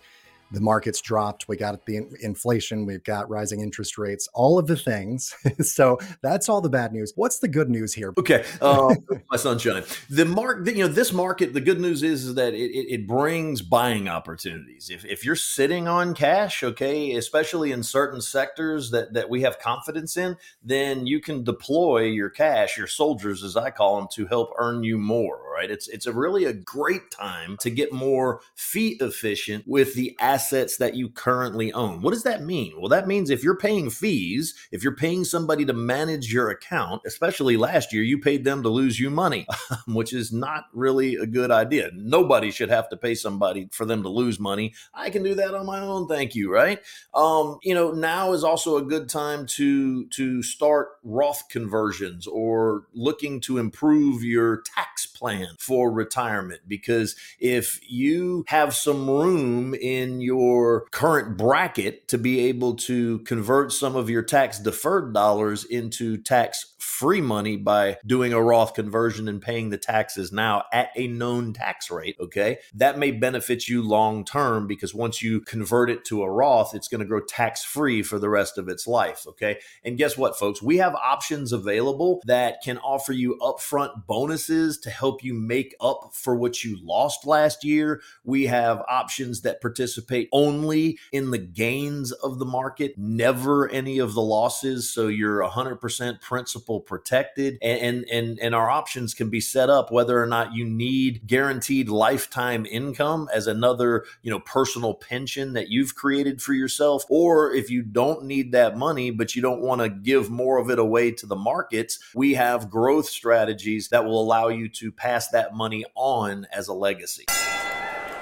the 0.52 0.60
market's 0.60 1.00
dropped 1.00 1.48
we 1.48 1.56
got 1.56 1.84
the 1.86 2.06
inflation 2.20 2.86
we've 2.86 3.04
got 3.04 3.28
rising 3.28 3.60
interest 3.60 3.98
rates 3.98 4.28
all 4.34 4.58
of 4.58 4.66
the 4.66 4.76
things. 4.76 5.34
So 5.66 5.98
that's 6.22 6.48
all 6.48 6.60
the 6.60 6.68
bad 6.68 6.92
news. 6.92 7.12
What's 7.16 7.38
the 7.38 7.48
good 7.48 7.68
news 7.68 7.92
here? 7.92 8.12
Okay 8.18 8.44
uh, 8.60 8.94
my 9.30 9.36
sunshine 9.36 9.84
the 10.10 10.24
mark 10.24 10.66
you 10.66 10.78
know 10.78 10.88
this 10.88 11.12
market 11.12 11.54
the 11.54 11.60
good 11.60 11.80
news 11.80 12.02
is, 12.02 12.24
is 12.24 12.34
that 12.34 12.54
it, 12.54 12.70
it 12.72 13.06
brings 13.06 13.62
buying 13.62 14.08
opportunities. 14.08 14.90
If, 14.90 15.04
if 15.04 15.24
you're 15.24 15.34
sitting 15.36 15.88
on 15.88 16.14
cash 16.14 16.62
okay 16.62 17.14
especially 17.14 17.72
in 17.72 17.82
certain 17.82 18.20
sectors 18.20 18.90
that 18.90 19.14
that 19.14 19.28
we 19.28 19.42
have 19.42 19.58
confidence 19.58 20.16
in 20.16 20.36
then 20.62 21.06
you 21.06 21.20
can 21.20 21.42
deploy 21.42 22.02
your 22.02 22.30
cash 22.30 22.76
your 22.76 22.86
soldiers 22.86 23.42
as 23.42 23.56
i 23.56 23.70
call 23.70 23.96
them 23.96 24.08
to 24.12 24.26
help 24.26 24.52
earn 24.58 24.82
you 24.82 24.98
more 24.98 25.46
right? 25.56 25.70
It's 25.70 25.88
it's 25.88 26.06
a 26.06 26.12
really 26.12 26.44
a 26.44 26.52
great 26.52 27.10
time 27.10 27.56
to 27.60 27.70
get 27.70 27.92
more 27.92 28.40
fee 28.54 28.98
efficient 29.00 29.64
with 29.66 29.94
the 29.94 30.16
assets 30.36 30.76
that 30.76 30.94
you 30.94 31.08
currently 31.08 31.72
own. 31.72 32.02
What 32.02 32.12
does 32.12 32.24
that 32.24 32.42
mean? 32.42 32.74
Well, 32.76 32.90
that 32.90 33.06
means 33.06 33.30
if 33.30 33.42
you're 33.42 33.56
paying 33.56 33.88
fees, 33.88 34.52
if 34.70 34.84
you're 34.84 34.94
paying 34.94 35.24
somebody 35.24 35.64
to 35.64 35.72
manage 35.72 36.30
your 36.30 36.50
account, 36.50 37.00
especially 37.06 37.56
last 37.56 37.90
year, 37.90 38.02
you 38.02 38.18
paid 38.18 38.44
them 38.44 38.62
to 38.62 38.68
lose 38.68 39.00
you 39.00 39.08
money, 39.08 39.46
which 39.88 40.12
is 40.12 40.32
not 40.32 40.64
really 40.74 41.14
a 41.14 41.24
good 41.24 41.50
idea. 41.50 41.90
Nobody 41.94 42.50
should 42.50 42.68
have 42.68 42.90
to 42.90 42.98
pay 42.98 43.14
somebody 43.14 43.70
for 43.72 43.86
them 43.86 44.02
to 44.02 44.10
lose 44.10 44.38
money. 44.38 44.74
I 44.92 45.08
can 45.08 45.22
do 45.22 45.34
that 45.36 45.54
on 45.54 45.64
my 45.64 45.80
own. 45.80 46.06
Thank 46.06 46.34
you. 46.34 46.52
Right. 46.52 46.80
Um, 47.14 47.58
you 47.62 47.74
know, 47.74 47.92
now 47.92 48.34
is 48.34 48.44
also 48.44 48.76
a 48.76 48.82
good 48.82 49.08
time 49.08 49.46
to 49.56 50.06
to 50.08 50.42
start 50.42 50.88
Roth 51.02 51.44
conversions 51.48 52.26
or 52.26 52.88
looking 52.92 53.40
to 53.42 53.56
improve 53.56 54.22
your 54.22 54.60
tax 54.74 55.06
plan 55.06 55.48
for 55.58 55.90
retirement 55.90 56.60
because 56.68 57.16
if 57.38 57.80
you 57.88 58.44
have 58.48 58.74
some 58.74 59.08
room 59.08 59.74
in 59.74 60.20
your 60.26 60.86
current 60.90 61.38
bracket 61.38 62.08
to 62.08 62.18
be 62.18 62.40
able 62.40 62.74
to 62.74 63.20
convert 63.20 63.72
some 63.72 63.96
of 63.96 64.10
your 64.10 64.22
tax 64.22 64.58
deferred 64.58 65.14
dollars 65.14 65.64
into 65.64 66.16
tax 66.18 66.74
free 66.98 67.20
money 67.20 67.58
by 67.58 67.98
doing 68.06 68.32
a 68.32 68.40
Roth 68.40 68.72
conversion 68.72 69.28
and 69.28 69.42
paying 69.42 69.68
the 69.68 69.76
taxes 69.76 70.32
now 70.32 70.64
at 70.72 70.88
a 70.96 71.06
known 71.06 71.52
tax 71.52 71.90
rate, 71.90 72.16
okay? 72.18 72.56
That 72.72 72.98
may 72.98 73.10
benefit 73.10 73.68
you 73.68 73.82
long 73.82 74.24
term 74.24 74.66
because 74.66 74.94
once 74.94 75.20
you 75.20 75.42
convert 75.42 75.90
it 75.90 76.06
to 76.06 76.22
a 76.22 76.30
Roth, 76.30 76.74
it's 76.74 76.88
going 76.88 77.00
to 77.00 77.06
grow 77.06 77.20
tax 77.20 77.62
free 77.62 78.02
for 78.02 78.18
the 78.18 78.30
rest 78.30 78.56
of 78.56 78.70
its 78.70 78.86
life, 78.86 79.26
okay? 79.26 79.58
And 79.84 79.98
guess 79.98 80.16
what, 80.16 80.38
folks? 80.38 80.62
We 80.62 80.78
have 80.78 80.94
options 80.94 81.52
available 81.52 82.22
that 82.24 82.62
can 82.64 82.78
offer 82.78 83.12
you 83.12 83.36
upfront 83.42 84.06
bonuses 84.06 84.78
to 84.78 84.90
help 84.90 85.22
you 85.22 85.34
make 85.34 85.74
up 85.80 86.12
for 86.14 86.34
what 86.34 86.64
you 86.64 86.78
lost 86.82 87.26
last 87.26 87.62
year. 87.62 88.00
We 88.24 88.46
have 88.46 88.82
options 88.88 89.42
that 89.42 89.60
participate 89.60 90.30
only 90.32 90.98
in 91.12 91.30
the 91.30 91.38
gains 91.38 92.10
of 92.12 92.38
the 92.38 92.46
market, 92.46 92.94
never 92.96 93.68
any 93.68 93.98
of 93.98 94.14
the 94.14 94.22
losses. 94.22 94.90
So 94.90 95.08
you're 95.08 95.42
100% 95.42 96.22
principal 96.22 96.85
protected. 96.86 97.58
And, 97.62 98.04
and 98.10 98.38
and 98.38 98.54
our 98.54 98.70
options 98.70 99.14
can 99.14 99.30
be 99.30 99.40
set 99.40 99.68
up 99.70 99.90
whether 99.90 100.22
or 100.22 100.26
not 100.26 100.54
you 100.54 100.64
need 100.64 101.26
guaranteed 101.26 101.88
lifetime 101.88 102.66
income 102.66 103.28
as 103.32 103.46
another 103.46 104.04
you 104.22 104.30
know 104.30 104.40
personal 104.40 104.94
pension 104.94 105.52
that 105.54 105.68
you've 105.68 105.94
created 105.94 106.40
for 106.40 106.52
yourself 106.52 107.04
or 107.08 107.52
if 107.52 107.70
you 107.70 107.82
don't 107.82 108.24
need 108.24 108.52
that 108.52 108.76
money 108.76 109.10
but 109.10 109.34
you 109.34 109.42
don't 109.42 109.60
want 109.60 109.80
to 109.80 109.88
give 109.88 110.30
more 110.30 110.58
of 110.58 110.70
it 110.70 110.78
away 110.78 111.10
to 111.10 111.26
the 111.26 111.36
markets 111.36 111.98
we 112.14 112.34
have 112.34 112.70
growth 112.70 113.06
strategies 113.06 113.88
that 113.88 114.04
will 114.04 114.20
allow 114.20 114.48
you 114.48 114.68
to 114.68 114.92
pass 114.92 115.28
that 115.28 115.54
money 115.54 115.84
on 115.94 116.46
as 116.52 116.68
a 116.68 116.72
legacy. 116.72 117.24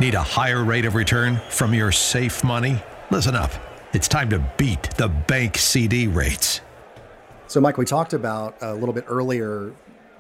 Need 0.01 0.15
a 0.15 0.23
higher 0.23 0.65
rate 0.65 0.85
of 0.85 0.95
return 0.95 1.41
from 1.51 1.73
your 1.73 1.93
safe 1.93 2.43
money? 2.43 2.83
Listen 3.11 3.35
up. 3.35 3.53
It's 3.93 4.09
time 4.09 4.29
to 4.31 4.41
beat 4.57 4.83
the 4.97 5.09
bank 5.09 5.57
CD 5.57 6.09
rates. 6.09 6.61
So, 7.47 7.61
Mike, 7.61 7.77
we 7.77 7.85
talked 7.85 8.15
about 8.15 8.57
a 8.63 8.75
little 8.75 8.95
bit 8.95 9.05
earlier 9.07 9.73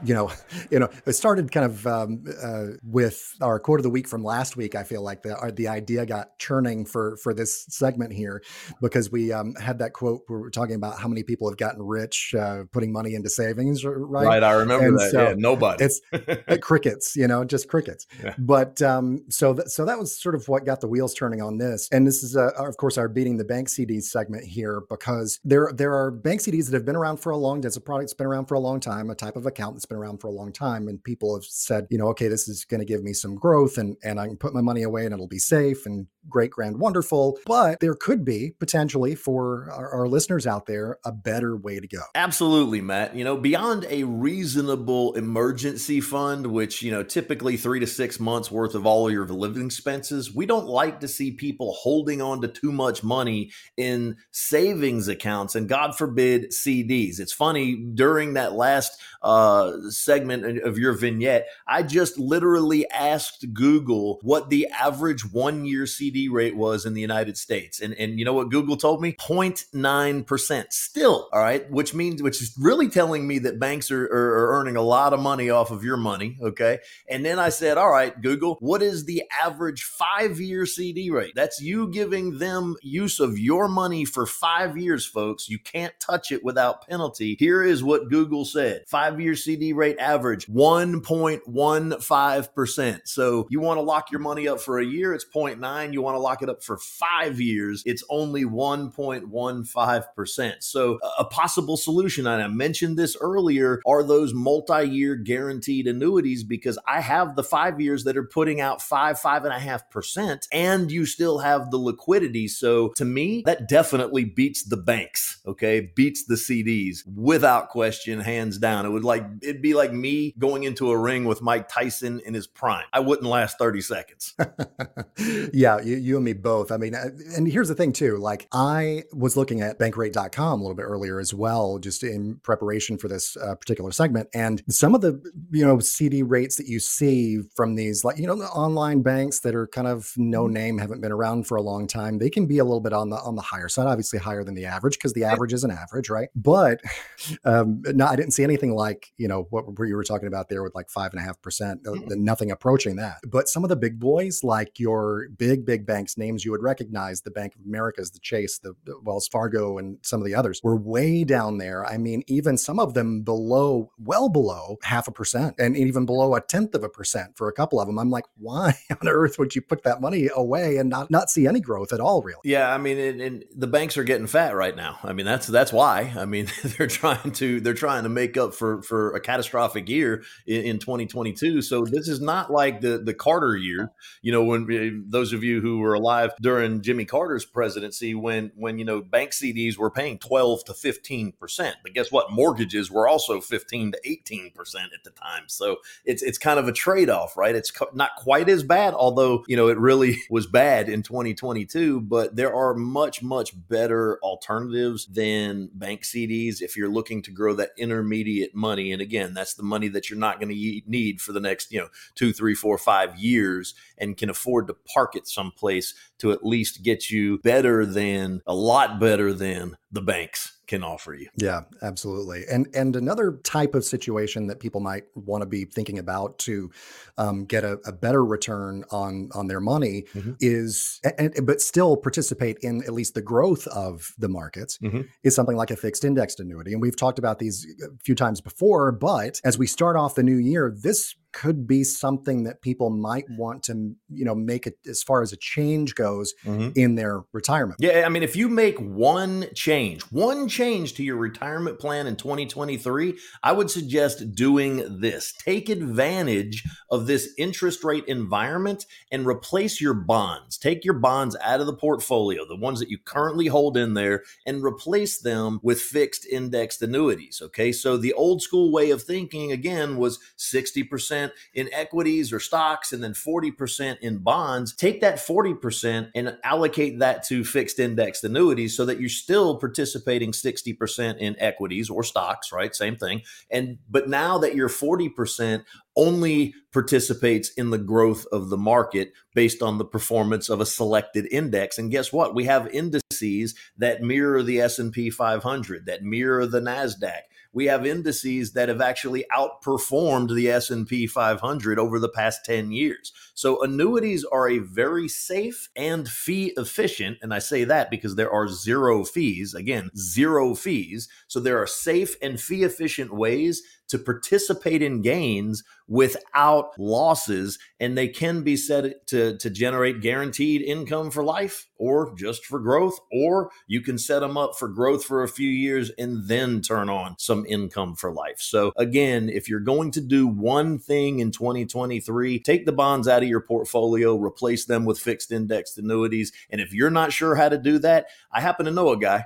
you 0.04 0.14
know, 0.14 0.30
you 0.70 0.78
know, 0.78 0.88
it 1.06 1.12
started 1.12 1.50
kind 1.50 1.66
of 1.66 1.86
um, 1.86 2.24
uh, 2.42 2.66
with 2.82 3.34
our 3.40 3.58
quote 3.58 3.80
of 3.80 3.84
the 3.84 3.90
week 3.90 4.08
from 4.08 4.22
last 4.22 4.56
week. 4.56 4.74
I 4.74 4.82
feel 4.82 5.02
like 5.02 5.22
the 5.22 5.36
uh, 5.36 5.50
the 5.54 5.68
idea 5.68 6.06
got 6.06 6.38
churning 6.38 6.84
for 6.84 7.16
for 7.22 7.34
this 7.34 7.66
segment 7.68 8.12
here 8.12 8.42
because 8.80 9.10
we 9.10 9.32
um, 9.32 9.54
had 9.54 9.78
that 9.78 9.92
quote 9.92 10.22
where 10.26 10.40
we 10.40 10.46
are 10.46 10.50
talking 10.50 10.76
about 10.76 10.98
how 10.98 11.08
many 11.08 11.22
people 11.22 11.48
have 11.48 11.58
gotten 11.58 11.82
rich 11.82 12.34
uh, 12.38 12.64
putting 12.72 12.92
money 12.92 13.14
into 13.14 13.30
savings, 13.30 13.84
right? 13.84 14.26
Right, 14.26 14.42
I 14.42 14.52
remember 14.52 14.86
and 14.86 14.98
that. 14.98 15.10
So 15.10 15.28
yeah, 15.28 15.34
nobody. 15.36 15.84
It's 15.84 16.00
crickets, 16.60 17.16
you 17.16 17.26
know, 17.26 17.44
just 17.44 17.68
crickets. 17.68 18.06
Yeah. 18.22 18.34
But 18.38 18.82
um, 18.82 19.24
so 19.30 19.54
th- 19.54 19.68
so 19.68 19.84
that 19.84 19.98
was 19.98 20.20
sort 20.20 20.34
of 20.34 20.48
what 20.48 20.64
got 20.64 20.80
the 20.80 20.88
wheels 20.88 21.14
turning 21.14 21.42
on 21.42 21.58
this. 21.58 21.88
And 21.92 22.06
this 22.06 22.22
is, 22.22 22.36
uh, 22.36 22.50
of 22.56 22.76
course, 22.76 22.98
our 22.98 23.08
beating 23.08 23.36
the 23.36 23.44
bank 23.44 23.68
CDs 23.68 24.04
segment 24.04 24.44
here 24.44 24.82
because 24.88 25.40
there 25.44 25.70
there 25.74 25.94
are 25.94 26.10
bank 26.10 26.40
CDs 26.40 26.66
that 26.66 26.74
have 26.74 26.84
been 26.84 26.96
around 26.96 27.18
for 27.18 27.30
a 27.30 27.36
long. 27.36 27.64
It's 27.64 27.76
a 27.76 27.80
product 27.80 28.04
that's 28.04 28.14
been 28.14 28.26
around 28.26 28.46
for 28.46 28.54
a 28.54 28.60
long 28.60 28.80
time, 28.80 29.10
a 29.10 29.14
type 29.14 29.36
of 29.36 29.46
account 29.46 29.74
that's 29.74 29.86
been 29.86 29.93
around 29.94 30.20
for 30.20 30.28
a 30.28 30.32
long 30.32 30.52
time. 30.52 30.88
And 30.88 31.02
people 31.02 31.34
have 31.34 31.44
said, 31.44 31.86
you 31.90 31.98
know, 31.98 32.08
okay, 32.08 32.28
this 32.28 32.48
is 32.48 32.64
going 32.64 32.80
to 32.80 32.86
give 32.86 33.02
me 33.02 33.12
some 33.12 33.34
growth 33.34 33.78
and, 33.78 33.96
and 34.02 34.20
I 34.20 34.26
can 34.26 34.36
put 34.36 34.54
my 34.54 34.60
money 34.60 34.82
away 34.82 35.04
and 35.04 35.12
it'll 35.12 35.28
be 35.28 35.38
safe 35.38 35.86
and 35.86 36.06
great, 36.28 36.50
grand, 36.50 36.78
wonderful. 36.78 37.38
But 37.46 37.80
there 37.80 37.94
could 37.94 38.24
be 38.24 38.54
potentially 38.58 39.14
for 39.14 39.68
our, 39.70 39.90
our 39.90 40.08
listeners 40.08 40.46
out 40.46 40.66
there 40.66 40.98
a 41.04 41.12
better 41.12 41.56
way 41.56 41.80
to 41.80 41.86
go. 41.86 42.02
Absolutely, 42.14 42.80
Matt. 42.80 43.14
You 43.14 43.24
know, 43.24 43.36
beyond 43.36 43.86
a 43.88 44.04
reasonable 44.04 45.14
emergency 45.14 46.00
fund, 46.00 46.46
which, 46.46 46.82
you 46.82 46.90
know, 46.90 47.02
typically 47.02 47.56
three 47.56 47.80
to 47.80 47.86
six 47.86 48.18
months 48.20 48.50
worth 48.50 48.74
of 48.74 48.86
all 48.86 49.10
your 49.10 49.26
living 49.26 49.66
expenses, 49.66 50.34
we 50.34 50.46
don't 50.46 50.66
like 50.66 51.00
to 51.00 51.08
see 51.08 51.32
people 51.32 51.72
holding 51.72 52.22
on 52.22 52.40
to 52.42 52.48
too 52.48 52.72
much 52.72 53.02
money 53.02 53.50
in 53.76 54.16
savings 54.30 55.08
accounts 55.08 55.54
and 55.54 55.68
God 55.68 55.96
forbid 55.96 56.50
CDs. 56.50 57.18
It's 57.20 57.32
funny 57.32 57.76
during 57.76 58.34
that 58.34 58.52
last 58.52 59.00
uh, 59.24 59.72
segment 59.88 60.62
of 60.62 60.78
your 60.78 60.92
vignette, 60.92 61.48
I 61.66 61.82
just 61.82 62.18
literally 62.18 62.88
asked 62.90 63.52
Google 63.52 64.20
what 64.22 64.50
the 64.50 64.68
average 64.68 65.24
one 65.32 65.64
year 65.64 65.86
CD 65.86 66.13
rate 66.32 66.56
was 66.56 66.86
in 66.86 66.94
the 66.94 67.00
United 67.00 67.36
States. 67.36 67.80
And, 67.80 67.94
and 67.94 68.18
you 68.18 68.24
know 68.24 68.32
what 68.32 68.50
Google 68.50 68.76
told 68.76 69.02
me? 69.02 69.12
0.9% 69.12 70.72
still. 70.72 71.28
All 71.32 71.40
right. 71.40 71.68
Which 71.70 71.94
means, 71.94 72.22
which 72.22 72.40
is 72.40 72.54
really 72.58 72.88
telling 72.88 73.26
me 73.26 73.38
that 73.40 73.58
banks 73.58 73.90
are, 73.90 74.04
are, 74.04 74.12
are 74.12 74.60
earning 74.60 74.76
a 74.76 74.82
lot 74.82 75.12
of 75.12 75.20
money 75.20 75.50
off 75.50 75.70
of 75.70 75.84
your 75.84 75.96
money. 75.96 76.38
Okay. 76.40 76.78
And 77.08 77.24
then 77.24 77.38
I 77.38 77.48
said, 77.48 77.78
all 77.78 77.90
right, 77.90 78.20
Google, 78.20 78.56
what 78.60 78.82
is 78.82 79.04
the 79.04 79.22
average 79.42 79.82
five 79.82 80.40
year 80.40 80.66
CD 80.66 81.10
rate? 81.10 81.34
That's 81.34 81.60
you 81.60 81.88
giving 81.88 82.38
them 82.38 82.76
use 82.82 83.20
of 83.20 83.38
your 83.38 83.68
money 83.68 84.04
for 84.04 84.26
five 84.26 84.76
years, 84.76 85.06
folks. 85.06 85.48
You 85.48 85.58
can't 85.58 85.94
touch 86.00 86.32
it 86.32 86.44
without 86.44 86.86
penalty. 86.86 87.36
Here 87.38 87.62
is 87.62 87.82
what 87.82 88.10
Google 88.10 88.44
said 88.44 88.84
five 88.86 89.20
year 89.20 89.34
CD 89.34 89.72
rate 89.72 89.98
average 89.98 90.46
1.15%. 90.46 93.00
So 93.04 93.46
you 93.50 93.60
want 93.60 93.78
to 93.78 93.82
lock 93.82 94.10
your 94.10 94.20
money 94.20 94.48
up 94.48 94.60
for 94.60 94.78
a 94.78 94.84
year, 94.84 95.14
it's 95.14 95.24
0.9. 95.24 95.92
You 95.92 96.02
want 96.04 96.14
to 96.14 96.20
lock 96.20 96.42
it 96.42 96.48
up 96.48 96.62
for 96.62 96.78
five 96.78 97.40
years, 97.40 97.82
it's 97.86 98.04
only 98.08 98.44
1.15%. 98.44 100.54
So, 100.60 100.98
a 101.18 101.24
possible 101.24 101.76
solution, 101.76 102.26
and 102.26 102.42
I 102.42 102.48
mentioned 102.48 102.98
this 102.98 103.16
earlier, 103.20 103.80
are 103.86 104.02
those 104.02 104.34
multi 104.34 104.84
year 104.84 105.16
guaranteed 105.16 105.86
annuities 105.86 106.44
because 106.44 106.78
I 106.86 107.00
have 107.00 107.36
the 107.36 107.42
five 107.42 107.80
years 107.80 108.04
that 108.04 108.16
are 108.16 108.24
putting 108.24 108.60
out 108.60 108.82
five, 108.82 109.18
five 109.18 109.44
and 109.44 109.52
a 109.52 109.58
half 109.58 109.90
percent, 109.90 110.46
and 110.52 110.90
you 110.90 111.06
still 111.06 111.38
have 111.38 111.70
the 111.70 111.78
liquidity. 111.78 112.48
So, 112.48 112.88
to 112.96 113.04
me, 113.04 113.42
that 113.46 113.68
definitely 113.68 114.24
beats 114.24 114.64
the 114.64 114.76
banks, 114.76 115.40
okay? 115.46 115.92
Beats 115.94 116.24
the 116.24 116.34
CDs 116.34 116.98
without 117.06 117.70
question, 117.70 118.20
hands 118.20 118.58
down. 118.58 118.86
It 118.86 118.90
would 118.90 119.04
like, 119.04 119.24
it'd 119.42 119.62
be 119.62 119.74
like 119.74 119.92
me 119.92 120.34
going 120.38 120.64
into 120.64 120.90
a 120.90 120.98
ring 120.98 121.24
with 121.24 121.42
Mike 121.42 121.68
Tyson 121.68 122.20
in 122.24 122.34
his 122.34 122.46
prime. 122.46 122.84
I 122.92 123.00
wouldn't 123.00 123.26
last 123.26 123.58
30 123.58 123.80
seconds. 123.80 124.34
yeah, 125.52 125.80
you, 125.80 125.93
you 125.98 126.16
and 126.16 126.24
me 126.24 126.32
both. 126.32 126.70
I 126.70 126.76
mean, 126.76 126.94
uh, 126.94 127.10
and 127.36 127.50
here's 127.50 127.68
the 127.68 127.74
thing 127.74 127.92
too. 127.92 128.16
Like 128.16 128.46
I 128.52 129.04
was 129.12 129.36
looking 129.36 129.60
at 129.60 129.78
bankrate.com 129.78 130.60
a 130.60 130.62
little 130.62 130.76
bit 130.76 130.84
earlier 130.84 131.20
as 131.20 131.34
well, 131.34 131.78
just 131.78 132.02
in 132.02 132.36
preparation 132.42 132.98
for 132.98 133.08
this 133.08 133.36
uh, 133.36 133.54
particular 133.54 133.92
segment. 133.92 134.28
And 134.34 134.62
some 134.68 134.94
of 134.94 135.00
the, 135.00 135.22
you 135.50 135.64
know, 135.64 135.78
CD 135.80 136.22
rates 136.22 136.56
that 136.56 136.66
you 136.66 136.80
see 136.80 137.40
from 137.54 137.74
these, 137.74 138.04
like, 138.04 138.18
you 138.18 138.26
know, 138.26 138.36
the 138.36 138.46
online 138.46 139.02
banks 139.02 139.40
that 139.40 139.54
are 139.54 139.66
kind 139.66 139.86
of 139.86 140.12
no 140.16 140.44
mm-hmm. 140.44 140.54
name, 140.54 140.78
haven't 140.78 141.00
been 141.00 141.12
around 141.12 141.46
for 141.46 141.56
a 141.56 141.62
long 141.62 141.86
time, 141.86 142.18
they 142.18 142.30
can 142.30 142.46
be 142.46 142.58
a 142.58 142.64
little 142.64 142.80
bit 142.80 142.92
on 142.92 143.10
the, 143.10 143.16
on 143.16 143.34
the 143.34 143.42
higher 143.42 143.68
side, 143.68 143.86
obviously 143.86 144.18
higher 144.18 144.44
than 144.44 144.54
the 144.54 144.66
average 144.66 144.94
because 144.94 145.12
the 145.12 145.24
average 145.24 145.52
is 145.52 145.64
an 145.64 145.70
average, 145.70 146.10
right? 146.10 146.28
But 146.34 146.80
um, 147.44 147.82
no, 147.86 148.06
I 148.06 148.16
didn't 148.16 148.32
see 148.32 148.44
anything 148.44 148.74
like, 148.74 149.12
you 149.16 149.28
know, 149.28 149.46
what 149.50 149.64
you 149.86 149.96
were 149.96 150.04
talking 150.04 150.28
about 150.28 150.48
there 150.48 150.62
with 150.62 150.74
like 150.74 150.90
five 150.90 151.12
and 151.12 151.20
a 151.20 151.24
half 151.24 151.40
percent, 151.42 151.80
uh, 151.86 151.90
mm-hmm. 151.90 152.24
nothing 152.24 152.50
approaching 152.50 152.96
that. 152.96 153.18
But 153.26 153.48
some 153.48 153.62
of 153.64 153.68
the 153.68 153.76
big 153.76 153.98
boys, 153.98 154.42
like 154.42 154.78
your 154.78 155.28
big, 155.36 155.64
big 155.64 155.83
banks, 155.84 156.16
names 156.18 156.44
you 156.44 156.50
would 156.50 156.62
recognize, 156.62 157.22
the 157.22 157.30
Bank 157.30 157.54
of 157.54 157.62
America's, 157.64 158.10
the 158.10 158.18
Chase, 158.18 158.58
the, 158.58 158.74
the 158.84 158.98
Wells 159.02 159.28
Fargo, 159.28 159.78
and 159.78 159.98
some 160.02 160.20
of 160.20 160.26
the 160.26 160.34
others 160.34 160.60
were 160.62 160.76
way 160.76 161.24
down 161.24 161.58
there. 161.58 161.84
I 161.86 161.98
mean, 161.98 162.22
even 162.26 162.56
some 162.56 162.78
of 162.78 162.94
them 162.94 163.22
below, 163.22 163.90
well 163.98 164.28
below 164.28 164.78
half 164.82 165.08
a 165.08 165.12
percent, 165.12 165.56
and 165.58 165.76
even 165.76 166.06
below 166.06 166.34
a 166.34 166.40
tenth 166.40 166.74
of 166.74 166.84
a 166.84 166.88
percent 166.88 167.36
for 167.36 167.48
a 167.48 167.52
couple 167.52 167.80
of 167.80 167.86
them. 167.86 167.98
I'm 167.98 168.10
like, 168.10 168.24
why 168.36 168.74
on 168.90 169.08
earth 169.08 169.38
would 169.38 169.54
you 169.54 169.62
put 169.62 169.82
that 169.84 170.00
money 170.00 170.28
away 170.34 170.76
and 170.76 170.88
not 170.88 171.10
not 171.10 171.30
see 171.30 171.46
any 171.46 171.60
growth 171.60 171.92
at 171.92 172.00
all? 172.00 172.22
Really? 172.22 172.40
Yeah, 172.44 172.72
I 172.72 172.78
mean, 172.78 172.98
and, 172.98 173.20
and 173.20 173.44
the 173.54 173.66
banks 173.66 173.96
are 173.96 174.04
getting 174.04 174.26
fat 174.26 174.54
right 174.54 174.74
now. 174.74 174.98
I 175.02 175.12
mean, 175.12 175.26
that's 175.26 175.46
that's 175.46 175.72
why. 175.72 176.12
I 176.16 176.24
mean, 176.24 176.48
they're 176.64 176.86
trying 176.86 177.32
to 177.32 177.60
they're 177.60 177.74
trying 177.74 178.04
to 178.04 178.08
make 178.08 178.36
up 178.36 178.54
for 178.54 178.82
for 178.82 179.14
a 179.14 179.20
catastrophic 179.20 179.88
year 179.88 180.22
in, 180.46 180.62
in 180.62 180.78
2022. 180.78 181.62
So 181.62 181.84
this 181.84 182.08
is 182.08 182.20
not 182.20 182.50
like 182.50 182.80
the 182.80 182.98
the 182.98 183.14
Carter 183.14 183.56
year. 183.56 183.92
You 184.22 184.32
know, 184.32 184.44
when 184.44 184.70
eh, 184.70 184.90
those 185.06 185.32
of 185.32 185.42
you 185.42 185.60
who 185.60 185.73
were 185.78 185.94
alive 185.94 186.32
during 186.40 186.82
Jimmy 186.82 187.04
Carter's 187.04 187.44
presidency, 187.44 188.14
when 188.14 188.52
when 188.56 188.78
you 188.78 188.84
know 188.84 189.00
bank 189.00 189.30
CDs 189.30 189.76
were 189.76 189.90
paying 189.90 190.18
12 190.18 190.64
to 190.64 190.74
15 190.74 191.32
percent, 191.32 191.76
but 191.82 191.94
guess 191.94 192.10
what? 192.10 192.32
Mortgages 192.32 192.90
were 192.90 193.08
also 193.08 193.40
15 193.40 193.92
to 193.92 194.00
18 194.04 194.50
percent 194.52 194.92
at 194.94 195.04
the 195.04 195.10
time. 195.10 195.44
So 195.46 195.76
it's 196.04 196.22
it's 196.22 196.38
kind 196.38 196.58
of 196.58 196.68
a 196.68 196.72
trade 196.72 197.10
off, 197.10 197.36
right? 197.36 197.54
It's 197.54 197.72
not 197.92 198.16
quite 198.16 198.48
as 198.48 198.62
bad, 198.62 198.94
although 198.94 199.44
you 199.48 199.56
know 199.56 199.68
it 199.68 199.78
really 199.78 200.18
was 200.30 200.46
bad 200.46 200.88
in 200.88 201.02
2022. 201.02 202.00
But 202.00 202.36
there 202.36 202.54
are 202.54 202.74
much 202.74 203.22
much 203.22 203.52
better 203.68 204.18
alternatives 204.22 205.06
than 205.06 205.70
bank 205.74 206.02
CDs 206.02 206.60
if 206.60 206.76
you're 206.76 206.88
looking 206.88 207.22
to 207.22 207.30
grow 207.30 207.54
that 207.54 207.70
intermediate 207.76 208.54
money. 208.54 208.92
And 208.92 209.00
again, 209.02 209.34
that's 209.34 209.54
the 209.54 209.62
money 209.62 209.88
that 209.88 210.08
you're 210.08 210.18
not 210.18 210.40
going 210.40 210.54
to 210.54 210.80
need 210.86 211.20
for 211.20 211.32
the 211.32 211.40
next, 211.40 211.72
you 211.72 211.80
know, 211.80 211.88
two, 212.14 212.32
three, 212.32 212.54
four, 212.54 212.78
five 212.78 213.18
years 213.18 213.74
and 213.98 214.16
can 214.16 214.30
afford 214.30 214.66
to 214.68 214.74
park 214.74 215.16
it 215.16 215.26
someplace 215.54 215.94
to 216.18 216.32
at 216.32 216.44
least 216.44 216.82
get 216.82 217.10
you 217.10 217.38
better 217.38 217.86
than 217.86 218.40
a 218.46 218.54
lot 218.54 218.98
better 219.00 219.32
than 219.32 219.76
the 219.90 220.00
banks 220.00 220.58
can 220.66 220.82
offer 220.82 221.12
you. 221.14 221.28
Yeah, 221.36 221.62
absolutely. 221.82 222.44
And 222.50 222.66
and 222.74 222.96
another 222.96 223.38
type 223.44 223.74
of 223.74 223.84
situation 223.84 224.46
that 224.46 224.60
people 224.60 224.80
might 224.80 225.04
want 225.14 225.42
to 225.42 225.46
be 225.46 225.66
thinking 225.66 225.98
about 225.98 226.38
to 226.40 226.70
um, 227.18 227.44
get 227.44 227.64
a, 227.64 227.78
a, 227.84 227.92
better 227.92 228.24
return 228.24 228.82
on 228.90 229.28
on 229.34 229.46
their 229.46 229.60
money 229.60 230.04
mm-hmm. 230.14 230.32
is, 230.40 231.00
and, 231.18 231.34
but 231.44 231.60
still 231.60 231.96
participate 231.96 232.58
in 232.62 232.82
at 232.84 232.94
least 232.94 233.14
the 233.14 233.22
growth 233.22 233.66
of 233.68 234.14
the 234.18 234.28
markets 234.28 234.78
mm-hmm. 234.78 235.02
is 235.22 235.34
something 235.34 235.56
like 235.56 235.70
a 235.70 235.76
fixed 235.76 236.04
indexed 236.04 236.40
annuity. 236.40 236.72
And 236.72 236.80
we've 236.80 236.96
talked 236.96 237.18
about 237.18 237.38
these 237.38 237.66
a 237.82 237.88
few 238.02 238.14
times 238.14 238.40
before, 238.40 238.90
but 238.90 239.40
as 239.44 239.58
we 239.58 239.66
start 239.66 239.96
off 239.96 240.14
the 240.14 240.22
new 240.22 240.38
year, 240.38 240.74
this 240.74 241.14
could 241.34 241.66
be 241.66 241.84
something 241.84 242.44
that 242.44 242.62
people 242.62 242.88
might 242.88 243.26
want 243.28 243.62
to 243.64 243.94
you 244.08 244.24
know 244.24 244.34
make 244.34 244.66
it 244.66 244.78
as 244.88 245.02
far 245.02 245.22
as 245.22 245.32
a 245.32 245.36
change 245.36 245.94
goes 245.94 246.34
mm-hmm. 246.44 246.70
in 246.74 246.94
their 246.94 247.24
retirement. 247.32 247.78
Yeah 247.80 248.04
i 248.06 248.08
mean 248.08 248.22
if 248.22 248.34
you 248.34 248.48
make 248.48 248.78
one 248.78 249.46
change 249.54 250.02
one 250.10 250.48
change 250.48 250.94
to 250.94 251.04
your 251.04 251.16
retirement 251.16 251.78
plan 251.78 252.06
in 252.06 252.16
2023 252.16 253.18
i 253.42 253.52
would 253.52 253.70
suggest 253.70 254.34
doing 254.34 255.00
this. 255.00 255.32
Take 255.32 255.68
advantage 255.68 256.64
of 256.90 257.06
this 257.06 257.32
interest 257.38 257.84
rate 257.84 258.04
environment 258.06 258.86
and 259.10 259.26
replace 259.26 259.80
your 259.80 259.94
bonds. 259.94 260.56
Take 260.56 260.84
your 260.84 260.94
bonds 260.94 261.36
out 261.42 261.60
of 261.60 261.66
the 261.66 261.76
portfolio 261.76 262.46
the 262.46 262.56
ones 262.56 262.80
that 262.80 262.88
you 262.90 262.98
currently 262.98 263.48
hold 263.48 263.76
in 263.76 263.94
there 263.94 264.22
and 264.46 264.64
replace 264.64 265.20
them 265.20 265.60
with 265.62 265.80
fixed 265.80 266.26
indexed 266.26 266.80
annuities 266.82 267.42
okay? 267.42 267.72
So 267.72 267.96
the 267.96 268.12
old 268.14 268.42
school 268.42 268.72
way 268.72 268.90
of 268.90 269.02
thinking 269.02 269.52
again 269.52 269.96
was 269.96 270.18
60% 270.38 271.23
percent 271.24 271.54
in 271.54 271.72
equities 271.72 272.32
or 272.32 272.40
stocks 272.40 272.92
and 272.92 273.02
then 273.02 273.12
40% 273.12 273.98
in 274.00 274.18
bonds, 274.18 274.74
take 274.74 275.00
that 275.00 275.16
40% 275.16 276.10
and 276.14 276.36
allocate 276.42 276.98
that 276.98 277.22
to 277.24 277.44
fixed 277.44 277.78
indexed 277.78 278.24
annuities 278.24 278.76
so 278.76 278.84
that 278.84 279.00
you're 279.00 279.08
still 279.08 279.58
participating 279.58 280.32
60% 280.32 281.18
in 281.18 281.36
equities 281.38 281.90
or 281.90 282.02
stocks, 282.02 282.52
right? 282.52 282.74
Same 282.74 282.96
thing. 282.96 283.22
And 283.50 283.78
but 283.88 284.08
now 284.08 284.38
that 284.38 284.54
you're 284.54 284.68
40% 284.68 285.64
only 285.96 286.54
participates 286.72 287.50
in 287.50 287.70
the 287.70 287.78
growth 287.78 288.26
of 288.32 288.50
the 288.50 288.56
market 288.56 289.12
based 289.34 289.62
on 289.62 289.78
the 289.78 289.84
performance 289.84 290.48
of 290.48 290.60
a 290.60 290.66
selected 290.66 291.26
index 291.30 291.78
and 291.78 291.92
guess 291.92 292.12
what 292.12 292.34
we 292.34 292.44
have 292.44 292.66
indices 292.68 293.54
that 293.78 294.02
mirror 294.02 294.42
the 294.42 294.60
S&P 294.60 295.08
500 295.08 295.86
that 295.86 296.02
mirror 296.02 296.46
the 296.46 296.58
Nasdaq 296.58 297.20
we 297.54 297.66
have 297.66 297.86
indices 297.86 298.52
that 298.52 298.68
have 298.68 298.80
actually 298.80 299.24
outperformed 299.34 300.34
the 300.34 300.50
S&P 300.50 301.06
500 301.06 301.78
over 301.78 301.98
the 301.98 302.08
past 302.08 302.44
10 302.44 302.72
years. 302.72 303.12
So 303.32 303.62
annuities 303.62 304.24
are 304.24 304.48
a 304.48 304.58
very 304.58 305.08
safe 305.08 305.70
and 305.74 306.08
fee 306.08 306.52
efficient 306.56 307.18
and 307.22 307.32
I 307.32 307.38
say 307.38 307.64
that 307.64 307.90
because 307.90 308.16
there 308.16 308.30
are 308.30 308.48
zero 308.48 309.04
fees, 309.04 309.54
again, 309.54 309.90
zero 309.96 310.54
fees. 310.54 311.08
So 311.28 311.40
there 311.40 311.60
are 311.60 311.66
safe 311.66 312.16
and 312.20 312.40
fee 312.40 312.64
efficient 312.64 313.14
ways 313.14 313.62
to 313.88 313.98
participate 313.98 314.82
in 314.82 315.02
gains 315.02 315.62
without 315.86 316.78
losses 316.78 317.58
and 317.78 317.96
they 317.96 318.08
can 318.08 318.42
be 318.42 318.56
set 318.56 319.06
to, 319.06 319.36
to 319.36 319.50
generate 319.50 320.00
guaranteed 320.00 320.62
income 320.62 321.10
for 321.10 321.22
life 321.22 321.66
or 321.76 322.14
just 322.16 322.46
for 322.46 322.58
growth 322.58 322.98
or 323.12 323.50
you 323.66 323.82
can 323.82 323.98
set 323.98 324.20
them 324.20 324.36
up 324.36 324.56
for 324.58 324.68
growth 324.68 325.04
for 325.04 325.22
a 325.22 325.28
few 325.28 325.48
years 325.48 325.90
and 325.98 326.26
then 326.26 326.62
turn 326.62 326.88
on 326.88 327.14
some 327.18 327.44
income 327.46 327.94
for 327.94 328.10
life. 328.10 328.40
So 328.40 328.72
again 328.76 329.28
if 329.28 329.48
you're 329.48 329.60
going 329.60 329.90
to 329.92 330.00
do 330.00 330.26
one 330.26 330.78
thing 330.78 331.18
in 331.18 331.30
2023 331.30 332.38
take 332.40 332.64
the 332.64 332.72
bonds 332.72 333.06
out 333.06 333.22
of 333.22 333.28
your 333.28 333.40
portfolio 333.40 334.16
replace 334.16 334.64
them 334.64 334.84
with 334.84 334.98
fixed 334.98 335.30
indexed 335.30 335.78
annuities 335.78 336.32
and 336.50 336.60
if 336.60 336.72
you're 336.72 336.90
not 336.90 337.12
sure 337.12 337.34
how 337.34 337.48
to 337.48 337.58
do 337.58 337.78
that 337.78 338.06
i 338.32 338.40
happen 338.40 338.66
to 338.66 338.72
know 338.72 338.90
a 338.90 338.98
guy 338.98 339.24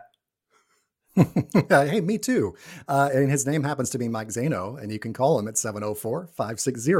hey, 1.69 2.01
me 2.01 2.19
too. 2.19 2.55
Uh, 2.87 3.11
and 3.13 3.31
his 3.31 3.47
name 3.47 3.63
happens 3.63 3.91
to 3.91 3.99
be 3.99 4.09
Mike 4.09 4.29
Zano, 4.29 4.81
and 4.81 4.93
you 4.93 4.99
can 4.99 5.13
call 5.13 5.39
him 5.39 5.49
at 5.49 5.59
704 5.59 6.29
560 6.29 6.93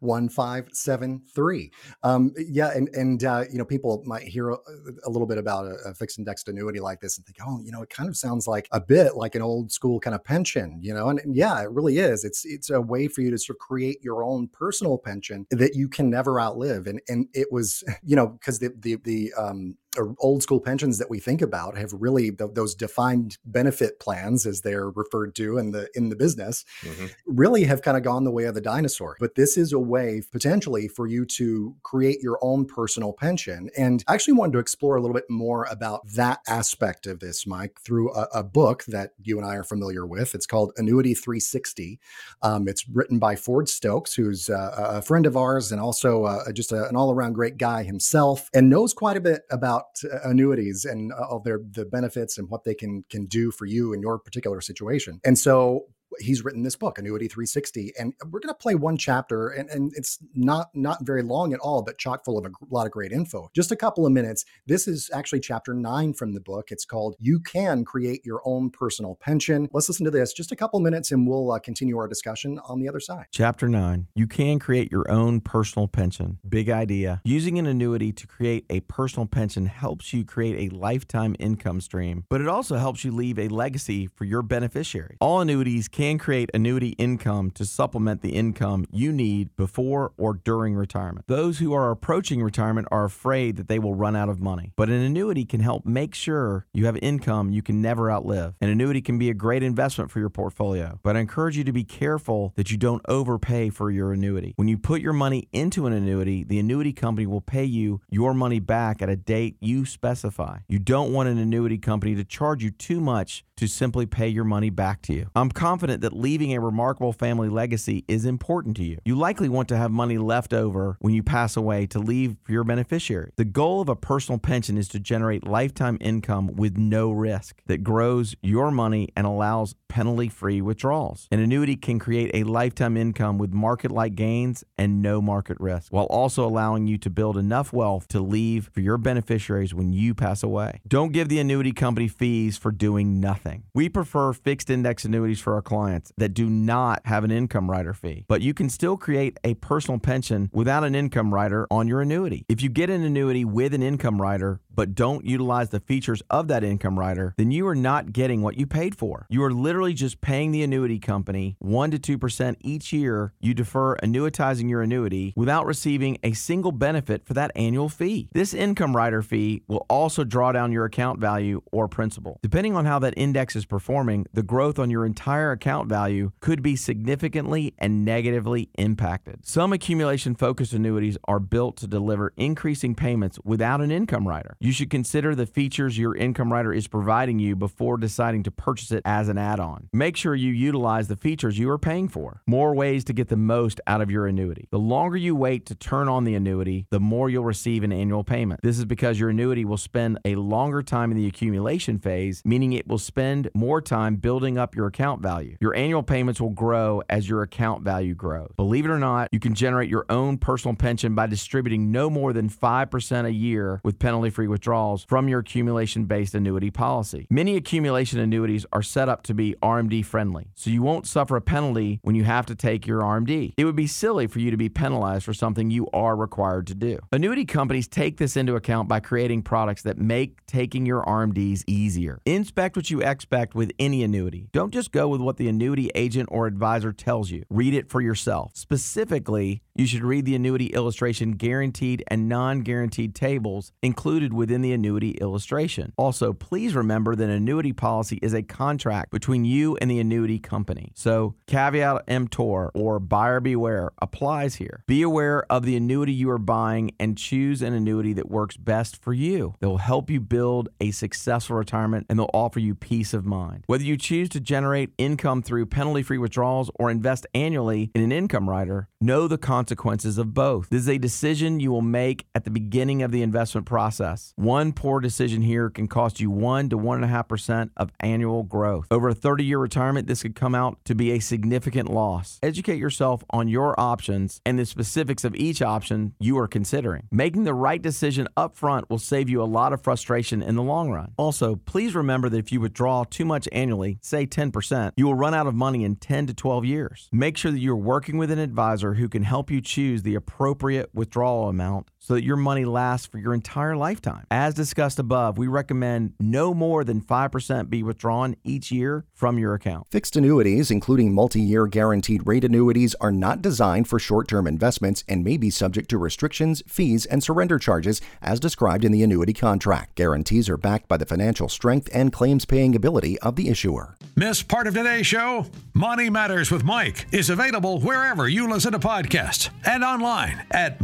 1573. 0.00 1.72
Um, 2.02 2.32
yeah, 2.36 2.70
and, 2.74 2.88
and 2.90 3.24
uh, 3.24 3.44
you 3.50 3.58
know, 3.58 3.64
people 3.64 4.02
might 4.06 4.22
hear 4.22 4.50
a, 4.50 4.56
a 5.04 5.10
little 5.10 5.26
bit 5.26 5.38
about 5.38 5.66
a, 5.66 5.76
a, 5.86 5.94
fixed 5.94 6.18
indexed 6.18 6.48
annuity 6.48 6.80
like 6.80 7.00
this 7.00 7.16
and 7.16 7.26
think, 7.26 7.38
oh, 7.46 7.60
you 7.62 7.72
know, 7.72 7.82
it 7.82 7.90
kind 7.90 8.08
of 8.08 8.16
sounds 8.16 8.46
like 8.46 8.68
a 8.72 8.80
bit 8.80 9.16
like 9.16 9.34
an 9.34 9.42
old 9.42 9.72
school 9.72 10.00
kind 10.00 10.14
of 10.14 10.24
pension, 10.24 10.78
you 10.80 10.94
know, 10.94 11.08
and, 11.08 11.20
and 11.20 11.34
yeah, 11.36 11.60
it 11.60 11.70
really 11.70 11.98
is. 11.98 12.24
It's 12.24 12.44
it's 12.44 12.70
a 12.70 12.80
way 12.80 13.08
for 13.08 13.22
you 13.22 13.30
to 13.30 13.38
sort 13.38 13.56
of 13.56 13.60
create 13.60 14.02
your 14.02 14.22
own 14.22 14.48
personal 14.48 14.98
pension 14.98 15.46
that 15.50 15.74
you 15.74 15.88
can 15.88 16.10
never 16.10 16.40
outlive. 16.40 16.86
And 16.86 17.00
and 17.08 17.26
it 17.34 17.48
was, 17.50 17.84
you 18.02 18.16
know, 18.16 18.28
because 18.28 18.58
the 18.58 18.72
the 18.78 18.96
the 19.04 19.32
um 19.34 19.76
old 20.18 20.42
school 20.42 20.60
pensions 20.60 20.98
that 20.98 21.10
we 21.10 21.18
think 21.18 21.42
about 21.42 21.76
have 21.76 21.92
really 21.92 22.30
th- 22.30 22.50
those 22.54 22.74
defined 22.74 23.38
benefit 23.44 23.98
plans 24.00 24.46
as 24.46 24.60
they're 24.60 24.90
referred 24.90 25.34
to 25.34 25.58
in 25.58 25.72
the 25.72 25.88
in 25.94 26.08
the 26.08 26.16
business 26.16 26.64
mm-hmm. 26.82 27.06
really 27.26 27.64
have 27.64 27.82
kind 27.82 27.96
of 27.96 28.02
gone 28.02 28.24
the 28.24 28.30
way 28.30 28.44
of 28.44 28.54
the 28.54 28.60
dinosaur. 28.60 29.16
But 29.18 29.34
this 29.34 29.56
is 29.56 29.72
a 29.72 29.78
way 29.78 30.22
potentially 30.30 30.88
for 30.88 31.06
you 31.06 31.24
to 31.26 31.74
create 31.82 32.20
your 32.20 32.38
own 32.42 32.66
personal 32.66 33.12
pension. 33.12 33.70
And 33.76 34.04
i 34.06 34.14
actually 34.14 34.34
wanted 34.34 34.52
to 34.52 34.58
explore 34.58 34.96
a 34.96 35.00
little 35.00 35.14
bit 35.14 35.28
more 35.30 35.64
about 35.70 36.06
that 36.14 36.40
aspect 36.48 37.06
of 37.06 37.20
this 37.20 37.46
mike 37.46 37.78
through 37.84 38.12
a, 38.14 38.28
a 38.34 38.44
book 38.44 38.84
that 38.88 39.12
you 39.22 39.38
and 39.38 39.46
i 39.46 39.54
are 39.54 39.64
familiar 39.64 40.06
with. 40.06 40.34
It's 40.34 40.46
called 40.46 40.72
annuity 40.76 41.14
360 41.14 42.00
um, 42.42 42.68
it's 42.68 42.88
written 42.88 43.18
by 43.18 43.36
ford 43.36 43.68
stokes 43.68 44.14
who's 44.14 44.50
uh, 44.50 44.74
a 44.76 45.02
friend 45.02 45.26
of 45.26 45.36
ours 45.36 45.72
and 45.72 45.80
also 45.80 46.24
uh, 46.24 46.52
just 46.52 46.72
a, 46.72 46.88
an 46.88 46.96
all-around 46.96 47.32
great 47.32 47.56
guy 47.56 47.82
himself 47.82 48.50
and 48.54 48.68
knows 48.68 48.92
quite 48.92 49.16
a 49.16 49.20
bit 49.20 49.42
about 49.50 49.77
uh, 50.04 50.18
annuities 50.24 50.84
and 50.84 51.12
uh, 51.12 51.26
all 51.30 51.40
their 51.40 51.60
the 51.70 51.84
benefits 51.84 52.38
and 52.38 52.48
what 52.48 52.64
they 52.64 52.74
can 52.74 53.04
can 53.10 53.26
do 53.26 53.50
for 53.50 53.66
you 53.66 53.92
in 53.92 54.00
your 54.00 54.18
particular 54.18 54.60
situation. 54.60 55.20
And 55.24 55.38
so 55.38 55.86
he's 56.18 56.44
written 56.44 56.62
this 56.62 56.76
book 56.76 56.98
annuity 56.98 57.28
360 57.28 57.92
and 57.98 58.14
we're 58.30 58.40
going 58.40 58.48
to 58.48 58.54
play 58.54 58.74
one 58.74 58.96
chapter 58.96 59.48
and, 59.48 59.68
and 59.70 59.92
it's 59.94 60.18
not 60.34 60.68
not 60.74 61.04
very 61.04 61.22
long 61.22 61.52
at 61.52 61.60
all 61.60 61.82
but 61.82 61.98
chock 61.98 62.24
full 62.24 62.38
of 62.38 62.44
a 62.44 62.50
lot 62.70 62.86
of 62.86 62.92
great 62.92 63.12
info. 63.12 63.50
Just 63.54 63.70
a 63.70 63.76
couple 63.76 64.06
of 64.06 64.12
minutes. 64.12 64.44
This 64.66 64.88
is 64.88 65.10
actually 65.12 65.40
chapter 65.40 65.74
9 65.74 66.14
from 66.14 66.32
the 66.32 66.40
book. 66.40 66.70
It's 66.70 66.84
called 66.84 67.16
you 67.18 67.40
can 67.40 67.84
create 67.84 68.24
your 68.24 68.40
own 68.44 68.70
personal 68.70 69.16
pension. 69.20 69.68
Let's 69.72 69.88
listen 69.88 70.04
to 70.04 70.10
this. 70.10 70.32
Just 70.32 70.52
a 70.52 70.56
couple 70.56 70.78
of 70.78 70.82
minutes 70.82 71.12
and 71.12 71.26
we'll 71.26 71.52
uh, 71.52 71.58
continue 71.58 71.98
our 71.98 72.08
discussion 72.08 72.58
on 72.68 72.80
the 72.80 72.88
other 72.88 73.00
side. 73.00 73.26
Chapter 73.32 73.68
9 73.68 74.08
you 74.14 74.26
can 74.26 74.58
create 74.58 74.90
your 74.90 75.10
own 75.10 75.40
personal 75.40 75.88
pension. 75.88 76.38
Big 76.48 76.70
idea. 76.70 77.20
Using 77.24 77.58
an 77.58 77.66
annuity 77.66 78.12
to 78.12 78.26
create 78.26 78.64
a 78.70 78.80
personal 78.80 79.26
pension 79.26 79.66
helps 79.66 80.12
you 80.12 80.24
create 80.24 80.72
a 80.72 80.74
lifetime 80.74 81.36
income 81.38 81.80
stream 81.80 82.24
but 82.28 82.40
it 82.40 82.48
also 82.48 82.76
helps 82.76 83.04
you 83.04 83.12
leave 83.12 83.38
a 83.38 83.48
legacy 83.48 84.06
for 84.06 84.24
your 84.24 84.42
beneficiaries. 84.42 85.18
All 85.20 85.40
annuities 85.40 85.88
can 85.98 86.16
create 86.16 86.48
annuity 86.54 86.90
income 86.90 87.50
to 87.50 87.64
supplement 87.64 88.22
the 88.22 88.28
income 88.28 88.84
you 88.92 89.10
need 89.10 89.48
before 89.56 90.12
or 90.16 90.32
during 90.32 90.76
retirement. 90.76 91.26
Those 91.26 91.58
who 91.58 91.72
are 91.72 91.90
approaching 91.90 92.40
retirement 92.40 92.86
are 92.92 93.04
afraid 93.04 93.56
that 93.56 93.66
they 93.66 93.80
will 93.80 93.96
run 93.96 94.14
out 94.14 94.28
of 94.28 94.38
money, 94.38 94.72
but 94.76 94.88
an 94.88 95.00
annuity 95.00 95.44
can 95.44 95.58
help 95.58 95.84
make 95.84 96.14
sure 96.14 96.66
you 96.72 96.86
have 96.86 96.96
income 96.98 97.50
you 97.50 97.62
can 97.62 97.82
never 97.82 98.12
outlive. 98.12 98.54
An 98.60 98.68
annuity 98.68 99.00
can 99.00 99.18
be 99.18 99.28
a 99.28 99.34
great 99.34 99.64
investment 99.64 100.12
for 100.12 100.20
your 100.20 100.30
portfolio, 100.30 101.00
but 101.02 101.16
I 101.16 101.18
encourage 101.18 101.56
you 101.56 101.64
to 101.64 101.72
be 101.72 101.82
careful 101.82 102.52
that 102.54 102.70
you 102.70 102.76
don't 102.76 103.02
overpay 103.08 103.70
for 103.70 103.90
your 103.90 104.12
annuity. 104.12 104.52
When 104.54 104.68
you 104.68 104.78
put 104.78 105.00
your 105.00 105.12
money 105.12 105.48
into 105.52 105.88
an 105.88 105.92
annuity, 105.92 106.44
the 106.44 106.60
annuity 106.60 106.92
company 106.92 107.26
will 107.26 107.40
pay 107.40 107.64
you 107.64 108.02
your 108.08 108.34
money 108.34 108.60
back 108.60 109.02
at 109.02 109.08
a 109.08 109.16
date 109.16 109.56
you 109.58 109.84
specify. 109.84 110.58
You 110.68 110.78
don't 110.78 111.12
want 111.12 111.28
an 111.28 111.38
annuity 111.38 111.78
company 111.78 112.14
to 112.14 112.22
charge 112.22 112.62
you 112.62 112.70
too 112.70 113.00
much 113.00 113.44
to 113.58 113.66
simply 113.66 114.06
pay 114.06 114.28
your 114.28 114.44
money 114.44 114.70
back 114.70 115.02
to 115.02 115.12
you. 115.12 115.28
I'm 115.34 115.50
confident 115.50 116.00
that 116.02 116.12
leaving 116.12 116.54
a 116.54 116.60
remarkable 116.60 117.12
family 117.12 117.48
legacy 117.48 118.04
is 118.06 118.24
important 118.24 118.76
to 118.76 118.84
you. 118.84 118.98
You 119.04 119.16
likely 119.16 119.48
want 119.48 119.68
to 119.68 119.76
have 119.76 119.90
money 119.90 120.16
left 120.16 120.52
over 120.54 120.96
when 121.00 121.12
you 121.12 121.24
pass 121.24 121.56
away 121.56 121.86
to 121.88 121.98
leave 121.98 122.36
your 122.48 122.62
beneficiary. 122.62 123.32
The 123.36 123.44
goal 123.44 123.80
of 123.80 123.88
a 123.88 123.96
personal 123.96 124.38
pension 124.38 124.78
is 124.78 124.86
to 124.88 125.00
generate 125.00 125.44
lifetime 125.44 125.98
income 126.00 126.54
with 126.54 126.76
no 126.76 127.10
risk 127.10 127.60
that 127.66 127.82
grows 127.82 128.36
your 128.42 128.70
money 128.70 129.08
and 129.16 129.26
allows 129.26 129.74
penalty 129.88 130.28
free 130.28 130.60
withdrawals. 130.60 131.26
An 131.32 131.40
annuity 131.40 131.74
can 131.74 131.98
create 131.98 132.30
a 132.34 132.44
lifetime 132.44 132.96
income 132.96 133.38
with 133.38 133.52
market 133.52 133.90
like 133.90 134.14
gains 134.14 134.62
and 134.76 135.02
no 135.02 135.20
market 135.20 135.56
risk, 135.58 135.92
while 135.92 136.04
also 136.04 136.46
allowing 136.46 136.86
you 136.86 136.96
to 136.98 137.10
build 137.10 137.36
enough 137.36 137.72
wealth 137.72 138.06
to 138.08 138.20
leave 138.20 138.70
for 138.72 138.80
your 138.80 138.98
beneficiaries 138.98 139.74
when 139.74 139.92
you 139.92 140.14
pass 140.14 140.44
away. 140.44 140.80
Don't 140.86 141.12
give 141.12 141.28
the 141.28 141.40
annuity 141.40 141.72
company 141.72 142.06
fees 142.06 142.56
for 142.56 142.70
doing 142.70 143.18
nothing 143.18 143.47
anything. 143.48 143.64
We 143.74 143.88
prefer 143.88 144.32
fixed 144.32 144.70
index 144.70 145.04
annuities 145.04 145.40
for 145.40 145.54
our 145.54 145.62
clients 145.62 146.12
that 146.16 146.34
do 146.34 146.48
not 146.48 147.00
have 147.04 147.24
an 147.24 147.30
income 147.30 147.70
rider 147.70 147.94
fee, 147.94 148.24
but 148.28 148.42
you 148.42 148.54
can 148.54 148.68
still 148.68 148.96
create 148.96 149.38
a 149.44 149.54
personal 149.54 149.98
pension 149.98 150.50
without 150.52 150.84
an 150.84 150.94
income 150.94 151.32
rider 151.32 151.66
on 151.70 151.88
your 151.88 152.00
annuity. 152.00 152.44
If 152.48 152.62
you 152.62 152.68
get 152.68 152.90
an 152.90 153.02
annuity 153.02 153.44
with 153.44 153.74
an 153.74 153.82
income 153.82 154.20
rider, 154.20 154.60
but 154.78 154.94
don't 154.94 155.24
utilize 155.24 155.70
the 155.70 155.80
features 155.80 156.22
of 156.30 156.46
that 156.46 156.62
income 156.62 156.96
rider, 156.96 157.34
then 157.36 157.50
you 157.50 157.66
are 157.66 157.74
not 157.74 158.12
getting 158.12 158.42
what 158.42 158.56
you 158.56 158.64
paid 158.64 158.96
for. 158.96 159.26
You 159.28 159.42
are 159.42 159.52
literally 159.52 159.92
just 159.92 160.20
paying 160.20 160.52
the 160.52 160.62
annuity 160.62 161.00
company 161.00 161.56
1 161.58 161.90
to 161.90 161.98
2% 161.98 162.54
each 162.60 162.92
year 162.92 163.32
you 163.40 163.54
defer 163.54 163.96
annuitizing 163.96 164.70
your 164.70 164.82
annuity 164.82 165.32
without 165.34 165.66
receiving 165.66 166.16
a 166.22 166.32
single 166.32 166.70
benefit 166.70 167.26
for 167.26 167.34
that 167.34 167.50
annual 167.56 167.88
fee. 167.88 168.28
This 168.32 168.54
income 168.54 168.94
rider 168.94 169.20
fee 169.20 169.64
will 169.66 169.84
also 169.90 170.22
draw 170.22 170.52
down 170.52 170.70
your 170.70 170.84
account 170.84 171.18
value 171.18 171.60
or 171.72 171.88
principal. 171.88 172.38
Depending 172.40 172.76
on 172.76 172.84
how 172.84 173.00
that 173.00 173.14
index 173.16 173.37
is 173.38 173.66
performing, 173.66 174.26
the 174.32 174.42
growth 174.42 174.78
on 174.78 174.90
your 174.90 175.06
entire 175.06 175.52
account 175.52 175.88
value 175.88 176.32
could 176.40 176.60
be 176.60 176.74
significantly 176.74 177.72
and 177.78 178.04
negatively 178.04 178.68
impacted. 178.76 179.46
Some 179.46 179.72
accumulation 179.72 180.34
focused 180.34 180.72
annuities 180.72 181.16
are 181.28 181.38
built 181.38 181.76
to 181.76 181.86
deliver 181.86 182.32
increasing 182.36 182.96
payments 182.96 183.38
without 183.44 183.80
an 183.80 183.92
income 183.92 184.26
rider. 184.26 184.56
You 184.58 184.72
should 184.72 184.90
consider 184.90 185.36
the 185.36 185.46
features 185.46 185.96
your 185.96 186.16
income 186.16 186.52
rider 186.52 186.72
is 186.72 186.88
providing 186.88 187.38
you 187.38 187.54
before 187.54 187.96
deciding 187.96 188.42
to 188.42 188.50
purchase 188.50 188.90
it 188.90 189.02
as 189.04 189.28
an 189.28 189.38
add 189.38 189.60
on. 189.60 189.88
Make 189.92 190.16
sure 190.16 190.34
you 190.34 190.50
utilize 190.50 191.06
the 191.06 191.16
features 191.16 191.58
you 191.58 191.70
are 191.70 191.78
paying 191.78 192.08
for. 192.08 192.42
More 192.46 192.74
ways 192.74 193.04
to 193.04 193.12
get 193.12 193.28
the 193.28 193.36
most 193.36 193.80
out 193.86 194.00
of 194.00 194.10
your 194.10 194.26
annuity. 194.26 194.66
The 194.72 194.78
longer 194.80 195.16
you 195.16 195.36
wait 195.36 195.66
to 195.66 195.76
turn 195.76 196.08
on 196.08 196.24
the 196.24 196.34
annuity, 196.34 196.86
the 196.90 196.98
more 196.98 197.30
you'll 197.30 197.44
receive 197.44 197.84
an 197.84 197.92
annual 197.92 198.24
payment. 198.24 198.60
This 198.62 198.78
is 198.78 198.84
because 198.84 199.20
your 199.20 199.30
annuity 199.30 199.64
will 199.64 199.76
spend 199.76 200.18
a 200.24 200.34
longer 200.34 200.82
time 200.82 201.12
in 201.12 201.16
the 201.16 201.26
accumulation 201.26 201.98
phase, 201.98 202.42
meaning 202.44 202.72
it 202.72 202.88
will 202.88 202.98
spend 202.98 203.27
more 203.54 203.80
time 203.80 204.16
building 204.16 204.58
up 204.58 204.74
your 204.74 204.86
account 204.86 205.22
value. 205.22 205.56
Your 205.60 205.74
annual 205.74 206.02
payments 206.02 206.40
will 206.40 206.50
grow 206.50 207.02
as 207.08 207.28
your 207.28 207.42
account 207.42 207.82
value 207.82 208.14
grows. 208.14 208.52
Believe 208.56 208.84
it 208.84 208.90
or 208.90 208.98
not, 208.98 209.28
you 209.32 209.40
can 209.40 209.54
generate 209.54 209.88
your 209.88 210.06
own 210.08 210.38
personal 210.38 210.74
pension 210.74 211.14
by 211.14 211.26
distributing 211.26 211.90
no 211.90 212.10
more 212.10 212.32
than 212.32 212.48
5% 212.48 213.24
a 213.24 213.32
year 213.32 213.80
with 213.84 213.98
penalty 213.98 214.30
free 214.30 214.48
withdrawals 214.48 215.04
from 215.04 215.28
your 215.28 215.40
accumulation 215.40 216.04
based 216.04 216.34
annuity 216.34 216.70
policy. 216.70 217.26
Many 217.30 217.56
accumulation 217.56 218.18
annuities 218.18 218.66
are 218.72 218.82
set 218.82 219.08
up 219.08 219.22
to 219.24 219.34
be 219.34 219.54
RMD 219.62 220.04
friendly, 220.04 220.48
so 220.54 220.70
you 220.70 220.82
won't 220.82 221.06
suffer 221.06 221.36
a 221.36 221.40
penalty 221.40 222.00
when 222.02 222.14
you 222.14 222.24
have 222.24 222.46
to 222.46 222.54
take 222.54 222.86
your 222.86 223.00
RMD. 223.00 223.54
It 223.56 223.64
would 223.64 223.76
be 223.76 223.86
silly 223.86 224.26
for 224.26 224.38
you 224.38 224.50
to 224.50 224.56
be 224.56 224.68
penalized 224.68 225.24
for 225.24 225.34
something 225.34 225.70
you 225.70 225.88
are 225.92 226.16
required 226.16 226.66
to 226.68 226.74
do. 226.74 226.98
Annuity 227.12 227.44
companies 227.44 227.88
take 227.88 228.16
this 228.16 228.36
into 228.36 228.54
account 228.54 228.88
by 228.88 229.00
creating 229.00 229.42
products 229.42 229.82
that 229.82 229.98
make 229.98 230.44
taking 230.46 230.86
your 230.86 231.02
RMDs 231.04 231.64
easier. 231.66 232.20
Inspect 232.26 232.76
what 232.76 232.90
you 232.90 233.02
expect 233.18 233.52
with 233.52 233.72
any 233.80 234.04
annuity. 234.04 234.48
Don't 234.52 234.72
just 234.72 234.92
go 234.92 235.08
with 235.08 235.20
what 235.20 235.38
the 235.38 235.48
annuity 235.48 235.90
agent 235.96 236.28
or 236.30 236.46
advisor 236.46 236.92
tells 236.92 237.32
you. 237.32 237.42
Read 237.50 237.74
it 237.74 237.90
for 237.90 238.00
yourself. 238.00 238.52
Specifically, 238.54 239.60
you 239.78 239.86
should 239.86 240.02
read 240.02 240.24
the 240.24 240.34
annuity 240.34 240.66
illustration 240.66 241.32
guaranteed 241.32 242.02
and 242.08 242.28
non 242.28 242.60
guaranteed 242.60 243.14
tables 243.14 243.70
included 243.80 244.32
within 244.32 244.60
the 244.60 244.72
annuity 244.72 245.12
illustration. 245.12 245.92
Also, 245.96 246.32
please 246.32 246.74
remember 246.74 247.14
that 247.14 247.24
an 247.24 247.30
annuity 247.30 247.72
policy 247.72 248.18
is 248.20 248.34
a 248.34 248.42
contract 248.42 249.12
between 249.12 249.44
you 249.44 249.76
and 249.80 249.88
the 249.88 250.00
annuity 250.00 250.40
company. 250.40 250.90
So, 250.96 251.36
caveat 251.46 252.02
emptor 252.08 252.70
or 252.70 252.98
buyer 252.98 253.38
beware 253.38 253.92
applies 254.02 254.56
here. 254.56 254.82
Be 254.88 255.02
aware 255.02 255.44
of 255.50 255.64
the 255.64 255.76
annuity 255.76 256.12
you 256.12 256.28
are 256.30 256.38
buying 256.38 256.90
and 256.98 257.16
choose 257.16 257.62
an 257.62 257.72
annuity 257.72 258.12
that 258.14 258.28
works 258.28 258.56
best 258.56 259.00
for 259.00 259.12
you. 259.12 259.54
That 259.60 259.68
will 259.68 259.78
help 259.78 260.10
you 260.10 260.20
build 260.20 260.68
a 260.80 260.90
successful 260.90 261.56
retirement 261.56 262.06
and 262.08 262.18
they'll 262.18 262.30
offer 262.34 262.58
you 262.58 262.74
peace 262.74 263.14
of 263.14 263.24
mind. 263.24 263.62
Whether 263.66 263.84
you 263.84 263.96
choose 263.96 264.28
to 264.30 264.40
generate 264.40 264.90
income 264.98 265.42
through 265.42 265.66
penalty 265.66 266.02
free 266.02 266.18
withdrawals 266.18 266.68
or 266.74 266.90
invest 266.90 267.26
annually 267.32 267.92
in 267.94 268.02
an 268.02 268.10
income 268.10 268.48
rider, 268.48 268.88
know 269.00 269.28
the 269.28 269.38
consequences 269.38 270.18
of 270.18 270.34
both. 270.34 270.68
This 270.70 270.82
is 270.82 270.88
a 270.88 270.98
decision 270.98 271.60
you 271.60 271.70
will 271.70 271.82
make 271.82 272.26
at 272.34 272.44
the 272.44 272.50
beginning 272.50 273.02
of 273.02 273.12
the 273.12 273.22
investment 273.22 273.66
process. 273.66 274.32
One 274.36 274.72
poor 274.72 275.00
decision 275.00 275.42
here 275.42 275.70
can 275.70 275.86
cost 275.86 276.20
you 276.20 276.30
1 276.30 276.70
to 276.70 276.76
1.5% 276.76 277.70
of 277.76 277.92
annual 278.00 278.42
growth. 278.42 278.86
Over 278.90 279.10
a 279.10 279.14
30 279.14 279.44
year 279.44 279.58
retirement, 279.58 280.08
this 280.08 280.22
could 280.22 280.34
come 280.34 280.54
out 280.54 280.78
to 280.84 280.94
be 280.94 281.12
a 281.12 281.20
significant 281.20 281.90
loss. 281.90 282.38
Educate 282.42 282.78
yourself 282.78 283.24
on 283.30 283.46
your 283.46 283.78
options 283.78 284.40
and 284.44 284.58
the 284.58 284.66
specifics 284.66 285.24
of 285.24 285.36
each 285.36 285.62
option 285.62 286.14
you 286.18 286.36
are 286.38 286.48
considering. 286.48 287.06
Making 287.12 287.44
the 287.44 287.54
right 287.54 287.80
decision 287.80 288.26
up 288.36 288.56
front 288.56 288.90
will 288.90 288.98
save 288.98 289.28
you 289.28 289.40
a 289.40 289.44
lot 289.44 289.72
of 289.72 289.80
frustration 289.80 290.42
in 290.42 290.56
the 290.56 290.62
long 290.62 290.90
run. 290.90 291.12
Also, 291.16 291.54
please 291.54 291.94
remember 291.94 292.28
that 292.28 292.38
if 292.38 292.50
you 292.50 292.60
withdraw 292.60 293.04
too 293.04 293.24
much 293.24 293.48
annually, 293.52 293.98
say 294.02 294.26
10%, 294.26 294.92
you 294.96 295.06
will 295.06 295.14
run 295.14 295.34
out 295.34 295.46
of 295.46 295.54
money 295.54 295.84
in 295.84 295.96
10 295.96 296.26
to 296.26 296.34
12 296.34 296.64
years. 296.64 297.08
Make 297.12 297.36
sure 297.36 297.52
that 297.52 297.60
you're 297.60 297.76
working 297.76 298.18
with 298.18 298.30
an 298.30 298.38
advisor 298.38 298.87
advisor 298.88 299.00
who 299.00 299.08
can 299.08 299.22
help 299.22 299.50
you 299.50 299.60
choose 299.60 300.02
the 300.02 300.14
appropriate 300.14 300.90
withdrawal 300.94 301.48
amount 301.48 301.88
so 301.98 302.14
that 302.14 302.24
your 302.24 302.36
money 302.36 302.64
lasts 302.64 303.06
for 303.06 303.18
your 303.18 303.34
entire 303.34 303.76
lifetime. 303.76 304.24
As 304.30 304.54
discussed 304.54 304.98
above, 304.98 305.38
we 305.38 305.46
recommend 305.46 306.14
no 306.18 306.54
more 306.54 306.84
than 306.84 307.00
5% 307.00 307.70
be 307.70 307.82
withdrawn 307.82 308.36
each 308.44 308.70
year 308.70 309.04
from 309.12 309.38
your 309.38 309.54
account. 309.54 309.86
Fixed 309.90 310.16
annuities, 310.16 310.70
including 310.70 311.12
multi 311.12 311.40
year 311.40 311.66
guaranteed 311.66 312.26
rate 312.26 312.44
annuities, 312.44 312.94
are 313.00 313.12
not 313.12 313.42
designed 313.42 313.88
for 313.88 313.98
short 313.98 314.28
term 314.28 314.46
investments 314.46 315.04
and 315.08 315.24
may 315.24 315.36
be 315.36 315.50
subject 315.50 315.88
to 315.90 315.98
restrictions, 315.98 316.62
fees, 316.66 317.04
and 317.06 317.22
surrender 317.22 317.58
charges 317.58 318.00
as 318.22 318.40
described 318.40 318.84
in 318.84 318.92
the 318.92 319.02
annuity 319.02 319.32
contract. 319.32 319.94
Guarantees 319.94 320.48
are 320.48 320.56
backed 320.56 320.88
by 320.88 320.96
the 320.96 321.06
financial 321.06 321.48
strength 321.48 321.88
and 321.92 322.12
claims 322.12 322.44
paying 322.44 322.74
ability 322.74 323.18
of 323.20 323.36
the 323.36 323.48
issuer. 323.48 323.96
Miss 324.16 324.42
part 324.42 324.66
of 324.66 324.74
today's 324.74 325.06
show? 325.06 325.46
Money 325.74 326.10
Matters 326.10 326.50
with 326.50 326.64
Mike 326.64 327.06
is 327.12 327.30
available 327.30 327.80
wherever 327.80 328.28
you 328.28 328.48
listen 328.48 328.72
to 328.72 328.78
podcasts 328.78 329.50
and 329.64 329.84
online 329.84 330.44
at 330.50 330.80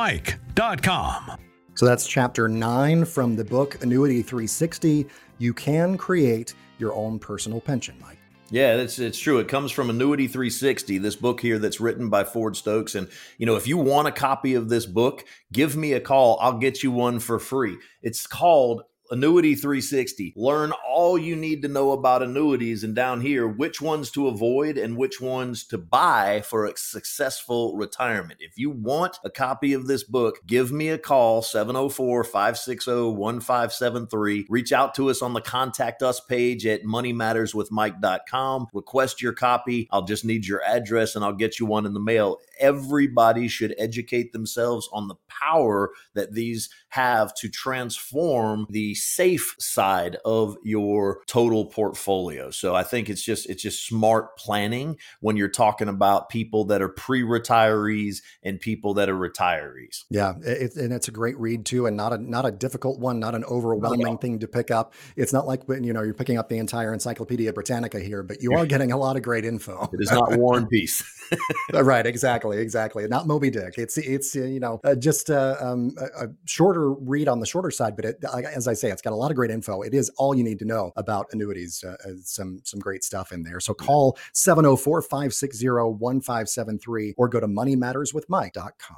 moneymatterswithmike.com. 0.00 1.38
So 1.74 1.86
that's 1.86 2.06
chapter 2.06 2.48
nine 2.48 3.04
from 3.04 3.36
the 3.36 3.44
book 3.44 3.82
Annuity 3.82 4.22
360. 4.22 5.06
You 5.38 5.54
can 5.54 5.96
create 5.96 6.54
your 6.78 6.94
own 6.94 7.18
personal 7.18 7.60
pension, 7.60 7.96
Mike. 8.00 8.18
Yeah, 8.50 8.76
it's 8.76 8.98
it's 8.98 9.18
true. 9.18 9.38
It 9.38 9.46
comes 9.46 9.70
from 9.70 9.90
Annuity 9.90 10.26
360, 10.26 10.98
this 10.98 11.14
book 11.14 11.40
here 11.40 11.58
that's 11.58 11.80
written 11.80 12.08
by 12.10 12.24
Ford 12.24 12.56
Stokes. 12.56 12.96
And 12.96 13.08
you 13.38 13.46
know, 13.46 13.54
if 13.54 13.68
you 13.68 13.78
want 13.78 14.08
a 14.08 14.12
copy 14.12 14.54
of 14.54 14.68
this 14.68 14.86
book, 14.86 15.24
give 15.52 15.76
me 15.76 15.92
a 15.92 16.00
call. 16.00 16.36
I'll 16.40 16.58
get 16.58 16.82
you 16.82 16.90
one 16.90 17.20
for 17.20 17.38
free. 17.38 17.78
It's 18.02 18.26
called 18.26 18.82
Annuity 19.12 19.56
360. 19.56 20.34
Learn 20.36 20.72
all 20.86 21.18
you 21.18 21.34
need 21.34 21.62
to 21.62 21.68
know 21.68 21.90
about 21.90 22.22
annuities 22.22 22.84
and 22.84 22.94
down 22.94 23.20
here, 23.20 23.48
which 23.48 23.80
ones 23.80 24.08
to 24.12 24.28
avoid 24.28 24.78
and 24.78 24.96
which 24.96 25.20
ones 25.20 25.64
to 25.64 25.78
buy 25.78 26.42
for 26.42 26.64
a 26.64 26.76
successful 26.76 27.76
retirement. 27.76 28.38
If 28.40 28.56
you 28.56 28.70
want 28.70 29.18
a 29.24 29.30
copy 29.30 29.72
of 29.72 29.88
this 29.88 30.04
book, 30.04 30.38
give 30.46 30.70
me 30.70 30.90
a 30.90 30.98
call 30.98 31.42
704 31.42 32.22
560 32.22 33.10
1573. 33.10 34.46
Reach 34.48 34.72
out 34.72 34.94
to 34.94 35.10
us 35.10 35.22
on 35.22 35.32
the 35.32 35.40
contact 35.40 36.04
us 36.04 36.20
page 36.20 36.64
at 36.64 36.84
moneymatterswithmike.com. 36.84 38.68
Request 38.72 39.20
your 39.20 39.32
copy. 39.32 39.88
I'll 39.90 40.04
just 40.04 40.24
need 40.24 40.46
your 40.46 40.62
address 40.62 41.16
and 41.16 41.24
I'll 41.24 41.32
get 41.32 41.58
you 41.58 41.66
one 41.66 41.84
in 41.84 41.94
the 41.94 42.00
mail. 42.00 42.38
Everybody 42.60 43.48
should 43.48 43.74
educate 43.78 44.32
themselves 44.32 44.88
on 44.92 45.08
the 45.08 45.16
power 45.28 45.90
that 46.14 46.34
these 46.34 46.68
have 46.90 47.32
to 47.34 47.48
transform 47.48 48.66
the 48.68 48.94
safe 48.94 49.54
side 49.58 50.16
of 50.24 50.56
your 50.64 51.22
total 51.26 51.66
portfolio. 51.66 52.50
So 52.50 52.74
I 52.74 52.82
think 52.82 53.08
it's 53.08 53.22
just 53.22 53.48
it's 53.48 53.62
just 53.62 53.86
smart 53.86 54.36
planning 54.36 54.98
when 55.20 55.36
you're 55.36 55.48
talking 55.48 55.88
about 55.88 56.28
people 56.28 56.64
that 56.66 56.82
are 56.82 56.88
pre-retirees 56.88 58.18
and 58.42 58.60
people 58.60 58.94
that 58.94 59.08
are 59.08 59.16
retirees. 59.16 60.04
Yeah, 60.10 60.34
it, 60.42 60.76
and 60.76 60.92
it's 60.92 61.08
a 61.08 61.12
great 61.12 61.38
read 61.38 61.64
too, 61.64 61.86
and 61.86 61.96
not 61.96 62.12
a 62.12 62.18
not 62.18 62.44
a 62.44 62.50
difficult 62.50 62.98
one, 62.98 63.20
not 63.20 63.34
an 63.34 63.44
overwhelming 63.44 64.18
thing 64.18 64.38
to 64.40 64.48
pick 64.48 64.70
up. 64.70 64.94
It's 65.16 65.32
not 65.32 65.46
like 65.46 65.68
when 65.68 65.84
you 65.84 65.92
know 65.92 66.02
you're 66.02 66.14
picking 66.14 66.38
up 66.38 66.48
the 66.48 66.58
entire 66.58 66.92
Encyclopedia 66.92 67.52
Britannica 67.52 68.00
here, 68.00 68.22
but 68.22 68.42
you 68.42 68.52
are 68.56 68.66
getting 68.66 68.92
a 68.92 68.96
lot 68.96 69.16
of 69.16 69.22
great 69.22 69.44
info. 69.44 69.88
It 69.92 70.00
is 70.00 70.10
not 70.10 70.36
War 70.36 70.58
and 70.58 70.68
Peace. 70.68 71.02
right, 71.72 72.06
exactly, 72.06 72.49
exactly. 72.58 73.06
Not 73.08 73.26
Moby 73.26 73.50
Dick. 73.50 73.78
It's 73.78 73.96
it's 73.98 74.34
you 74.34 74.60
know 74.60 74.80
uh, 74.84 74.94
just 74.94 75.30
uh, 75.30 75.56
um, 75.60 75.94
a, 75.98 76.24
a, 76.24 76.28
shorter 76.44 76.92
read 76.92 77.28
on 77.28 77.40
the 77.40 77.46
shorter 77.46 77.70
side, 77.70 77.96
but 77.96 78.04
it, 78.04 78.22
as 78.54 78.68
I 78.68 78.74
say, 78.74 78.90
it's 78.90 79.00
got 79.02 79.12
a 79.12 79.16
lot 79.16 79.30
of 79.30 79.36
great 79.36 79.50
info. 79.50 79.82
It 79.82 79.94
is 79.94 80.10
all 80.16 80.34
you 80.34 80.44
need 80.44 80.58
to 80.60 80.64
know 80.64 80.92
about 80.96 81.26
annuities. 81.32 81.84
Uh, 81.84 81.96
uh 82.04 82.12
some 82.22 82.60
some 82.64 82.80
great 82.80 83.04
stuff 83.04 83.32
in 83.32 83.42
there. 83.42 83.60
So 83.60 83.74
call 83.74 84.18
704-560-1573 84.34 87.14
or 87.16 87.28
go 87.28 87.40
to 87.40 87.46
moneymatterswithmike.com. 87.46 88.96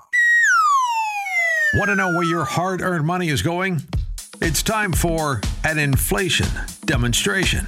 Want 1.75 1.89
to 1.89 1.97
know 1.97 2.13
where 2.13 2.25
your 2.25 2.45
hard-earned 2.45 3.07
money 3.07 3.29
is 3.29 3.41
going? 3.41 3.81
It's 4.43 4.63
time 4.63 4.93
for 4.93 5.41
an 5.65 5.79
inflation 5.79 6.49
demonstration. 6.85 7.67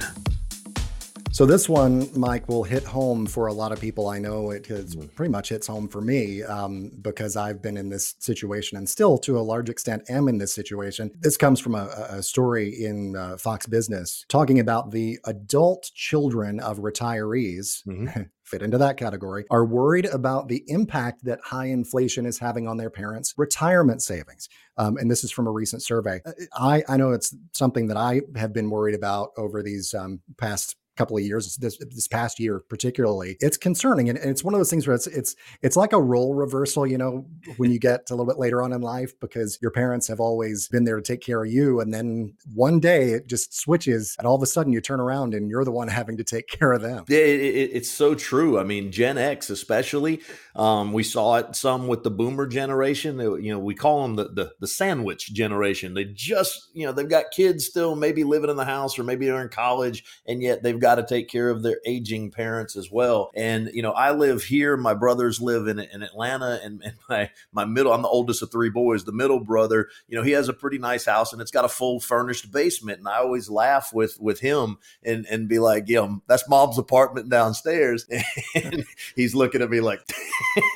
So 1.35 1.45
this 1.45 1.67
one, 1.67 2.07
Mike, 2.17 2.47
will 2.47 2.63
hit 2.63 2.85
home 2.85 3.25
for 3.25 3.47
a 3.47 3.53
lot 3.53 3.73
of 3.73 3.81
people. 3.81 4.07
I 4.07 4.19
know 4.19 4.51
it 4.51 4.67
has 4.67 4.95
mm. 4.95 5.13
pretty 5.15 5.33
much 5.33 5.49
hits 5.49 5.67
home 5.67 5.89
for 5.89 5.99
me 5.99 6.43
um, 6.43 6.93
because 7.01 7.35
I've 7.35 7.61
been 7.61 7.75
in 7.75 7.89
this 7.89 8.15
situation 8.19 8.77
and 8.77 8.87
still, 8.87 9.17
to 9.17 9.37
a 9.37 9.41
large 9.41 9.69
extent, 9.69 10.03
am 10.07 10.29
in 10.29 10.37
this 10.37 10.53
situation. 10.53 11.11
This 11.19 11.35
comes 11.35 11.59
from 11.59 11.75
a, 11.75 11.89
a 12.09 12.23
story 12.23 12.85
in 12.85 13.17
uh, 13.17 13.35
Fox 13.35 13.67
Business 13.67 14.23
talking 14.29 14.61
about 14.61 14.91
the 14.91 15.19
adult 15.25 15.91
children 15.93 16.61
of 16.61 16.77
retirees. 16.77 17.85
Mm-hmm. 17.85 18.21
fit 18.45 18.61
into 18.61 18.77
that 18.77 18.95
category, 18.95 19.43
are 19.49 19.65
worried 19.65 20.05
about 20.05 20.47
the 20.47 20.63
impact 20.67 21.25
that 21.25 21.39
high 21.43 21.65
inflation 21.65 22.27
is 22.27 22.37
having 22.37 22.67
on 22.67 22.77
their 22.77 22.91
parents' 22.91 23.33
retirement 23.37 24.03
savings. 24.03 24.47
Um, 24.77 24.97
and 24.97 25.09
this 25.09 25.23
is 25.23 25.31
from 25.31 25.47
a 25.47 25.51
recent 25.51 25.81
survey. 25.81 26.21
Uh, 26.23 26.31
I, 26.55 26.83
I 26.87 26.95
know 26.97 27.11
it's 27.11 27.35
something 27.53 27.87
that 27.87 27.97
I 27.97 28.21
have 28.35 28.53
been 28.53 28.69
worried 28.69 28.93
about 28.93 29.31
over 29.35 29.63
these 29.63 29.95
um, 29.95 30.19
past 30.37 30.75
couple 30.95 31.17
of 31.17 31.23
years 31.23 31.55
this 31.57 31.77
this 31.77 32.07
past 32.07 32.39
year 32.39 32.59
particularly 32.69 33.37
it's 33.39 33.57
concerning 33.57 34.09
and, 34.09 34.17
it's 34.17 34.43
one 34.43 34.53
of 34.53 34.59
those 34.59 34.69
things 34.69 34.87
where 34.87 34.95
it's 34.95 35.07
it's 35.07 35.35
it's 35.61 35.77
like 35.77 35.93
a 35.93 36.01
role 36.01 36.33
reversal 36.33 36.87
you 36.87 36.97
know 36.97 37.25
when 37.57 37.71
you 37.71 37.79
get 37.79 38.09
a 38.09 38.13
little 38.13 38.25
bit 38.25 38.39
later 38.39 38.61
on 38.61 38.73
in 38.73 38.81
life 38.81 39.13
because 39.19 39.57
your 39.61 39.71
parents 39.71 40.07
have 40.07 40.19
always 40.19 40.67
been 40.67 40.83
there 40.83 40.95
to 40.95 41.01
take 41.01 41.21
care 41.21 41.43
of 41.43 41.51
you 41.51 41.79
and 41.79 41.93
then 41.93 42.33
one 42.53 42.79
day 42.79 43.11
it 43.11 43.27
just 43.27 43.53
switches 43.53 44.15
and 44.17 44.27
all 44.27 44.35
of 44.35 44.41
a 44.41 44.45
sudden 44.45 44.73
you 44.73 44.81
turn 44.81 44.99
around 44.99 45.33
and 45.33 45.49
you're 45.49 45.63
the 45.63 45.71
one 45.71 45.87
having 45.87 46.17
to 46.17 46.23
take 46.23 46.47
care 46.55 46.71
of 46.71 46.81
them. 46.81 47.05
It, 47.07 47.13
it, 47.13 47.71
it's 47.73 47.89
so 47.89 48.15
true. 48.15 48.59
I 48.59 48.63
mean 48.63 48.91
gen 48.91 49.17
x 49.17 49.49
especially 49.49 50.21
um, 50.55 50.93
we 50.93 51.03
saw 51.03 51.35
it 51.37 51.55
some 51.55 51.87
with 51.87 52.03
the 52.03 52.11
boomer 52.11 52.47
generation 52.47 53.19
you 53.19 53.51
know 53.51 53.59
we 53.59 53.75
call 53.75 54.01
them 54.01 54.15
the, 54.15 54.29
the 54.29 54.51
the 54.59 54.67
sandwich 54.67 55.33
generation. 55.33 55.93
They 55.93 56.05
just 56.05 56.69
you 56.73 56.85
know 56.85 56.91
they've 56.91 57.09
got 57.09 57.31
kids 57.31 57.65
still 57.65 57.95
maybe 57.95 58.23
living 58.23 58.49
in 58.49 58.57
the 58.57 58.65
house 58.65 58.97
or 58.97 59.03
maybe 59.03 59.25
they're 59.25 59.41
in 59.41 59.49
college 59.49 60.03
and 60.27 60.41
yet 60.41 60.63
they've 60.63 60.79
got 60.85 60.95
to 60.95 61.03
take 61.03 61.27
care 61.27 61.49
of 61.49 61.63
their 61.63 61.79
aging 61.83 62.29
parents 62.29 62.75
as 62.75 62.91
well. 62.91 63.31
And 63.33 63.71
you 63.73 63.81
know, 63.81 63.91
I 63.91 64.11
live 64.11 64.43
here. 64.43 64.77
My 64.77 64.93
brothers 64.93 65.41
live 65.41 65.67
in, 65.67 65.79
in 65.79 66.03
Atlanta, 66.03 66.59
and, 66.63 66.79
and 66.85 66.93
my 67.09 67.31
my 67.51 67.65
middle. 67.65 67.91
I'm 67.91 68.03
the 68.03 68.07
oldest 68.07 68.43
of 68.43 68.51
three 68.51 68.69
boys. 68.69 69.03
The 69.03 69.11
middle 69.11 69.39
brother, 69.39 69.89
you 70.07 70.15
know, 70.15 70.23
he 70.23 70.31
has 70.31 70.47
a 70.47 70.53
pretty 70.53 70.77
nice 70.77 71.05
house, 71.05 71.33
and 71.33 71.41
it's 71.41 71.49
got 71.49 71.65
a 71.65 71.69
full 71.69 71.99
furnished 71.99 72.51
basement. 72.51 72.99
And 72.99 73.07
I 73.07 73.17
always 73.17 73.49
laugh 73.49 73.91
with 73.93 74.19
with 74.19 74.41
him 74.41 74.77
and 75.03 75.25
and 75.25 75.49
be 75.49 75.57
like, 75.57 75.85
"Yeah, 75.87 76.07
that's 76.27 76.47
mom's 76.47 76.77
apartment 76.77 77.29
downstairs." 77.29 78.05
And 78.55 78.85
he's 79.15 79.35
looking 79.35 79.61
at 79.61 79.69
me 79.69 79.81
like, 79.81 79.99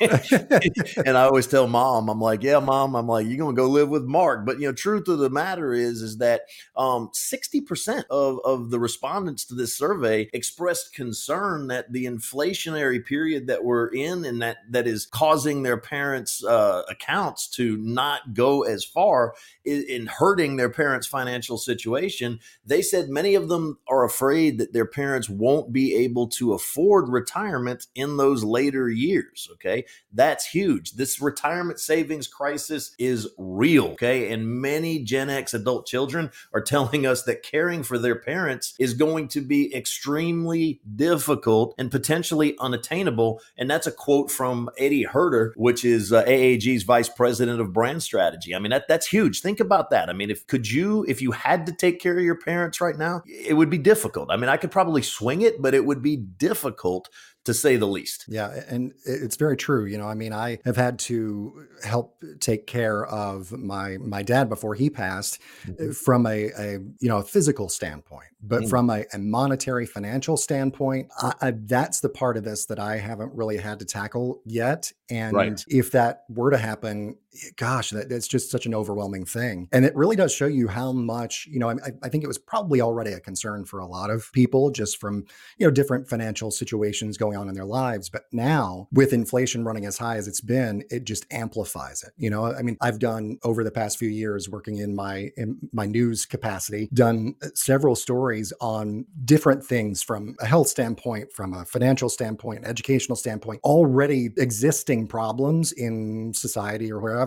and 0.00 1.16
I 1.16 1.22
always 1.22 1.46
tell 1.46 1.66
mom, 1.66 2.10
I'm 2.10 2.20
like, 2.20 2.42
"Yeah, 2.42 2.58
mom, 2.58 2.94
I'm 2.94 3.06
like, 3.06 3.26
you're 3.26 3.38
gonna 3.38 3.56
go 3.56 3.68
live 3.68 3.88
with 3.88 4.04
Mark." 4.04 4.44
But 4.44 4.60
you 4.60 4.66
know, 4.66 4.72
truth 4.72 5.08
of 5.08 5.18
the 5.18 5.30
matter 5.30 5.72
is, 5.72 6.02
is 6.02 6.18
that 6.18 6.42
um, 6.76 7.10
60% 7.14 8.04
of 8.10 8.40
of 8.44 8.70
the 8.70 8.78
respondents 8.78 9.44
to 9.46 9.54
this 9.54 9.76
survey 9.76 9.99
survey 10.00 10.28
expressed 10.32 10.94
concern 10.94 11.66
that 11.68 11.92
the 11.92 12.06
inflationary 12.06 13.04
period 13.04 13.46
that 13.46 13.64
we're 13.64 13.88
in 13.88 14.24
and 14.24 14.40
that 14.42 14.58
that 14.70 14.86
is 14.86 15.06
causing 15.06 15.62
their 15.62 15.76
parents' 15.76 16.44
uh, 16.44 16.82
accounts 16.88 17.48
to 17.48 17.76
not 17.78 18.34
go 18.34 18.62
as 18.62 18.84
far 18.84 19.34
in, 19.64 19.84
in 19.88 20.06
hurting 20.06 20.56
their 20.56 20.70
parents' 20.70 21.06
financial 21.06 21.58
situation. 21.58 22.38
They 22.64 22.82
said 22.82 23.08
many 23.08 23.34
of 23.34 23.48
them 23.48 23.78
are 23.88 24.04
afraid 24.04 24.58
that 24.58 24.72
their 24.72 24.86
parents 24.86 25.28
won't 25.28 25.72
be 25.72 25.94
able 25.94 26.28
to 26.28 26.54
afford 26.54 27.08
retirement 27.08 27.86
in 27.94 28.16
those 28.16 28.42
later 28.44 28.88
years. 28.88 29.48
Okay, 29.54 29.84
that's 30.12 30.46
huge. 30.46 30.92
This 30.92 31.20
retirement 31.20 31.78
savings 31.78 32.26
crisis 32.26 32.94
is 32.98 33.28
real. 33.38 33.88
Okay, 33.88 34.32
and 34.32 34.60
many 34.60 35.00
Gen 35.00 35.30
X 35.30 35.54
adult 35.54 35.86
children 35.86 36.30
are 36.52 36.62
telling 36.62 37.06
us 37.06 37.22
that 37.24 37.42
caring 37.42 37.82
for 37.82 37.98
their 37.98 38.16
parents 38.16 38.74
is 38.78 38.94
going 38.94 39.28
to 39.28 39.40
be 39.40 39.72
extremely 39.90 40.80
difficult 40.94 41.74
and 41.76 41.90
potentially 41.90 42.56
unattainable. 42.60 43.40
And 43.58 43.68
that's 43.68 43.88
a 43.88 43.92
quote 43.92 44.30
from 44.30 44.70
Eddie 44.78 45.02
Herder, 45.02 45.52
which 45.56 45.84
is 45.84 46.12
uh, 46.12 46.22
AAG's 46.24 46.84
vice 46.84 47.08
president 47.08 47.60
of 47.60 47.72
brand 47.72 48.04
strategy. 48.04 48.54
I 48.54 48.60
mean, 48.60 48.70
that, 48.70 48.86
that's 48.86 49.08
huge. 49.08 49.40
Think 49.40 49.58
about 49.58 49.90
that. 49.90 50.08
I 50.08 50.12
mean, 50.12 50.30
if 50.30 50.46
could 50.46 50.70
you, 50.70 51.04
if 51.08 51.20
you 51.20 51.32
had 51.32 51.66
to 51.66 51.72
take 51.72 52.00
care 52.00 52.16
of 52.16 52.24
your 52.24 52.38
parents 52.38 52.80
right 52.80 52.96
now, 52.96 53.22
it 53.26 53.54
would 53.54 53.68
be 53.68 53.78
difficult. 53.78 54.30
I 54.30 54.36
mean, 54.36 54.48
I 54.48 54.56
could 54.56 54.70
probably 54.70 55.02
swing 55.02 55.42
it, 55.42 55.60
but 55.60 55.74
it 55.74 55.84
would 55.84 56.02
be 56.02 56.16
difficult 56.16 57.08
to 57.50 57.54
say 57.54 57.76
the 57.76 57.86
least. 57.86 58.26
Yeah, 58.28 58.62
and 58.68 58.92
it's 59.04 59.36
very 59.36 59.56
true. 59.56 59.84
You 59.84 59.98
know, 59.98 60.06
I 60.06 60.14
mean, 60.14 60.32
I 60.32 60.58
have 60.64 60.76
had 60.76 60.98
to 61.00 61.66
help 61.84 62.22
take 62.38 62.66
care 62.66 63.04
of 63.06 63.50
my 63.52 63.98
my 63.98 64.22
dad 64.22 64.48
before 64.48 64.74
he 64.74 64.88
passed 64.88 65.40
mm-hmm. 65.66 65.90
from 65.90 66.26
a, 66.26 66.50
a 66.56 66.72
you 67.00 67.08
know 67.08 67.18
a 67.18 67.24
physical 67.24 67.68
standpoint, 67.68 68.28
but 68.42 68.60
mm-hmm. 68.60 68.68
from 68.68 68.90
a, 68.90 69.04
a, 69.12 69.18
monetary 69.18 69.86
financial 69.86 70.36
standpoint, 70.36 71.08
I, 71.18 71.34
I, 71.40 71.50
that's 71.50 72.00
the 72.00 72.08
part 72.08 72.36
of 72.36 72.44
this 72.44 72.66
that 72.66 72.78
I 72.78 72.98
haven't 72.98 73.34
really 73.34 73.56
had 73.56 73.80
to 73.80 73.84
tackle 73.84 74.40
yet. 74.44 74.92
And 75.10 75.34
right. 75.34 75.64
if 75.66 75.90
that 75.90 76.24
were 76.28 76.52
to 76.52 76.58
happen, 76.58 77.16
gosh, 77.56 77.90
that, 77.90 78.08
that's 78.08 78.26
just 78.26 78.50
such 78.50 78.66
an 78.66 78.74
overwhelming 78.74 79.24
thing. 79.24 79.68
And 79.72 79.84
it 79.84 79.94
really 79.94 80.16
does 80.16 80.34
show 80.34 80.46
you 80.46 80.68
how 80.68 80.92
much, 80.92 81.46
you 81.50 81.58
know, 81.58 81.70
I, 81.70 81.76
I, 82.02 82.08
think 82.08 82.24
it 82.24 82.26
was 82.26 82.38
probably 82.38 82.80
already 82.80 83.12
a 83.12 83.20
concern 83.20 83.64
for 83.64 83.78
a 83.78 83.86
lot 83.86 84.10
of 84.10 84.30
people 84.32 84.70
just 84.70 84.98
from, 84.98 85.24
you 85.56 85.66
know, 85.66 85.70
different 85.70 86.08
financial 86.08 86.50
situations 86.50 87.16
going 87.16 87.36
on 87.36 87.48
in 87.48 87.54
their 87.54 87.64
lives. 87.64 88.08
But 88.08 88.24
now 88.32 88.88
with 88.92 89.12
inflation 89.12 89.64
running 89.64 89.86
as 89.86 89.96
high 89.98 90.16
as 90.16 90.26
it's 90.26 90.40
been, 90.40 90.82
it 90.90 91.04
just 91.04 91.24
amplifies 91.30 92.02
it. 92.02 92.12
You 92.16 92.30
know, 92.30 92.52
I 92.52 92.62
mean, 92.62 92.76
I've 92.80 92.98
done 92.98 93.38
over 93.44 93.62
the 93.62 93.70
past 93.70 93.98
few 93.98 94.10
years 94.10 94.48
working 94.48 94.78
in 94.78 94.94
my, 94.94 95.30
in 95.36 95.58
my 95.72 95.86
news 95.86 96.26
capacity, 96.26 96.88
done 96.92 97.34
uh, 97.42 97.48
several 97.54 97.94
stories 97.94 98.52
on 98.60 99.06
different 99.24 99.64
things 99.64 100.02
from 100.02 100.34
a 100.40 100.46
health 100.46 100.68
standpoint, 100.68 101.32
from 101.32 101.54
a 101.54 101.64
financial 101.64 102.08
standpoint, 102.08 102.64
educational 102.64 103.16
standpoint, 103.16 103.60
already 103.62 104.30
existing 104.36 105.06
problems 105.06 105.72
in 105.72 106.32
society 106.34 106.90
or 106.90 106.98
wherever 106.98 107.19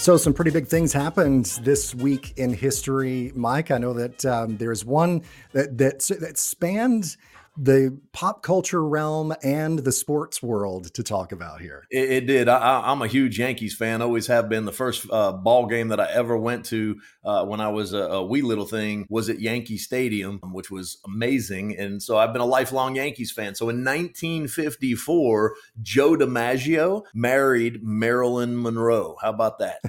So, 0.00 0.16
some 0.16 0.32
pretty 0.32 0.50
big 0.50 0.66
things 0.66 0.94
happened 0.94 1.44
this 1.60 1.94
week 1.94 2.32
in 2.38 2.54
history, 2.54 3.32
Mike. 3.34 3.70
I 3.70 3.76
know 3.76 3.92
that 3.92 4.24
um, 4.24 4.56
there's 4.56 4.82
one 4.82 5.20
that 5.52 5.76
that, 5.76 6.00
that 6.20 6.38
spanned 6.38 7.18
the 7.56 7.98
pop 8.12 8.42
culture 8.42 8.84
realm 8.84 9.34
and 9.42 9.80
the 9.80 9.92
sports 9.92 10.42
world 10.42 10.92
to 10.94 11.02
talk 11.02 11.32
about 11.32 11.60
here. 11.60 11.84
It, 11.90 12.10
it 12.10 12.26
did. 12.26 12.48
I, 12.48 12.90
am 12.90 13.02
a 13.02 13.06
huge 13.06 13.38
Yankees 13.38 13.74
fan. 13.74 14.02
Always 14.02 14.26
have 14.28 14.48
been. 14.48 14.64
The 14.64 14.72
first 14.72 15.06
uh, 15.10 15.32
ball 15.32 15.66
game 15.66 15.88
that 15.88 16.00
I 16.00 16.10
ever 16.10 16.36
went 16.36 16.64
to 16.66 17.00
uh, 17.24 17.44
when 17.44 17.60
I 17.60 17.68
was 17.68 17.92
a, 17.92 17.98
a, 17.98 18.24
wee 18.24 18.42
little 18.42 18.66
thing 18.66 19.06
was 19.08 19.28
at 19.28 19.40
Yankee 19.40 19.78
Stadium, 19.78 20.40
which 20.52 20.70
was 20.70 20.98
amazing. 21.04 21.76
And 21.76 22.02
so 22.02 22.18
I've 22.18 22.32
been 22.32 22.42
a 22.42 22.46
lifelong 22.46 22.96
Yankees 22.96 23.32
fan. 23.32 23.54
So 23.54 23.68
in 23.68 23.84
1954, 23.84 25.54
Joe 25.82 26.16
DiMaggio 26.16 27.02
married 27.14 27.82
Marilyn 27.82 28.60
Monroe. 28.60 29.16
How 29.20 29.30
about 29.30 29.58
that? 29.58 29.80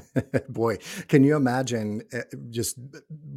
Boy, 0.49 0.78
can 1.07 1.24
you 1.24 1.36
imagine 1.36 2.01
uh, 2.14 2.22
just 2.49 2.78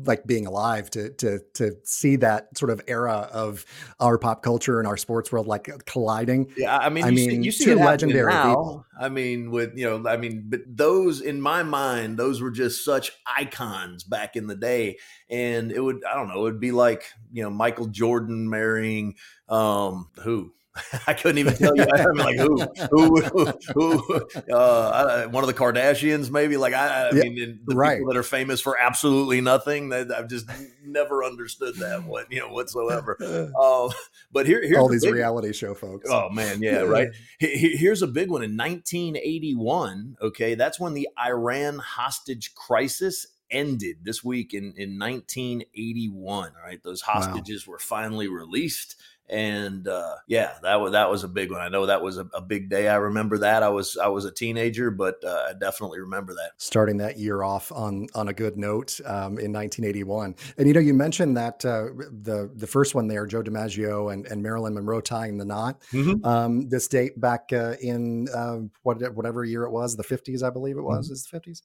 like 0.05 0.27
being 0.27 0.47
alive 0.47 0.91
to 0.91 1.11
to 1.15 1.41
to 1.55 1.77
see 1.85 2.17
that 2.17 2.57
sort 2.57 2.71
of 2.71 2.81
era 2.87 3.29
of 3.33 3.65
our 4.01 4.14
pop 4.19 4.43
culture 4.43 4.79
and 4.79 4.89
our 4.89 4.97
sports 4.97 5.31
world 5.33 5.47
like 5.47 5.69
colliding. 5.87 6.53
Yeah, 6.57 6.77
I 6.77 6.89
mean, 6.89 7.05
I 7.05 7.09
you 7.09 7.17
mean, 7.17 7.31
see, 7.31 7.37
you 7.37 7.53
see 7.53 7.65
two 7.67 7.77
legendary 7.77 8.33
now. 8.33 8.49
People. 8.49 8.87
I 8.99 9.09
mean, 9.09 9.51
with 9.51 9.77
you 9.77 9.85
know, 9.85 10.09
I 10.09 10.17
mean, 10.17 10.45
but 10.49 10.61
those 10.67 11.21
in 11.21 11.41
my 11.41 11.63
mind, 11.63 12.19
those 12.19 12.41
were 12.41 12.51
just 12.51 12.85
such 12.85 13.13
icons 13.27 14.05
back 14.05 14.37
in 14.37 14.47
the 14.47 14.57
day, 14.57 14.99
and 15.29 15.73
it 15.73 15.81
would 15.81 16.05
I 16.05 16.15
don't 16.15 16.29
know, 16.29 16.41
it 16.41 16.43
would 16.43 16.61
be 16.61 16.73
like 16.73 17.05
you 17.33 17.43
know 17.43 17.51
Michael 17.51 17.87
Jordan 17.87 18.49
marrying 18.49 19.17
um 19.49 20.09
who 20.23 20.53
I 21.07 21.15
couldn't 21.15 21.39
even 21.39 21.55
tell 21.55 21.77
you. 21.77 21.85
I'm 21.85 22.17
like, 22.17 22.37
who, 22.37 22.59
who, 22.91 23.21
who, 23.21 23.53
who 23.75 24.53
uh, 24.53 25.27
one 25.29 25.45
of 25.45 25.49
the 25.49 25.55
Kardashians, 25.55 26.31
maybe. 26.31 26.57
Like, 26.57 26.75
I, 26.75 27.09
I 27.09 27.11
yeah, 27.15 27.23
mean, 27.23 27.61
the 27.65 27.77
right. 27.77 27.99
people 27.99 28.13
that 28.13 28.19
are 28.19 28.25
famous 28.25 28.61
for 28.61 28.77
absolutely 28.81 29.41
nothing. 29.41 29.91
That 29.91 30.11
I've 30.11 30.29
just 30.29 30.47
never 30.85 31.23
understood 31.23 31.77
that 31.77 32.05
what 32.05 32.31
you 32.33 32.41
know 32.41 32.49
whatsoever. 32.49 33.17
Uh, 33.57 33.93
but 34.33 34.47
here, 34.47 34.63
here's 34.63 34.79
all 34.79 34.89
these 34.89 35.07
reality 35.07 35.53
show 35.53 35.75
folks. 35.75 36.11
Oh 36.11 36.29
man, 36.31 36.61
yeah, 36.61 36.79
right. 36.81 37.09
Here's 37.39 38.03
a 38.03 38.09
big 38.09 38.29
one 38.29 38.43
in 38.43 38.57
1981. 38.57 40.17
Okay, 40.21 40.57
that's 40.57 40.81
when 40.81 40.95
the 40.95 41.09
Iran 41.25 41.79
hostage 41.79 42.55
crisis 42.55 43.29
ended 43.51 43.99
this 44.03 44.25
week 44.25 44.55
in 44.55 44.75
in 44.77 44.99
1981. 44.99 46.53
All 46.57 46.63
right, 46.65 46.83
those 46.83 47.03
hostages 47.03 47.67
wow. 47.67 47.73
were 47.73 47.79
finally 47.79 48.27
released 48.27 48.97
and 49.31 49.89
uh, 49.89 50.17
yeah, 50.27 50.53
that 50.63 50.77
was 50.77 50.93
that 50.93 51.11
was 51.11 51.25
a 51.25 51.29
big 51.29 51.51
one. 51.51 51.61
I 51.61 51.69
know 51.69 51.87
that 51.87 52.03
was 52.03 52.19
a, 52.19 52.27
a, 52.35 52.43
big 52.43 52.69
day. 52.69 52.89
I 52.89 52.97
remember 52.97 53.39
that. 53.39 53.63
I 53.63 53.71
was 53.71 53.97
I 53.97 54.09
was 54.09 54.27
a 54.27 54.31
teenager, 54.31 54.91
but 54.91 55.17
uh, 55.25 55.47
I 55.49 55.53
definitely 55.59 56.01
remember 56.01 56.35
that. 56.35 56.51
Starting 56.59 56.99
that 56.99 57.19
year 57.19 57.43
off 57.43 57.73
on 57.73 58.07
on 58.15 58.29
a 58.29 58.35
good 58.35 58.59
note 58.59 59.01
um, 59.07 59.39
in 59.39 59.53
1981, 59.53 60.35
and 60.59 60.69
you 60.69 60.75
know 60.75 60.81
you 60.81 60.93
mentioned 60.93 61.39
that 61.39 61.65
uh, 61.65 61.87
the 62.23 62.51
the 62.55 62.67
first 62.67 62.95
one 62.95 63.09
there, 63.09 63.27
Joe 63.27 63.43
DiMaggio 63.43 64.13
and, 64.13 64.27
and 64.27 64.43
Marilyn 64.43 64.75
Monroe 64.75 65.01
tying 65.01 65.39
the 65.39 65.47
knot. 65.47 65.81
Mm-hmm. 65.93 66.25
Um, 66.25 66.69
this 66.69 66.87
date 66.87 67.19
back 67.19 67.49
uh, 67.51 67.77
in 67.81 68.29
uh, 68.29 68.59
what 68.83 69.15
whatever 69.15 69.43
year 69.45 69.63
it 69.63 69.71
was, 69.71 69.97
the 69.97 70.05
50s, 70.05 70.43
I 70.43 70.51
believe 70.51 70.77
it 70.77 70.83
was, 70.83 71.07
mm-hmm. 71.07 71.15
is 71.15 71.25
the 71.25 71.41
50s, 71.41 71.63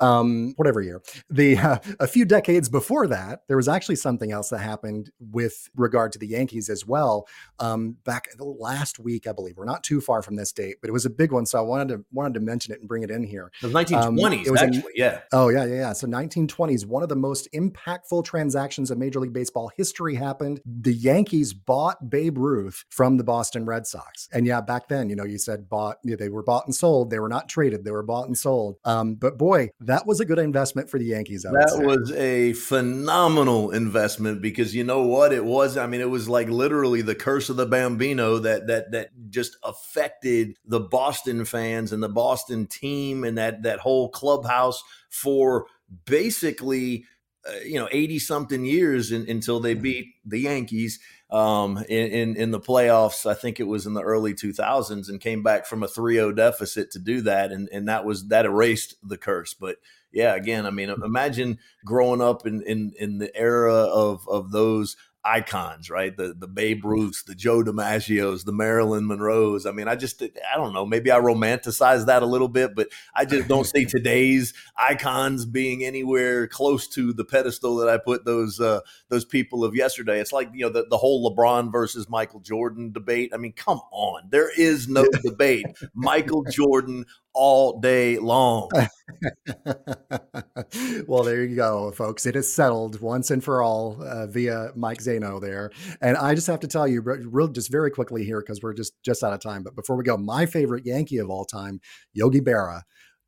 um, 0.00 0.54
whatever 0.56 0.80
year. 0.80 1.02
The 1.28 1.58
uh, 1.58 1.78
a 2.00 2.06
few 2.06 2.24
decades 2.24 2.70
before 2.70 3.06
that, 3.08 3.42
there 3.48 3.58
was 3.58 3.68
actually 3.68 3.96
something 3.96 4.32
else 4.32 4.48
that 4.48 4.58
happened 4.58 5.10
with 5.20 5.68
regard 5.76 6.12
to 6.12 6.18
the 6.18 6.26
Yankees 6.26 6.70
as 6.70 6.86
well 6.86 7.01
well 7.02 7.26
um, 7.58 7.96
back 8.04 8.28
last 8.38 8.98
week, 8.98 9.26
I 9.26 9.32
believe. 9.32 9.56
We're 9.56 9.64
not 9.64 9.84
too 9.84 10.00
far 10.00 10.22
from 10.22 10.36
this 10.36 10.52
date, 10.52 10.76
but 10.80 10.88
it 10.88 10.92
was 10.92 11.06
a 11.06 11.10
big 11.10 11.30
one, 11.32 11.46
so 11.46 11.58
I 11.58 11.62
wanted 11.62 11.88
to 11.88 12.04
wanted 12.12 12.34
to 12.34 12.40
mention 12.40 12.74
it 12.74 12.80
and 12.80 12.88
bring 12.88 13.02
it 13.02 13.10
in 13.10 13.22
here. 13.22 13.50
The 13.60 13.68
1920s, 13.68 14.02
um, 14.02 14.18
it 14.18 14.50
was 14.50 14.62
actually, 14.62 14.78
in, 14.78 14.84
yeah. 14.96 15.20
Oh 15.32 15.48
yeah, 15.48 15.64
yeah, 15.64 15.74
yeah. 15.74 15.92
So 15.92 16.06
1920s, 16.06 16.86
one 16.86 17.02
of 17.02 17.08
the 17.08 17.16
most 17.16 17.48
impactful 17.52 18.24
transactions 18.24 18.90
of 18.90 18.98
Major 18.98 19.20
League 19.20 19.32
Baseball 19.32 19.70
history 19.76 20.16
happened. 20.16 20.60
The 20.64 20.92
Yankees 20.92 21.52
bought 21.52 22.10
Babe 22.10 22.38
Ruth 22.38 22.84
from 22.90 23.16
the 23.16 23.24
Boston 23.24 23.64
Red 23.64 23.86
Sox, 23.86 24.28
and 24.32 24.46
yeah, 24.46 24.60
back 24.60 24.88
then, 24.88 25.08
you 25.08 25.16
know, 25.16 25.24
you 25.24 25.38
said 25.38 25.68
bought, 25.68 25.98
you 26.02 26.12
know, 26.12 26.16
they 26.16 26.28
were 26.28 26.42
bought 26.42 26.66
and 26.66 26.74
sold. 26.74 27.10
They 27.10 27.20
were 27.20 27.28
not 27.28 27.48
traded; 27.48 27.84
they 27.84 27.92
were 27.92 28.02
bought 28.02 28.26
and 28.26 28.36
sold. 28.36 28.76
Um, 28.84 29.14
but 29.14 29.38
boy, 29.38 29.70
that 29.80 30.06
was 30.06 30.20
a 30.20 30.24
good 30.24 30.38
investment 30.38 30.90
for 30.90 30.98
the 30.98 31.06
Yankees. 31.06 31.42
that 31.42 31.82
was 31.84 32.10
a 32.12 32.54
phenomenal 32.54 33.70
investment 33.70 34.42
because 34.42 34.74
you 34.74 34.82
know 34.82 35.02
what 35.02 35.32
it 35.32 35.44
was. 35.44 35.76
I 35.76 35.86
mean, 35.86 36.00
it 36.00 36.10
was 36.10 36.28
like 36.28 36.48
literally 36.48 36.91
literally 36.92 37.02
the 37.02 37.18
curse 37.18 37.48
of 37.48 37.56
the 37.56 37.66
Bambino 37.66 38.38
that 38.38 38.66
that 38.66 38.92
that 38.92 39.10
just 39.30 39.56
affected 39.62 40.56
the 40.64 40.80
Boston 40.80 41.44
fans 41.44 41.92
and 41.92 42.02
the 42.02 42.08
Boston 42.08 42.66
team 42.66 43.24
and 43.24 43.38
that 43.38 43.62
that 43.62 43.80
whole 43.80 44.10
clubhouse 44.10 44.82
for 45.08 45.66
basically 46.04 47.04
uh, 47.48 47.58
you 47.64 47.78
know 47.78 47.88
80 47.90 48.18
something 48.18 48.64
years 48.64 49.10
in, 49.10 49.28
until 49.28 49.60
they 49.60 49.74
mm-hmm. 49.74 49.82
beat 49.82 50.06
the 50.24 50.40
Yankees 50.40 51.00
um, 51.30 51.78
in, 51.88 52.10
in, 52.10 52.36
in 52.36 52.50
the 52.50 52.60
playoffs. 52.60 53.24
I 53.24 53.34
think 53.34 53.58
it 53.58 53.64
was 53.64 53.86
in 53.86 53.94
the 53.94 54.02
early 54.02 54.34
2000s 54.34 55.08
and 55.08 55.20
came 55.20 55.42
back 55.42 55.64
from 55.66 55.82
a 55.82 55.88
3-0 55.88 56.36
deficit 56.36 56.90
to 56.92 56.98
do 56.98 57.22
that 57.22 57.52
and 57.52 57.68
and 57.72 57.88
that 57.88 58.04
was 58.04 58.28
that 58.28 58.44
erased 58.44 58.96
the 59.02 59.16
curse 59.16 59.54
but 59.54 59.76
yeah 60.12 60.34
again 60.34 60.66
I 60.66 60.70
mean 60.70 60.90
imagine 60.90 61.58
growing 61.84 62.20
up 62.20 62.46
in 62.46 62.62
in 62.62 62.92
in 62.98 63.18
the 63.18 63.34
era 63.34 63.84
of 63.84 64.28
of 64.28 64.52
those 64.52 64.96
icons, 65.24 65.88
right? 65.90 66.16
The 66.16 66.34
the 66.36 66.48
Babe 66.48 66.84
Ruths, 66.84 67.22
the 67.22 67.34
Joe 67.34 67.62
DiMaggios, 67.62 68.44
the 68.44 68.52
Marilyn 68.52 69.04
Monroes. 69.04 69.66
I 69.66 69.72
mean, 69.72 69.88
I 69.88 69.94
just 69.94 70.22
I 70.22 70.56
don't 70.56 70.72
know. 70.72 70.84
Maybe 70.84 71.10
I 71.10 71.18
romanticize 71.18 72.06
that 72.06 72.22
a 72.22 72.26
little 72.26 72.48
bit, 72.48 72.74
but 72.74 72.88
I 73.14 73.24
just 73.24 73.48
don't 73.48 73.66
see 73.66 73.84
today's 73.88 74.52
icons 74.76 75.44
being 75.44 75.84
anywhere 75.84 76.46
close 76.46 76.88
to 76.88 77.12
the 77.12 77.24
pedestal 77.24 77.76
that 77.76 77.88
I 77.88 77.98
put 77.98 78.24
those 78.24 78.60
uh, 78.60 78.80
those 79.08 79.24
people 79.24 79.64
of 79.64 79.74
yesterday. 79.74 80.20
It's 80.20 80.32
like 80.32 80.50
you 80.52 80.66
know 80.66 80.72
the, 80.72 80.86
the 80.90 80.98
whole 80.98 81.34
LeBron 81.34 81.70
versus 81.70 82.08
Michael 82.08 82.40
Jordan 82.40 82.92
debate. 82.92 83.30
I 83.32 83.36
mean, 83.36 83.52
come 83.52 83.80
on, 83.90 84.28
there 84.30 84.50
is 84.58 84.88
no 84.88 85.04
debate. 85.24 85.66
Michael 85.94 86.44
Jordan 86.44 87.06
all 87.34 87.80
day 87.80 88.18
long. 88.18 88.70
well, 91.06 91.22
there 91.22 91.44
you 91.44 91.56
go, 91.56 91.90
folks. 91.92 92.26
It 92.26 92.36
is 92.36 92.52
settled 92.52 93.00
once 93.00 93.30
and 93.30 93.42
for 93.42 93.62
all 93.62 94.02
uh, 94.02 94.26
via 94.26 94.70
Mike 94.74 94.98
Zano 94.98 95.40
there. 95.40 95.70
And 96.00 96.16
I 96.16 96.34
just 96.34 96.46
have 96.46 96.60
to 96.60 96.68
tell 96.68 96.86
you, 96.86 97.00
real 97.00 97.48
just 97.48 97.70
very 97.70 97.90
quickly 97.90 98.24
here 98.24 98.40
because 98.40 98.62
we're 98.62 98.74
just 98.74 98.94
just 99.02 99.22
out 99.22 99.32
of 99.32 99.40
time. 99.40 99.62
But 99.62 99.76
before 99.76 99.96
we 99.96 100.04
go, 100.04 100.16
my 100.16 100.46
favorite 100.46 100.86
Yankee 100.86 101.18
of 101.18 101.30
all 101.30 101.44
time, 101.44 101.80
Yogi 102.12 102.40
Berra. 102.40 102.82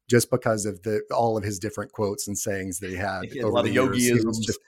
Just 0.07 0.31
because 0.31 0.67
of 0.67 0.83
the 0.83 1.01
all 1.11 1.39
of 1.39 1.45
his 1.45 1.59
different 1.59 1.93
quotes 1.93 2.29
and 2.29 2.37
sayings 2.37 2.79
that 2.81 2.91
he 2.91 2.97
had, 2.97 3.25
he 3.25 3.39
had 3.39 3.47
over 3.47 3.63
the 3.63 3.71
years, 3.71 3.97
he 3.97 4.13
was 4.13 4.39
just 4.39 4.61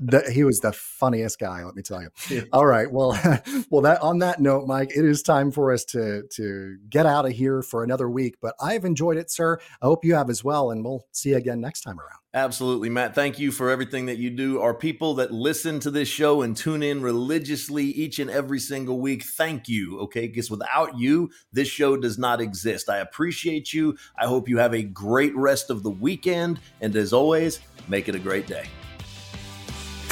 the, 0.00 0.30
he 0.30 0.44
was 0.44 0.60
the 0.60 0.72
funniest 0.72 1.38
guy. 1.38 1.64
Let 1.64 1.74
me 1.74 1.82
tell 1.82 2.02
you. 2.02 2.08
Yeah. 2.30 2.42
All 2.52 2.66
right. 2.66 2.90
Well, 2.90 3.10
well, 3.70 3.82
that 3.82 4.00
on 4.02 4.18
that 4.20 4.40
note, 4.40 4.66
Mike, 4.66 4.90
it 4.96 5.04
is 5.04 5.22
time 5.22 5.50
for 5.50 5.72
us 5.72 5.84
to 5.86 6.22
to 6.34 6.76
get 6.88 7.06
out 7.06 7.26
of 7.26 7.32
here 7.32 7.62
for 7.62 7.84
another 7.84 8.08
week. 8.08 8.36
But 8.40 8.54
I've 8.60 8.84
enjoyed 8.84 9.16
it, 9.16 9.30
sir. 9.30 9.58
I 9.82 9.86
hope 9.86 10.04
you 10.04 10.14
have 10.14 10.30
as 10.30 10.42
well, 10.44 10.70
and 10.70 10.84
we'll 10.84 11.06
see 11.12 11.30
you 11.30 11.36
again 11.36 11.60
next 11.60 11.82
time 11.82 11.98
around. 11.98 12.18
Absolutely, 12.34 12.88
Matt. 12.88 13.14
Thank 13.14 13.38
you 13.38 13.52
for 13.52 13.70
everything 13.70 14.06
that 14.06 14.18
you 14.18 14.28
do. 14.28 14.60
Our 14.60 14.74
people 14.74 15.14
that 15.14 15.32
listen 15.32 15.78
to 15.80 15.90
this 15.90 16.08
show 16.08 16.42
and 16.42 16.56
tune 16.56 16.82
in 16.82 17.00
religiously 17.00 17.84
each 17.84 18.18
and 18.18 18.28
every 18.28 18.58
single 18.58 18.98
week, 18.98 19.22
thank 19.24 19.68
you. 19.68 20.00
Okay, 20.00 20.26
because 20.26 20.50
without 20.50 20.98
you, 20.98 21.30
this 21.52 21.68
show 21.68 21.96
does 21.96 22.18
not 22.18 22.40
exist. 22.40 22.90
I 22.90 22.98
appreciate 22.98 23.72
you. 23.72 23.96
I 24.18 24.26
hope 24.26 24.48
you 24.48 24.58
have 24.58 24.74
a 24.74 24.82
great 24.82 25.34
rest 25.36 25.70
of 25.70 25.84
the 25.84 25.90
weekend, 25.90 26.58
and 26.80 26.96
as 26.96 27.12
always, 27.12 27.60
make 27.86 28.08
it 28.08 28.16
a 28.16 28.20
great 28.20 28.48
day. 28.48 28.66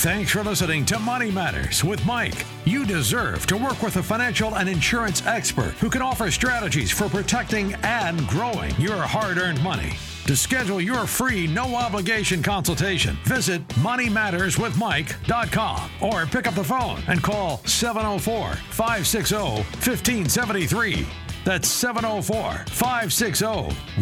Thanks 0.03 0.33
for 0.33 0.43
listening 0.43 0.85
to 0.87 0.99
Money 0.99 1.31
Matters 1.31 1.85
with 1.85 2.05
Mike. 2.05 2.45
You 2.65 2.85
deserve 2.85 3.47
to 3.47 3.57
work 3.57 3.81
with 3.85 3.99
a 3.99 4.03
financial 4.03 4.57
and 4.57 4.69
insurance 4.69 5.25
expert 5.27 5.75
who 5.75 5.89
can 5.89 6.03
offer 6.03 6.29
strategies 6.29 6.91
for 6.91 7.09
protecting 7.09 7.75
and 7.85 8.27
growing 8.27 8.75
your 8.81 8.97
hard 8.97 9.39
earned 9.39 9.63
money. 9.63 9.93
To 10.27 10.35
schedule 10.35 10.81
your 10.81 11.07
free, 11.07 11.47
no 11.47 11.77
obligation 11.77 12.43
consultation, 12.43 13.17
visit 13.23 13.65
moneymatterswithmike.com 13.69 15.91
or 16.01 16.27
pick 16.27 16.49
up 16.49 16.55
the 16.55 16.65
phone 16.65 17.01
and 17.07 17.23
call 17.23 17.59
704 17.59 18.57
560 18.57 19.37
1573. 19.37 21.07
That's 21.45 21.69
704 21.69 22.65
560 22.67 23.47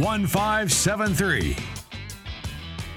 1573. 0.03 1.80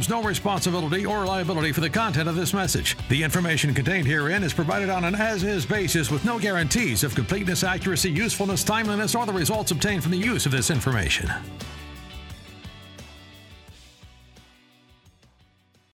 assumes 0.00 0.08
no 0.08 0.26
responsibility 0.26 1.04
or 1.04 1.26
liability 1.26 1.72
for 1.72 1.80
the 1.80 1.90
content 1.90 2.28
of 2.28 2.34
this 2.34 2.54
message. 2.54 2.96
The 3.08 3.22
information 3.22 3.74
contained 3.74 4.06
herein 4.06 4.42
is 4.42 4.54
provided 4.54 4.88
on 4.88 5.04
an 5.04 5.14
as 5.14 5.44
is 5.44 5.66
basis 5.66 6.10
with 6.10 6.24
no 6.24 6.38
guarantees 6.38 7.04
of 7.04 7.14
completeness, 7.14 7.64
accuracy, 7.64 8.10
usefulness, 8.10 8.64
timeliness, 8.64 9.14
or 9.14 9.26
the 9.26 9.32
results 9.32 9.72
obtained 9.72 10.02
from 10.02 10.12
the 10.12 10.18
use 10.18 10.46
of 10.46 10.52
this 10.52 10.70
information. 10.70 11.30